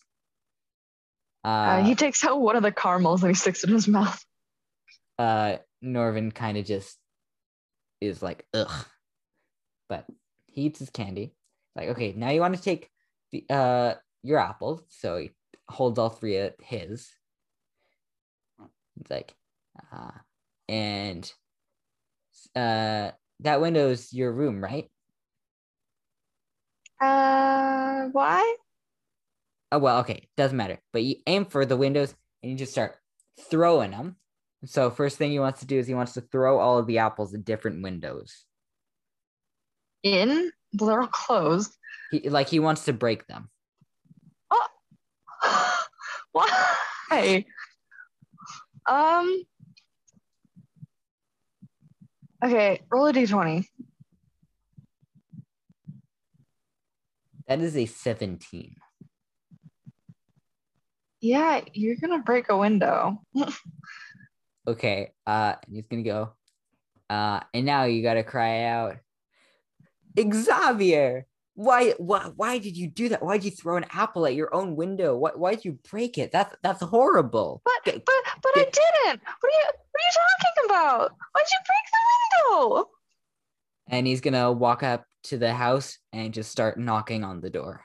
Uh, 1.45 1.49
Uh, 1.49 1.85
he 1.85 1.95
takes 1.95 2.25
out 2.25 2.41
one 2.41 2.57
of 2.57 2.63
the 2.63 2.73
caramels 2.73 3.23
and 3.23 3.31
he 3.31 3.35
sticks 3.35 3.65
it 3.65 3.71
in 3.71 3.75
his 3.75 3.89
mouth. 3.89 4.25
uh, 5.19 5.57
Norvin 5.81 6.31
kind 6.31 6.59
of 6.59 6.65
just 6.65 6.99
is 8.01 8.23
like, 8.23 8.47
ugh. 8.55 8.87
But 9.89 10.07
he 10.53 10.63
eats 10.63 10.79
his 10.79 10.91
candy. 10.91 11.35
Like, 11.75 11.89
okay, 11.91 12.13
now 12.17 12.31
you 12.31 12.41
want 12.41 12.55
to 12.55 12.63
take 12.63 12.91
the 13.31 13.45
uh 13.51 13.95
your 14.23 14.39
apples. 14.39 14.83
So 14.89 15.17
he 15.17 15.31
holds 15.69 15.99
all 15.99 16.11
three 16.11 16.37
of 16.37 16.55
his. 16.61 17.11
It's 19.01 19.11
like, 19.11 19.35
uh, 19.93 20.11
and 20.69 21.33
uh, 22.55 23.11
that 23.41 23.61
window's 23.61 24.13
your 24.13 24.33
room, 24.33 24.63
right? 24.63 24.91
Uh, 27.01 28.09
why? 28.13 28.57
Oh 29.73 29.79
well, 29.79 30.01
okay, 30.01 30.29
doesn't 30.37 30.57
matter. 30.57 30.79
But 30.93 31.03
you 31.03 31.17
aim 31.27 31.47
for 31.47 31.65
the 31.65 31.77
windows 31.77 32.15
and 32.43 32.53
you 32.53 32.59
just 32.59 32.73
start 32.73 32.97
throwing 33.51 33.91
them. 33.93 34.17
So 34.67 34.91
first 34.91 35.17
thing 35.19 35.31
he 35.33 35.41
wants 35.41 35.61
to 35.61 35.67
do 35.67 35.79
is 35.79 35.87
he 35.87 35.95
wants 35.95 36.13
to 36.13 36.21
throw 36.21 36.61
all 36.61 36.79
of 36.79 36.87
the 36.87 36.99
apples 36.99 37.35
at 37.35 37.45
different 37.45 37.83
windows. 37.83 38.45
In? 40.03 40.51
They're 40.73 41.03
all 41.03 41.07
closed. 41.07 41.77
He 42.11 42.29
like 42.29 42.49
he 42.49 42.59
wants 42.59 42.85
to 42.87 42.93
break 42.93 43.27
them. 43.27 43.49
Oh, 44.51 44.67
why? 46.33 47.45
Um. 48.87 49.43
Okay, 52.45 52.81
roll 52.91 53.07
a 53.07 53.13
d20. 53.13 53.65
That 57.47 57.61
is 57.61 57.77
a 57.77 57.87
17. 57.87 58.75
Yeah, 61.21 61.61
you're 61.73 61.97
gonna 61.97 62.19
break 62.23 62.49
a 62.49 62.57
window. 62.57 63.23
Okay, 64.65 65.11
uh 65.27 65.55
and 65.67 65.75
he's 65.75 65.87
gonna 65.89 66.05
go. 66.05 66.35
Uh 67.11 67.41
and 67.53 67.67
now 67.67 67.83
you 67.85 68.01
gotta 68.01 68.23
cry 68.23 68.63
out. 68.67 68.97
Xavier! 70.19 71.27
Why 71.55 71.91
why 71.99 72.31
why 72.35 72.59
did 72.59 72.77
you 72.77 72.89
do 72.89 73.11
that? 73.11 73.23
Why 73.23 73.37
did 73.37 73.45
you 73.45 73.51
throw 73.51 73.77
an 73.77 73.85
apple 73.91 74.27
at 74.27 74.35
your 74.35 74.55
own 74.55 74.75
window? 74.75 75.17
Why 75.17 75.31
why 75.35 75.55
did 75.55 75.65
you 75.67 75.79
break 75.91 76.17
it? 76.17 76.33
That's 76.33 76.55
that's 76.63 76.83
horrible. 76.83 77.61
But 77.65 77.85
but 77.85 78.05
but 78.43 78.53
I 78.57 78.65
didn't. 78.65 79.21
What 79.41 79.53
are 79.53 79.59
you 79.59 79.67
what 79.91 80.01
are 80.01 80.07
you 80.07 80.13
talking 80.41 80.65
about? 80.71 81.11
Why'd 81.33 81.47
you 81.51 81.59
break 81.67 81.87
the 81.93 82.71
window? 82.71 82.89
And 83.89 84.07
he's 84.07 84.23
gonna 84.23 84.51
walk 84.51 84.83
up 84.83 85.05
to 85.25 85.37
the 85.37 85.53
house 85.53 85.99
and 86.13 86.33
just 86.33 86.51
start 86.51 86.79
knocking 86.79 87.23
on 87.23 87.41
the 87.41 87.51
door. 87.51 87.85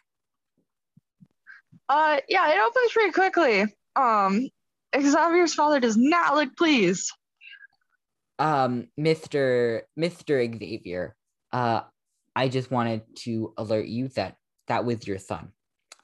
Uh, 1.90 2.20
yeah, 2.28 2.50
it 2.52 2.60
opens 2.60 2.92
pretty 2.92 3.12
quickly. 3.12 3.66
Um, 3.96 4.50
Xavier's 4.98 5.54
father 5.54 5.80
does 5.80 5.98
not 5.98 6.36
look 6.36 6.56
pleased. 6.56 7.12
Um, 8.40 8.88
Mr. 9.00 9.82
Mr. 9.98 10.60
Xavier, 10.60 11.16
uh, 11.52 11.82
I 12.38 12.50
just 12.50 12.70
wanted 12.70 13.02
to 13.26 13.52
alert 13.58 13.88
you 13.88 14.10
that 14.10 14.36
that 14.68 14.86
was 14.86 15.08
your 15.08 15.18
son. 15.18 15.50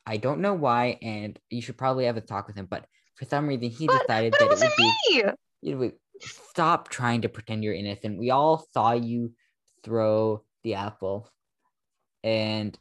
I 0.04 0.18
don't 0.18 0.42
know 0.42 0.56
why, 0.56 0.98
and 1.00 1.40
you 1.52 1.62
should 1.62 1.78
probably 1.78 2.06
have 2.06 2.18
a 2.18 2.22
talk 2.22 2.48
with 2.48 2.56
him, 2.56 2.66
but 2.66 2.88
for 3.18 3.26
some 3.26 3.48
reason 3.48 3.70
he 3.70 3.86
But, 3.86 4.00
decided 4.02 4.32
but 4.32 4.40
that 4.40 4.46
it 4.46 4.48
it 4.48 4.50
would 4.50 4.60
wasn't 4.60 4.78
be 4.78 5.24
you 5.62 5.76
know, 5.76 5.92
stop 6.22 6.90
trying 6.90 7.22
to 7.22 7.30
pretend 7.30 7.64
you're 7.64 7.76
innocent. 7.76 8.18
We 8.18 8.32
all 8.32 8.66
saw 8.74 8.94
you 8.94 9.34
throw 9.84 10.44
the 10.64 10.74
apple, 10.74 11.30
and 12.24 12.76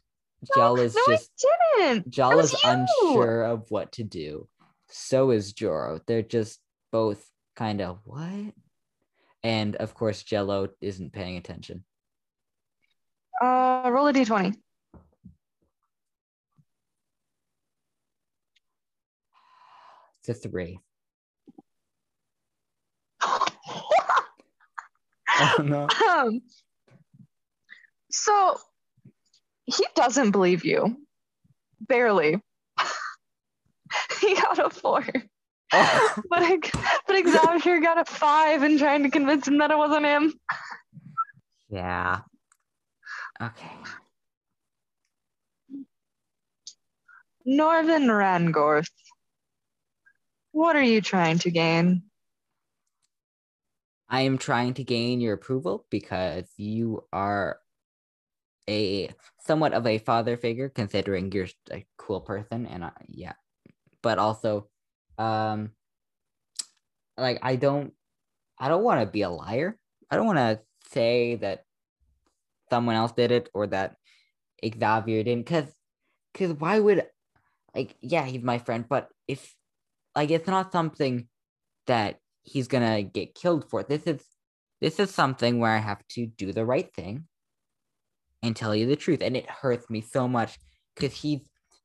Jell 0.55 0.79
is 0.79 0.95
no, 0.95 1.01
just 1.07 1.31
I 1.45 1.93
didn't. 1.93 2.09
Jell 2.09 2.39
is 2.39 2.53
you. 2.53 2.59
unsure 2.65 3.43
of 3.43 3.69
what 3.69 3.91
to 3.93 4.03
do. 4.03 4.49
So 4.89 5.29
is 5.29 5.53
Joro. 5.53 6.01
They're 6.07 6.23
just 6.23 6.59
both 6.91 7.23
kind 7.55 7.81
of 7.81 7.99
what? 8.03 8.55
And 9.43 9.75
of 9.75 9.93
course, 9.93 10.23
Jello 10.23 10.69
isn't 10.81 11.13
paying 11.13 11.37
attention. 11.37 11.83
Uh, 13.41 13.89
roll 13.91 14.07
a 14.07 14.13
d20. 14.13 14.55
It's 20.19 20.29
a 20.29 20.33
three. 20.33 20.79
Oh 23.25 23.45
no. 25.63 25.87
um, 26.09 26.41
so 28.11 28.57
he 29.65 29.85
doesn't 29.95 30.31
believe 30.31 30.63
you. 30.63 30.95
Barely. 31.81 32.39
he 34.21 34.35
got 34.35 34.59
a 34.59 34.69
four. 34.69 35.03
Oh, 35.73 36.13
But, 36.29 36.43
I, 36.43 36.57
but 37.07 37.27
Xavier 37.27 37.79
got 37.81 37.99
a 37.99 38.05
five 38.05 38.61
and 38.63 38.77
trying 38.79 39.03
to 39.03 39.09
convince 39.09 39.47
him 39.47 39.57
that 39.57 39.71
it 39.71 39.77
wasn't 39.77 40.05
him. 40.05 40.33
yeah. 41.69 42.21
Okay. 43.41 43.71
Norvin 47.45 48.03
Rangorth. 48.03 48.89
What 50.51 50.75
are 50.75 50.83
you 50.83 51.01
trying 51.01 51.39
to 51.39 51.51
gain? 51.51 52.03
I 54.07 54.21
am 54.21 54.37
trying 54.37 54.75
to 54.75 54.83
gain 54.83 55.19
your 55.19 55.33
approval 55.33 55.85
because 55.89 56.45
you 56.57 57.03
are 57.11 57.59
a 58.69 59.09
somewhat 59.39 59.73
of 59.73 59.87
a 59.87 59.97
father 59.97 60.37
figure, 60.37 60.69
considering 60.69 61.31
you're 61.31 61.47
a 61.71 61.85
cool 61.97 62.21
person, 62.21 62.65
and 62.67 62.85
I, 62.85 62.91
yeah, 63.07 63.33
but 64.01 64.19
also, 64.19 64.67
um, 65.17 65.71
like 67.17 67.39
I 67.41 67.55
don't, 67.55 67.93
I 68.59 68.69
don't 68.69 68.83
want 68.83 69.01
to 69.01 69.07
be 69.07 69.23
a 69.23 69.29
liar. 69.29 69.77
I 70.09 70.15
don't 70.15 70.27
want 70.27 70.37
to 70.37 70.61
say 70.91 71.35
that 71.37 71.62
someone 72.73 72.95
else 72.95 73.13
did 73.13 73.31
it 73.31 73.49
or 73.53 73.67
that 73.67 73.95
Xavier 74.63 75.23
didn't, 75.23 75.45
because, 75.45 75.69
because 76.31 76.53
why 76.53 76.79
would, 76.79 77.05
like, 77.75 77.95
yeah, 78.01 78.25
he's 78.25 78.43
my 78.43 78.57
friend, 78.57 78.85
but 78.87 79.09
if, 79.27 79.55
like, 80.15 80.31
it's 80.31 80.47
not 80.47 80.71
something 80.71 81.27
that 81.87 82.19
he's 82.43 82.67
gonna 82.67 83.03
get 83.03 83.35
killed 83.35 83.69
for. 83.69 83.83
This 83.83 84.03
is 84.03 84.21
this 84.81 84.99
is 84.99 85.11
something 85.11 85.59
where 85.59 85.71
I 85.71 85.77
have 85.77 86.05
to 86.09 86.25
do 86.25 86.51
the 86.51 86.65
right 86.65 86.93
thing 86.93 87.25
and 88.41 88.53
tell 88.55 88.75
you 88.75 88.85
the 88.85 88.97
truth. 88.97 89.21
And 89.21 89.37
it 89.37 89.49
hurts 89.49 89.89
me 89.89 90.01
so 90.01 90.27
much 90.27 90.59
because 90.93 91.15
he's 91.15 91.39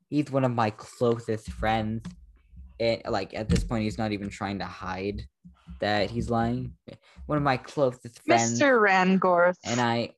he's 0.09 0.29
one 0.29 0.43
of 0.43 0.51
my 0.51 0.69
closest 0.71 1.49
friends. 1.51 2.03
And 2.79 3.01
like 3.09 3.33
at 3.33 3.49
this 3.49 3.63
point 3.63 3.83
he's 3.83 3.97
not 3.97 4.11
even 4.11 4.29
trying 4.29 4.59
to 4.59 4.65
hide 4.65 5.23
that 5.79 6.11
he's 6.11 6.29
lying. 6.29 6.73
One 7.25 7.37
of 7.37 7.43
my 7.43 7.57
closest 7.57 8.21
friends. 8.25 8.59
Mr. 8.59 8.79
Rangorth. 8.79 9.55
And 9.63 9.79
I 9.79 10.11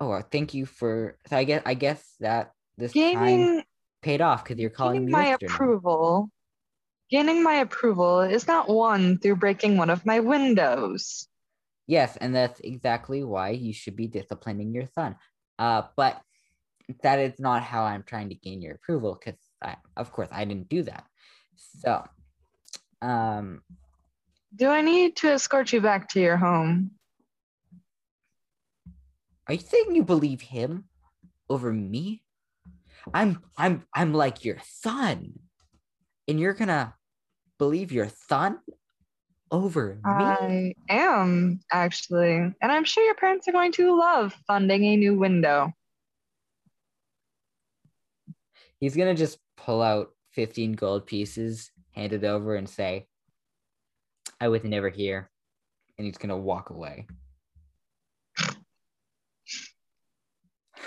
oh 0.00 0.22
thank 0.32 0.54
you 0.54 0.66
for 0.66 1.16
so 1.26 1.36
I 1.36 1.44
guess 1.44 1.62
I 1.64 1.74
guess 1.74 2.14
that 2.20 2.52
this 2.76 2.92
time 2.92 3.62
paid 4.02 4.20
off 4.20 4.42
because 4.42 4.58
you're 4.58 4.70
calling 4.70 5.04
me 5.04 5.12
my 5.12 5.30
now. 5.30 5.34
approval. 5.34 6.30
Gaining 7.10 7.42
my 7.42 7.54
approval 7.54 8.20
is 8.20 8.46
not 8.46 8.68
won 8.68 9.18
through 9.18 9.36
breaking 9.36 9.76
one 9.76 9.90
of 9.90 10.06
my 10.06 10.20
windows. 10.20 11.26
Yes, 11.86 12.16
and 12.16 12.34
that's 12.34 12.60
exactly 12.60 13.24
why 13.24 13.50
you 13.50 13.72
should 13.72 13.96
be 13.96 14.06
disciplining 14.06 14.72
your 14.72 14.88
son. 14.94 15.16
Uh, 15.58 15.82
but 15.96 16.20
that 17.02 17.18
is 17.18 17.40
not 17.40 17.62
how 17.64 17.82
I'm 17.82 18.04
trying 18.04 18.28
to 18.28 18.36
gain 18.36 18.62
your 18.62 18.76
approval, 18.76 19.18
because 19.18 19.40
of 19.96 20.12
course, 20.12 20.28
I 20.30 20.44
didn't 20.44 20.68
do 20.68 20.84
that. 20.84 21.04
So, 21.56 22.04
um, 23.02 23.62
Do 24.54 24.68
I 24.68 24.82
need 24.82 25.16
to 25.16 25.32
escort 25.32 25.72
you 25.72 25.80
back 25.80 26.08
to 26.10 26.20
your 26.20 26.36
home? 26.36 26.92
Are 29.50 29.54
you 29.54 29.58
saying 29.58 29.96
you 29.96 30.04
believe 30.04 30.40
him 30.40 30.84
over 31.48 31.72
me? 31.72 32.22
I'm, 33.12 33.42
I'm, 33.56 33.84
I'm 33.92 34.14
like 34.14 34.44
your 34.44 34.58
son, 34.64 35.40
and 36.28 36.38
you're 36.38 36.54
gonna 36.54 36.94
believe 37.58 37.90
your 37.90 38.08
son 38.28 38.60
over 39.50 39.96
me? 39.96 40.02
I 40.04 40.74
am, 40.88 41.58
actually. 41.72 42.36
And 42.36 42.54
I'm 42.62 42.84
sure 42.84 43.02
your 43.02 43.16
parents 43.16 43.48
are 43.48 43.52
going 43.52 43.72
to 43.72 43.98
love 43.98 44.36
funding 44.46 44.84
a 44.84 44.96
new 44.96 45.18
window. 45.18 45.72
He's 48.78 48.94
gonna 48.94 49.16
just 49.16 49.38
pull 49.56 49.82
out 49.82 50.10
15 50.34 50.74
gold 50.74 51.06
pieces, 51.06 51.72
hand 51.90 52.12
it 52.12 52.22
over, 52.22 52.54
and 52.54 52.68
say, 52.68 53.08
I 54.40 54.46
was 54.46 54.62
never 54.62 54.90
here. 54.90 55.28
And 55.98 56.06
he's 56.06 56.18
gonna 56.18 56.38
walk 56.38 56.70
away. 56.70 57.08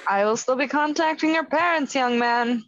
I 0.07 0.25
will 0.25 0.37
still 0.37 0.55
be 0.55 0.67
contacting 0.67 1.33
your 1.33 1.45
parents, 1.45 1.95
young 1.95 2.19
man. 2.19 2.63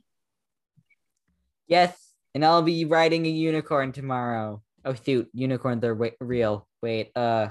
Yes, 1.68 1.98
and 2.34 2.46
I'll 2.46 2.62
be 2.62 2.86
riding 2.86 3.26
a 3.26 3.30
unicorn 3.30 3.92
tomorrow. 3.92 4.62
Oh 4.84 4.94
shoot, 4.94 5.30
unicorns 5.34 5.84
are 5.84 6.14
real. 6.20 6.68
Wait, 6.82 7.12
uh, 7.16 7.48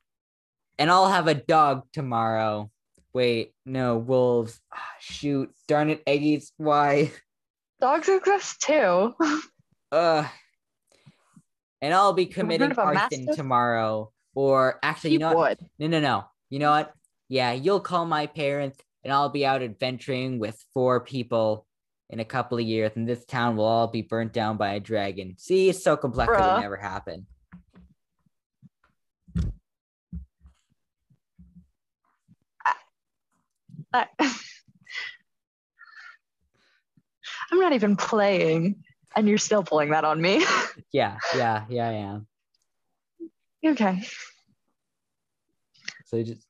and 0.78 0.90
I'll 0.90 1.08
have 1.08 1.26
a 1.26 1.34
dog 1.34 1.84
tomorrow. 1.92 2.70
Wait, 3.12 3.52
no, 3.66 3.98
wolves. 3.98 4.60
Ah, 4.72 4.94
shoot, 5.00 5.52
darn 5.66 5.90
it, 5.90 6.04
Eggies. 6.06 6.52
Why? 6.56 7.10
Dogs 7.80 8.08
exist 8.08 8.60
too. 8.62 9.14
Uh, 9.92 10.24
and 11.82 11.92
I'll 11.92 12.12
be 12.12 12.26
committing 12.26 12.70
arson 12.78 13.26
tomorrow. 13.34 14.12
Or 14.36 14.78
actually, 14.84 15.14
you 15.14 15.18
know 15.18 15.34
what? 15.34 15.58
No, 15.80 15.88
no, 15.88 15.98
no. 15.98 16.24
You 16.48 16.60
know 16.60 16.70
what? 16.70 16.94
Yeah, 17.30 17.52
you'll 17.52 17.78
call 17.80 18.06
my 18.06 18.26
parents 18.26 18.76
and 19.04 19.12
I'll 19.12 19.28
be 19.28 19.46
out 19.46 19.62
adventuring 19.62 20.40
with 20.40 20.62
four 20.74 20.98
people 21.00 21.64
in 22.10 22.18
a 22.18 22.24
couple 22.24 22.58
of 22.58 22.64
years, 22.64 22.90
and 22.96 23.08
this 23.08 23.24
town 23.24 23.56
will 23.56 23.64
all 23.64 23.86
be 23.86 24.02
burnt 24.02 24.32
down 24.32 24.56
by 24.56 24.72
a 24.72 24.80
dragon. 24.80 25.36
See, 25.38 25.68
it's 25.68 25.82
so 25.82 25.96
complex 25.96 26.28
it 26.28 26.32
Bruh. 26.32 26.54
would 26.54 26.60
never 26.60 26.76
happen. 26.76 27.28
I- 33.94 34.08
I'm 37.52 37.60
not 37.60 37.72
even 37.74 37.94
playing, 37.96 38.82
and 39.14 39.28
you're 39.28 39.38
still 39.38 39.62
pulling 39.62 39.90
that 39.90 40.04
on 40.04 40.20
me. 40.20 40.44
Yeah, 40.92 41.18
yeah, 41.36 41.66
yeah, 41.68 41.88
I 41.88 41.92
am. 41.92 42.26
okay. 43.64 44.02
So 46.06 46.20
just 46.24 46.44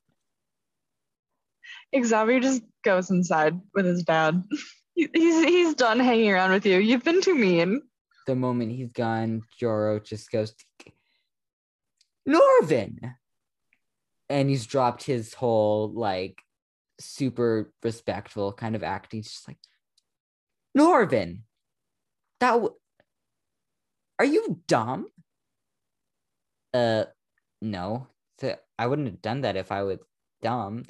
Xavier 1.94 2.40
just 2.40 2.62
goes 2.84 3.10
inside 3.10 3.60
with 3.74 3.86
his 3.86 4.02
dad. 4.02 4.42
He's 4.94 5.44
he's 5.44 5.74
done 5.74 5.98
hanging 5.98 6.30
around 6.30 6.50
with 6.50 6.66
you. 6.66 6.78
You've 6.78 7.04
been 7.04 7.22
too 7.22 7.34
mean. 7.34 7.80
the 8.26 8.34
moment 8.36 8.72
he's 8.72 8.92
gone, 8.92 9.42
Joro 9.58 9.98
just 9.98 10.30
goes, 10.30 10.52
Norvin! 12.26 12.98
And 14.28 14.50
he's 14.50 14.66
dropped 14.66 15.04
his 15.04 15.32
whole, 15.32 15.90
like, 15.92 16.42
super 17.00 17.72
respectful 17.82 18.52
kind 18.52 18.76
of 18.76 18.82
acting. 18.82 19.20
He's 19.20 19.30
just 19.30 19.48
like, 19.48 19.58
Norvin! 20.74 21.44
That 22.40 22.52
w- 22.52 22.74
Are 24.18 24.24
you 24.26 24.60
dumb? 24.68 25.06
Uh, 26.74 27.04
no. 27.62 28.08
I 28.78 28.86
wouldn't 28.86 29.08
have 29.08 29.22
done 29.22 29.42
that 29.42 29.56
if 29.56 29.72
I 29.72 29.82
was 29.82 29.98
dumb. 30.42 30.84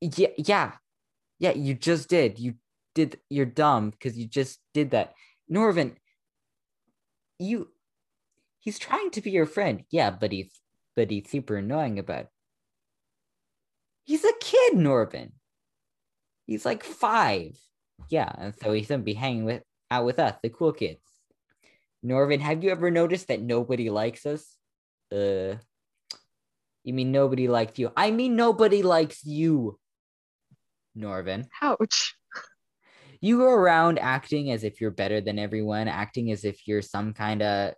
Yeah, 0.00 0.28
yeah. 0.36 0.72
Yeah, 1.38 1.52
you 1.52 1.74
just 1.74 2.08
did. 2.08 2.38
You 2.38 2.54
did. 2.94 3.18
You're 3.28 3.46
dumb 3.46 3.90
because 3.90 4.16
you 4.16 4.26
just 4.26 4.60
did 4.72 4.92
that. 4.92 5.14
Norvin, 5.48 5.96
you 7.38 7.68
he's 8.60 8.78
trying 8.78 9.10
to 9.10 9.20
be 9.20 9.30
your 9.30 9.46
friend 9.46 9.84
yeah 9.90 10.10
but 10.10 10.32
he's 10.32 10.50
but 10.96 11.10
he's 11.10 11.30
super 11.30 11.56
annoying 11.56 11.98
about 11.98 12.26
he's 14.04 14.24
a 14.24 14.32
kid 14.40 14.76
norvin 14.76 15.32
he's 16.46 16.64
like 16.64 16.82
five 16.82 17.56
yeah 18.08 18.30
and 18.38 18.54
so 18.62 18.72
he's 18.72 18.88
gonna 18.88 19.02
be 19.02 19.14
hanging 19.14 19.44
with 19.44 19.62
out 19.90 20.04
with 20.04 20.18
us 20.18 20.34
the 20.42 20.48
cool 20.48 20.72
kids 20.72 21.00
norvin 22.02 22.40
have 22.40 22.64
you 22.64 22.70
ever 22.70 22.90
noticed 22.90 23.28
that 23.28 23.42
nobody 23.42 23.90
likes 23.90 24.26
us 24.26 24.56
uh 25.12 25.54
you 26.84 26.92
mean 26.92 27.12
nobody 27.12 27.48
likes 27.48 27.78
you 27.78 27.90
i 27.96 28.10
mean 28.10 28.36
nobody 28.36 28.82
likes 28.82 29.24
you 29.24 29.78
norvin 30.94 31.46
Ouch. 31.62 32.14
you 33.20 33.38
go 33.38 33.50
around 33.50 33.98
acting 33.98 34.50
as 34.50 34.64
if 34.64 34.80
you're 34.80 34.90
better 34.90 35.20
than 35.20 35.38
everyone, 35.38 35.88
acting 35.88 36.30
as 36.30 36.44
if 36.44 36.66
you're 36.66 36.82
some 36.82 37.14
kind 37.14 37.42
of 37.42 37.74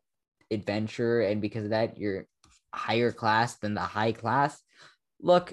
adventurer, 0.50 1.20
and 1.22 1.40
because 1.40 1.64
of 1.64 1.70
that, 1.70 1.98
you're 1.98 2.26
higher 2.74 3.12
class 3.12 3.56
than 3.58 3.74
the 3.74 3.80
high 3.80 4.12
class. 4.12 4.60
Look, 5.20 5.52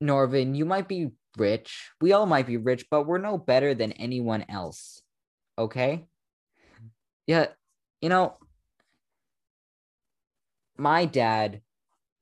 Norvin, 0.00 0.54
you 0.54 0.64
might 0.64 0.88
be 0.88 1.10
rich. 1.36 1.90
We 2.00 2.12
all 2.12 2.26
might 2.26 2.46
be 2.46 2.56
rich, 2.56 2.86
but 2.90 3.06
we're 3.06 3.18
no 3.18 3.38
better 3.38 3.74
than 3.74 3.92
anyone 3.92 4.44
else. 4.48 5.02
Okay? 5.58 6.06
Yeah, 7.26 7.46
you 8.00 8.08
know, 8.08 8.36
my 10.76 11.04
dad 11.04 11.60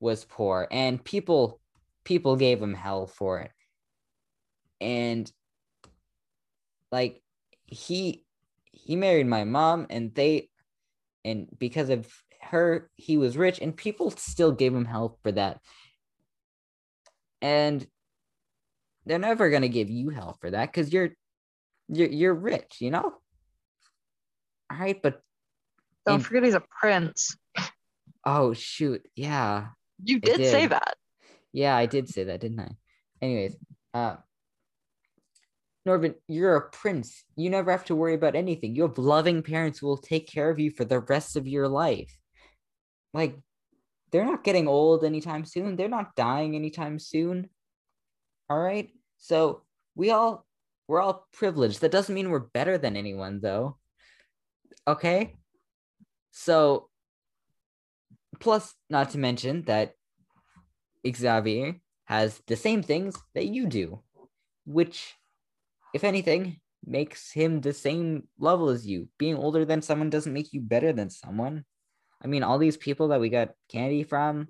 was 0.00 0.24
poor 0.24 0.66
and 0.70 1.02
people 1.02 1.60
people 2.04 2.36
gave 2.36 2.62
him 2.62 2.74
hell 2.74 3.06
for 3.06 3.40
it. 3.40 3.50
And 4.80 5.30
like 6.92 7.22
he 7.66 8.24
he 8.72 8.96
married 8.96 9.26
my 9.26 9.44
mom 9.44 9.86
and 9.90 10.14
they 10.14 10.48
and 11.24 11.48
because 11.58 11.90
of 11.90 12.06
her 12.40 12.90
he 12.96 13.18
was 13.18 13.36
rich 13.36 13.58
and 13.60 13.76
people 13.76 14.10
still 14.10 14.52
gave 14.52 14.74
him 14.74 14.84
help 14.86 15.18
for 15.22 15.32
that 15.32 15.60
and 17.42 17.86
they're 19.04 19.18
never 19.18 19.50
going 19.50 19.62
to 19.62 19.68
give 19.68 19.90
you 19.90 20.08
help 20.08 20.40
for 20.40 20.50
that 20.50 20.66
because 20.72 20.92
you're 20.92 21.10
you're 21.88 22.08
you're 22.08 22.34
rich 22.34 22.76
you 22.80 22.90
know 22.90 23.12
all 24.70 24.78
right 24.78 25.02
but 25.02 25.20
Don't 26.06 26.16
in- 26.16 26.20
forget 26.20 26.44
he's 26.44 26.54
a 26.54 26.62
prince. 26.80 27.36
oh 28.24 28.54
shoot 28.54 29.06
yeah 29.14 29.68
You 30.02 30.20
did, 30.20 30.36
say 30.36 30.66
that. 30.66 30.96
Yeah, 31.52 31.74
I 31.76 31.86
did 31.86 32.08
say 32.08 32.24
that, 32.24 32.40
didn't 32.40 32.60
I? 32.60 32.70
Anyways, 33.20 33.56
uh 33.94 34.16
Norvan, 35.88 36.14
you're 36.28 36.56
a 36.56 36.70
prince. 36.70 37.24
You 37.36 37.50
never 37.50 37.70
have 37.70 37.86
to 37.86 37.96
worry 37.96 38.14
about 38.14 38.36
anything. 38.36 38.76
You 38.76 38.82
have 38.82 38.98
loving 38.98 39.42
parents 39.42 39.78
who 39.78 39.86
will 39.86 39.98
take 39.98 40.28
care 40.28 40.50
of 40.50 40.58
you 40.58 40.70
for 40.70 40.84
the 40.84 41.00
rest 41.00 41.36
of 41.36 41.48
your 41.48 41.68
life. 41.68 42.14
Like, 43.14 43.36
they're 44.10 44.24
not 44.24 44.44
getting 44.44 44.68
old 44.68 45.04
anytime 45.04 45.44
soon. 45.44 45.76
They're 45.76 45.88
not 45.88 46.14
dying 46.14 46.54
anytime 46.54 46.98
soon. 46.98 47.48
All 48.50 48.58
right? 48.58 48.90
So, 49.18 49.62
we 49.94 50.10
all 50.10 50.46
we're 50.86 51.02
all 51.02 51.26
privileged. 51.32 51.82
That 51.82 51.92
doesn't 51.92 52.14
mean 52.14 52.30
we're 52.30 52.38
better 52.38 52.78
than 52.78 52.96
anyone 52.96 53.40
though. 53.40 53.76
Okay? 54.86 55.36
So, 56.30 56.88
plus 58.40 58.74
not 58.88 59.10
to 59.10 59.18
mention 59.18 59.62
that 59.64 59.92
Xavier 61.06 61.80
has 62.06 62.40
the 62.46 62.56
same 62.56 62.82
things 62.82 63.14
that 63.34 63.46
you 63.46 63.66
do, 63.66 64.00
which, 64.64 65.14
if 65.94 66.04
anything, 66.04 66.60
makes 66.84 67.32
him 67.32 67.60
the 67.60 67.72
same 67.72 68.28
level 68.38 68.68
as 68.68 68.86
you. 68.86 69.08
Being 69.18 69.36
older 69.36 69.64
than 69.64 69.82
someone 69.82 70.10
doesn't 70.10 70.32
make 70.32 70.52
you 70.52 70.60
better 70.60 70.92
than 70.92 71.10
someone. 71.10 71.64
I 72.22 72.26
mean, 72.26 72.42
all 72.42 72.58
these 72.58 72.76
people 72.76 73.08
that 73.08 73.20
we 73.20 73.28
got 73.28 73.50
candy 73.70 74.02
from, 74.02 74.48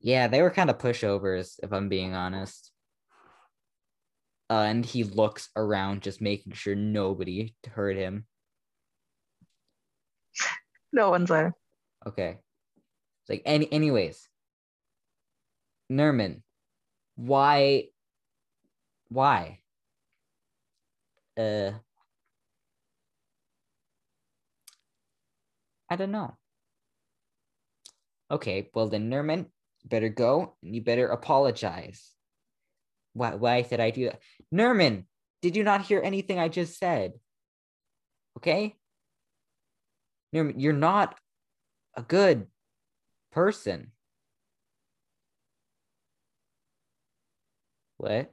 yeah, 0.00 0.28
they 0.28 0.42
were 0.42 0.50
kind 0.50 0.70
of 0.70 0.78
pushovers, 0.78 1.58
if 1.62 1.72
I'm 1.72 1.88
being 1.88 2.14
honest. 2.14 2.72
Uh, 4.50 4.62
and 4.62 4.84
he 4.84 5.04
looks 5.04 5.50
around, 5.56 6.02
just 6.02 6.20
making 6.20 6.52
sure 6.52 6.74
nobody 6.74 7.54
heard 7.70 7.96
him. 7.96 8.26
No 10.92 11.10
one's 11.10 11.28
there. 11.28 11.54
Okay. 12.06 12.38
It's 13.20 13.28
like 13.28 13.42
any 13.44 13.70
anyways. 13.70 14.26
Nerman, 15.90 16.42
why 17.16 17.88
why? 19.08 19.60
Uh 21.36 21.72
I 25.90 25.96
don't 25.96 26.10
know. 26.12 26.36
Okay, 28.30 28.68
well 28.74 28.88
then 28.88 29.10
Nerman, 29.10 29.46
better 29.84 30.08
go 30.10 30.56
and 30.62 30.74
you 30.74 30.82
better 30.82 31.08
apologize. 31.08 32.12
Why 33.14 33.34
why 33.34 33.62
did 33.62 33.80
I 33.80 33.90
do 33.90 34.04
that? 34.06 34.20
Nerman, 34.52 35.04
did 35.42 35.56
you 35.56 35.64
not 35.64 35.82
hear 35.82 36.00
anything 36.02 36.38
I 36.38 36.48
just 36.48 36.78
said? 36.78 37.14
Okay? 38.36 38.76
Nerman, 40.34 40.54
you're 40.58 40.72
not 40.72 41.18
a 41.96 42.02
good 42.02 42.46
person. 43.32 43.92
What? 47.96 48.32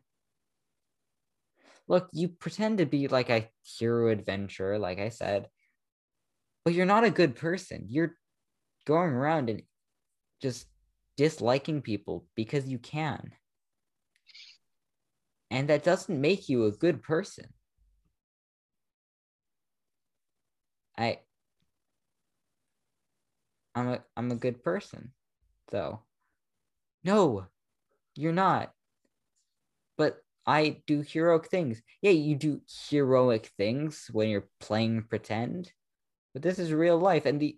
Look, 1.87 2.09
you 2.13 2.29
pretend 2.29 2.79
to 2.79 2.85
be 2.85 3.07
like 3.07 3.29
a 3.29 3.49
hero 3.63 4.11
adventurer, 4.11 4.79
like 4.79 4.99
I 4.99 5.09
said, 5.09 5.47
but 6.63 6.73
you're 6.73 6.85
not 6.85 7.03
a 7.03 7.11
good 7.11 7.35
person. 7.35 7.85
You're 7.87 8.15
going 8.85 9.11
around 9.11 9.49
and 9.49 9.61
just 10.41 10.67
disliking 11.15 11.81
people 11.81 12.25
because 12.35 12.67
you 12.67 12.79
can. 12.79 13.31
And 15.51 15.69
that 15.69 15.83
doesn't 15.83 16.19
make 16.19 16.49
you 16.49 16.65
a 16.65 16.71
good 16.71 17.03
person. 17.03 17.45
I 20.97 21.19
I'm 23.75 23.89
a 23.89 23.99
I'm 24.17 24.31
a 24.31 24.35
good 24.35 24.63
person. 24.63 25.11
So 25.71 26.01
no, 27.03 27.45
you're 28.15 28.33
not. 28.33 28.71
But 29.97 30.17
I 30.45 30.81
do 30.85 31.01
heroic 31.01 31.47
things. 31.47 31.81
Yeah, 32.01 32.11
you 32.11 32.35
do 32.35 32.61
heroic 32.89 33.51
things 33.57 34.09
when 34.11 34.29
you're 34.29 34.47
playing 34.59 35.05
pretend. 35.09 35.71
But 36.33 36.43
this 36.43 36.59
is 36.59 36.71
real 36.71 36.97
life 36.97 37.25
and 37.25 37.39
the 37.39 37.57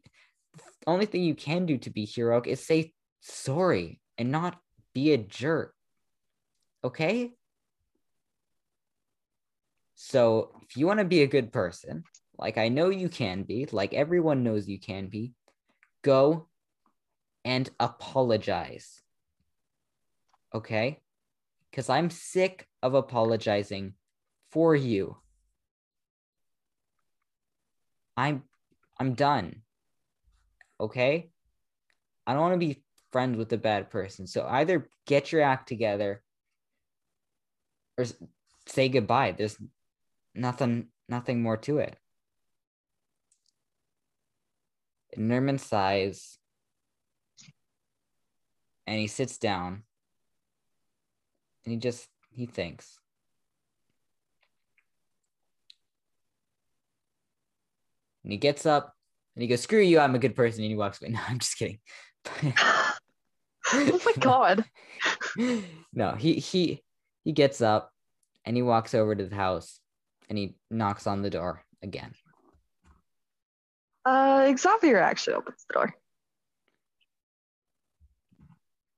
only 0.86 1.06
thing 1.06 1.24
you 1.24 1.36
can 1.36 1.66
do 1.66 1.78
to 1.80 1.90
be 1.90 2.06
heroic 2.06 2.48
is 2.48 2.66
say 2.66 2.94
sorry 3.22 4.00
and 4.18 4.32
not 4.32 4.60
be 4.94 5.14
a 5.14 5.18
jerk. 5.18 5.74
Okay? 6.84 7.34
So, 9.96 10.52
if 10.62 10.78
you 10.78 10.86
want 10.88 11.00
to 11.00 11.06
be 11.06 11.24
a 11.24 11.28
good 11.28 11.52
person, 11.52 12.04
like 12.38 12.58
I 12.58 12.70
know 12.70 12.90
you 12.90 13.10
can 13.10 13.44
be, 13.44 13.68
like 13.72 13.94
everyone 13.94 14.44
knows 14.44 14.70
you 14.70 14.80
can 14.80 15.08
be, 15.08 15.34
go 16.04 16.48
and 17.44 17.70
apologize. 17.80 19.02
Okay? 20.54 21.02
Because 21.78 21.92
I'm 21.92 22.10
sick 22.10 22.68
of 22.82 22.96
apologizing 22.96 23.94
for 24.50 24.76
you. 24.76 25.16
I'm 28.18 28.42
I'm 29.00 29.14
done. 29.14 29.62
Okay? 30.80 31.30
I 32.26 32.34
don't 32.34 32.42
want 32.42 32.54
to 32.56 32.68
be 32.68 32.82
friends 33.12 33.38
with 33.38 33.54
a 33.54 33.60
bad 33.60 33.92
person. 33.92 34.26
So 34.26 34.48
either 34.50 34.90
get 35.06 35.32
your 35.32 35.44
act 35.44 35.68
together 35.68 36.24
or 37.96 38.06
say 38.66 38.90
goodbye. 38.90 39.36
There's 39.38 39.56
nothing 40.34 40.88
nothing 41.08 41.44
more 41.44 41.58
to 41.58 41.78
it. 41.78 41.96
Nerman 45.16 45.60
sighs 45.60 46.40
and 48.88 49.00
he 49.00 49.06
sits 49.06 49.38
down 49.38 49.84
and 51.68 51.74
he 51.74 51.78
just 51.78 52.08
he 52.32 52.46
thinks. 52.46 52.98
And 58.24 58.32
he 58.32 58.38
gets 58.38 58.66
up 58.66 58.94
and 59.36 59.42
he 59.42 59.50
goes, 59.50 59.60
Screw 59.62 59.82
you, 59.82 60.00
I'm 60.00 60.16
a 60.16 60.20
good 60.20 60.34
person. 60.34 60.64
And 60.64 60.72
he 60.72 60.78
walks 60.78 61.02
away. 61.02 61.12
No, 61.14 61.20
I'm 61.28 61.40
just 61.40 61.58
kidding. 61.58 61.80
oh 63.74 64.02
my 64.06 64.14
god. 64.18 64.64
no, 65.94 66.12
he 66.14 66.36
he 66.36 66.82
he 67.26 67.34
gets 67.34 67.60
up 67.60 67.92
and 68.46 68.56
he 68.56 68.62
walks 68.62 68.96
over 68.96 69.14
to 69.14 69.26
the 69.26 69.36
house 69.36 69.82
and 70.30 70.38
he 70.38 70.56
knocks 70.72 71.06
on 71.06 71.22
the 71.22 71.30
door 71.30 71.66
again. 71.84 72.14
Uh, 74.06 74.56
Xavier 74.56 75.00
actually 75.00 75.34
opens 75.34 75.66
the 75.68 75.74
door. 75.74 75.96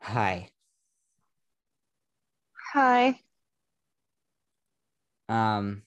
Hi. 0.01 0.49
Hi. 2.74 3.20
Um 5.28 5.82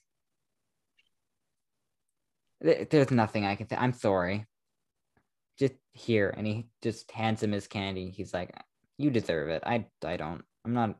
th- 2.61 2.89
there's 2.89 3.11
nothing 3.11 3.45
I 3.45 3.55
can 3.55 3.67
say. 3.69 3.77
I'm 3.77 3.93
sorry. 3.93 4.45
Just 5.57 5.75
here 5.93 6.33
and 6.35 6.45
he 6.45 6.67
just 6.81 7.09
hands 7.11 7.41
him 7.41 7.51
his 7.51 7.67
candy. 7.67 8.09
He's 8.09 8.33
like, 8.33 8.51
"You 8.97 9.11
deserve 9.11 9.49
it. 9.49 9.63
I 9.65 9.85
I 10.03 10.17
don't. 10.17 10.43
I'm 10.65 10.73
not 10.73 10.97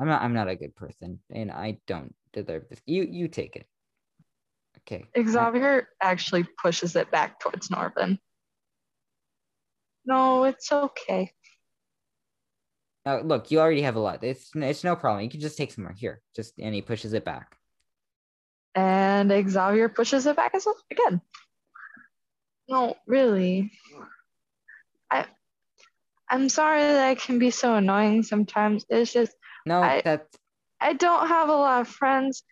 I'm 0.00 0.08
not 0.08 0.22
I'm 0.22 0.34
not 0.34 0.48
a 0.48 0.56
good 0.56 0.74
person 0.74 1.20
and 1.30 1.52
I 1.52 1.78
don't 1.86 2.14
deserve 2.32 2.64
this. 2.68 2.80
You 2.86 3.04
you 3.04 3.28
take 3.28 3.54
it." 3.54 3.68
Okay. 4.78 5.04
I- 5.16 5.22
Xavier 5.22 5.88
actually 6.02 6.44
pushes 6.60 6.96
it 6.96 7.12
back 7.12 7.38
towards 7.38 7.68
Norvan. 7.68 8.18
No, 10.04 10.44
it's 10.44 10.70
okay. 10.72 11.32
Look, 13.06 13.50
you 13.50 13.60
already 13.60 13.82
have 13.82 13.96
a 13.96 14.00
lot. 14.00 14.24
It's 14.24 14.50
it's 14.54 14.84
no 14.84 14.96
problem. 14.96 15.24
You 15.24 15.30
can 15.30 15.40
just 15.40 15.58
take 15.58 15.72
some 15.72 15.84
more 15.84 15.92
here. 15.92 16.22
Just 16.34 16.54
and 16.58 16.74
he 16.74 16.80
pushes 16.80 17.12
it 17.12 17.24
back. 17.24 17.56
And 18.74 19.30
Xavier 19.50 19.88
pushes 19.88 20.26
it 20.26 20.36
back 20.36 20.54
as 20.54 20.64
well 20.66 20.76
again. 20.90 21.20
No, 22.68 22.96
really. 23.06 23.72
I 25.10 25.26
I'm 26.30 26.48
sorry 26.48 26.80
that 26.80 27.06
I 27.08 27.14
can 27.14 27.38
be 27.38 27.50
so 27.50 27.74
annoying 27.74 28.22
sometimes. 28.22 28.86
It's 28.88 29.12
just 29.12 29.32
No, 29.66 29.82
I- 29.82 30.00
that 30.02 30.26
I 30.80 30.94
don't 30.94 31.28
have 31.28 31.48
a 31.48 31.56
lot 31.56 31.82
of 31.82 31.88
friends 31.88 32.42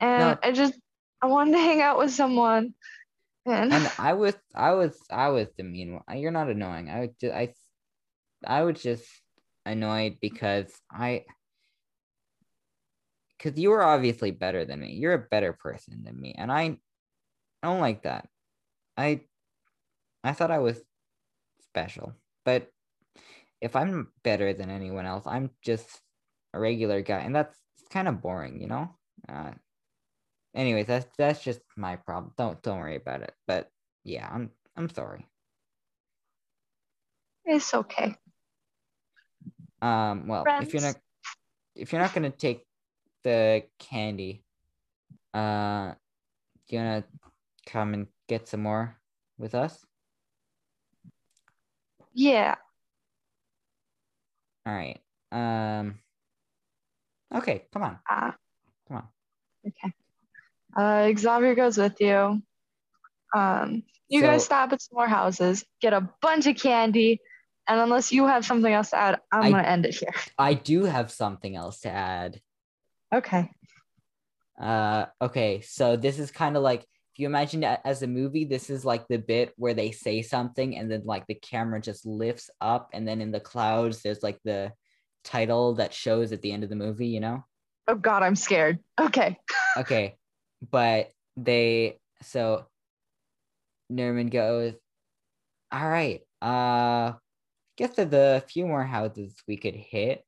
and 0.00 0.20
No. 0.20 0.38
I 0.42 0.52
just 0.52 0.74
I 1.22 1.26
wanted 1.26 1.52
to 1.52 1.58
hang 1.58 1.80
out 1.80 1.98
with 1.98 2.10
someone. 2.12 2.74
And, 3.46 3.72
and 3.72 3.92
I 3.98 4.14
was 4.14 4.34
I 4.54 4.72
was 4.72 4.98
I 5.10 5.28
was 5.28 5.48
the 5.56 5.62
mean 5.62 6.00
one. 6.04 6.18
You're 6.18 6.32
not 6.32 6.50
annoying. 6.50 6.90
I 6.90 7.00
would 7.00 7.18
just 7.20 7.34
I 7.34 7.54
I 8.44 8.62
was 8.62 8.82
just 8.82 9.06
annoyed 9.66 10.18
because 10.20 10.72
I 10.90 11.24
because 13.38 13.58
you 13.58 13.70
were 13.70 13.82
obviously 13.82 14.30
better 14.30 14.64
than 14.64 14.80
me. 14.80 14.92
You're 14.92 15.14
a 15.14 15.28
better 15.30 15.52
person 15.52 16.02
than 16.04 16.20
me, 16.20 16.34
and 16.36 16.52
I 16.52 16.78
I 17.62 17.68
don't 17.68 17.80
like 17.80 18.02
that. 18.04 18.28
I 18.96 19.22
I 20.24 20.32
thought 20.32 20.50
I 20.50 20.58
was 20.58 20.80
special, 21.62 22.14
but 22.44 22.68
if 23.60 23.76
I'm 23.76 24.12
better 24.22 24.52
than 24.52 24.70
anyone 24.70 25.06
else, 25.06 25.26
I'm 25.26 25.50
just 25.62 25.88
a 26.54 26.60
regular 26.60 27.02
guy, 27.02 27.20
and 27.20 27.34
that's 27.34 27.56
kind 27.90 28.08
of 28.08 28.22
boring, 28.22 28.60
you 28.60 28.68
know. 28.68 28.96
Uh, 29.28 29.52
anyways, 30.54 30.86
that's 30.86 31.06
that's 31.18 31.42
just 31.42 31.60
my 31.76 31.96
problem. 31.96 32.32
Don't 32.36 32.62
don't 32.62 32.78
worry 32.78 32.96
about 32.96 33.22
it. 33.22 33.32
But 33.46 33.70
yeah, 34.04 34.28
I'm 34.30 34.50
I'm 34.76 34.88
sorry. 34.90 35.26
it's 37.44 37.74
okay. 37.74 38.14
Um, 39.82 40.26
well, 40.26 40.44
if 40.60 40.72
you're 40.72 40.82
not 40.82 40.96
if 41.74 41.92
you're 41.92 42.00
not 42.00 42.12
gonna 42.14 42.30
take 42.30 42.66
the 43.24 43.64
candy, 43.78 44.44
uh, 45.32 45.92
do 46.68 46.76
you 46.76 46.78
wanna 46.82 47.04
come 47.66 47.94
and 47.94 48.06
get 48.28 48.48
some 48.48 48.62
more 48.62 48.96
with 49.38 49.54
us? 49.54 49.84
Yeah. 52.12 52.56
All 54.66 54.74
right. 54.74 55.00
Um. 55.32 55.98
Okay, 57.32 57.64
come 57.72 57.84
on, 57.84 57.98
Uh, 58.10 58.32
come 58.88 58.96
on. 58.96 59.08
okay. 59.66 59.94
Uh, 60.76 61.16
Xavier 61.16 61.54
goes 61.54 61.78
with 61.78 62.00
you. 62.00 62.42
Um, 63.34 63.84
you 64.08 64.20
guys 64.20 64.44
stop 64.44 64.72
at 64.72 64.82
some 64.82 64.96
more 64.96 65.06
houses, 65.06 65.64
get 65.80 65.92
a 65.92 66.10
bunch 66.20 66.48
of 66.48 66.56
candy, 66.56 67.20
and 67.70 67.80
unless 67.80 68.10
you 68.10 68.26
have 68.26 68.44
something 68.44 68.72
else 68.72 68.90
to 68.90 68.96
add, 68.96 69.20
I'm 69.30 69.44
I- 69.44 69.50
gonna 69.50 69.62
end 69.62 69.86
it 69.86 69.94
here. 69.94 70.12
I 70.38 70.54
do 70.54 70.84
have 70.84 71.10
something 71.12 71.54
else 71.54 71.80
to 71.80 71.90
add. 71.90 72.40
Okay. 73.14 73.48
Uh, 74.60 75.06
okay, 75.22 75.60
so 75.62 75.96
this 75.96 76.18
is 76.18 76.30
kind 76.32 76.56
of 76.56 76.62
like 76.64 76.80
if 76.80 77.18
you 77.18 77.26
imagine 77.26 77.62
it 77.62 77.80
as 77.84 78.02
a 78.02 78.06
movie, 78.08 78.44
this 78.44 78.70
is 78.70 78.84
like 78.84 79.06
the 79.08 79.18
bit 79.18 79.52
where 79.56 79.72
they 79.72 79.92
say 79.92 80.20
something 80.20 80.76
and 80.76 80.90
then 80.90 81.02
like 81.04 81.26
the 81.28 81.34
camera 81.36 81.80
just 81.80 82.04
lifts 82.04 82.50
up, 82.60 82.90
and 82.92 83.06
then 83.06 83.20
in 83.20 83.30
the 83.30 83.40
clouds 83.40 84.02
there's 84.02 84.22
like 84.22 84.40
the 84.44 84.72
title 85.22 85.74
that 85.74 85.94
shows 85.94 86.32
at 86.32 86.42
the 86.42 86.50
end 86.50 86.64
of 86.64 86.70
the 86.70 86.76
movie, 86.76 87.08
you 87.08 87.20
know? 87.20 87.44
Oh 87.86 87.94
God, 87.94 88.22
I'm 88.24 88.36
scared. 88.36 88.80
Okay. 89.00 89.38
Okay, 89.78 90.16
but 90.72 91.12
they 91.36 92.00
so 92.22 92.66
Nerman 93.90 94.28
goes, 94.28 94.74
all 95.70 95.88
right, 95.88 96.22
uh, 96.42 97.12
guess 97.80 97.96
there's 97.96 98.12
a 98.12 98.44
few 98.46 98.66
more 98.66 98.84
houses 98.84 99.34
we 99.48 99.56
could 99.56 99.74
hit. 99.74 100.24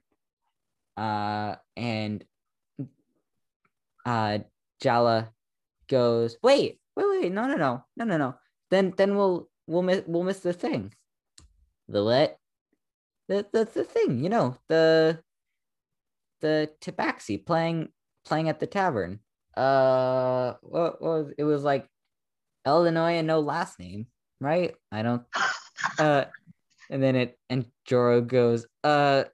Uh, 0.96 1.57
and 1.76 2.24
uh, 4.07 4.38
Jalla 4.82 5.28
goes, 5.88 6.36
wait, 6.42 6.80
wait, 6.96 7.07
wait, 7.11 7.32
no, 7.32 7.46
no, 7.46 7.57
no, 7.57 7.84
no, 7.96 8.05
no, 8.05 8.16
no. 8.16 8.34
Then, 8.70 8.94
then 8.96 9.16
we'll 9.16 9.48
we'll 9.66 9.82
miss 9.82 10.03
we'll 10.07 10.22
miss 10.22 10.40
the 10.40 10.55
thing. 10.55 10.94
The 11.88 12.03
what? 12.03 12.38
The 13.28 13.46
the 13.53 13.68
the 13.72 13.84
thing, 13.84 14.24
you 14.24 14.30
know, 14.30 14.57
the 14.68 15.20
the 16.40 16.70
tabaxi 16.80 17.44
playing 17.44 17.88
playing 18.24 18.48
at 18.48 18.61
the 18.61 18.66
tavern. 18.66 19.20
Uh, 19.57 20.55
what, 20.62 21.03
what 21.03 21.18
was 21.18 21.32
it? 21.36 21.44
Was 21.44 21.64
like 21.64 21.86
Illinois 22.66 23.18
and 23.18 23.26
no 23.26 23.40
last 23.40 23.78
name, 23.78 24.07
right? 24.40 24.74
I 24.90 25.03
don't. 25.03 25.22
Uh, 25.98 26.24
and 26.90 27.02
then 27.02 27.16
it 27.16 27.38
and 27.50 27.66
Joro 27.84 28.20
goes, 28.20 28.66
uh, 28.84 29.24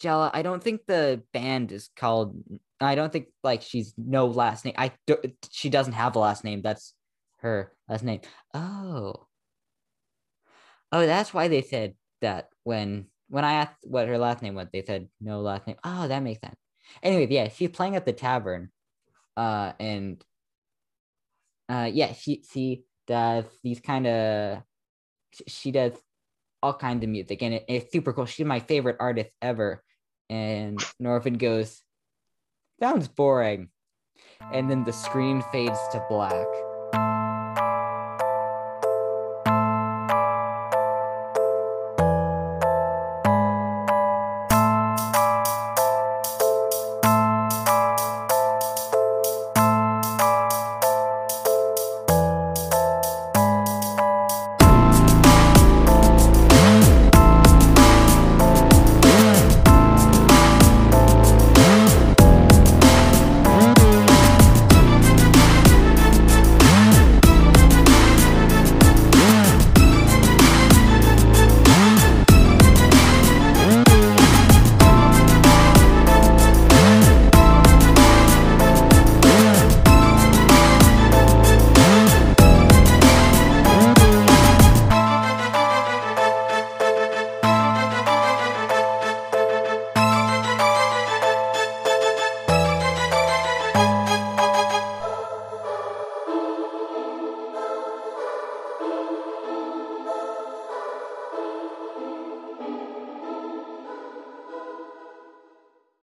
Jella, 0.00 0.30
I 0.32 0.42
don't 0.42 0.62
think 0.62 0.82
the 0.86 1.22
band 1.32 1.72
is 1.72 1.90
called. 1.96 2.36
I 2.80 2.94
don't 2.94 3.12
think 3.12 3.28
like 3.42 3.62
she's 3.62 3.94
no 3.96 4.26
last 4.26 4.64
name. 4.64 4.74
I 4.76 4.92
do, 5.06 5.16
she 5.50 5.70
doesn't 5.70 5.94
have 5.94 6.16
a 6.16 6.18
last 6.18 6.44
name. 6.44 6.62
That's 6.62 6.94
her 7.38 7.72
last 7.88 8.04
name. 8.04 8.20
Oh. 8.52 9.26
Oh, 10.92 11.06
that's 11.06 11.32
why 11.32 11.48
they 11.48 11.62
said 11.62 11.94
that 12.20 12.48
when 12.64 13.06
when 13.28 13.44
I 13.44 13.54
asked 13.54 13.76
what 13.82 14.08
her 14.08 14.18
last 14.18 14.42
name 14.42 14.54
was, 14.54 14.68
they 14.72 14.82
said 14.82 15.08
no 15.20 15.40
last 15.40 15.66
name. 15.66 15.76
Oh, 15.82 16.06
that 16.08 16.22
makes 16.22 16.40
sense. 16.40 16.56
Anyway, 17.02 17.26
yeah, 17.30 17.48
she's 17.48 17.70
playing 17.70 17.96
at 17.96 18.06
the 18.06 18.12
tavern, 18.12 18.70
uh, 19.36 19.72
and 19.80 20.22
uh, 21.68 21.90
yeah, 21.92 22.12
she 22.12 22.44
she 22.50 22.84
does 23.06 23.44
these 23.64 23.80
kind 23.80 24.06
of 24.06 24.62
she 25.46 25.70
does 25.70 25.92
all 26.62 26.74
kinds 26.74 27.04
of 27.04 27.10
music, 27.10 27.42
and 27.42 27.54
it, 27.54 27.64
it's 27.68 27.92
super 27.92 28.12
cool. 28.12 28.26
She's 28.26 28.46
my 28.46 28.60
favorite 28.60 28.96
artist 29.00 29.30
ever. 29.40 29.82
And 30.28 30.78
Norvan 31.00 31.38
goes, 31.38 31.82
sounds 32.80 33.06
boring, 33.08 33.68
and 34.52 34.70
then 34.70 34.84
the 34.84 34.92
screen 34.92 35.42
fades 35.52 35.78
to 35.92 36.04
black. 36.08 37.25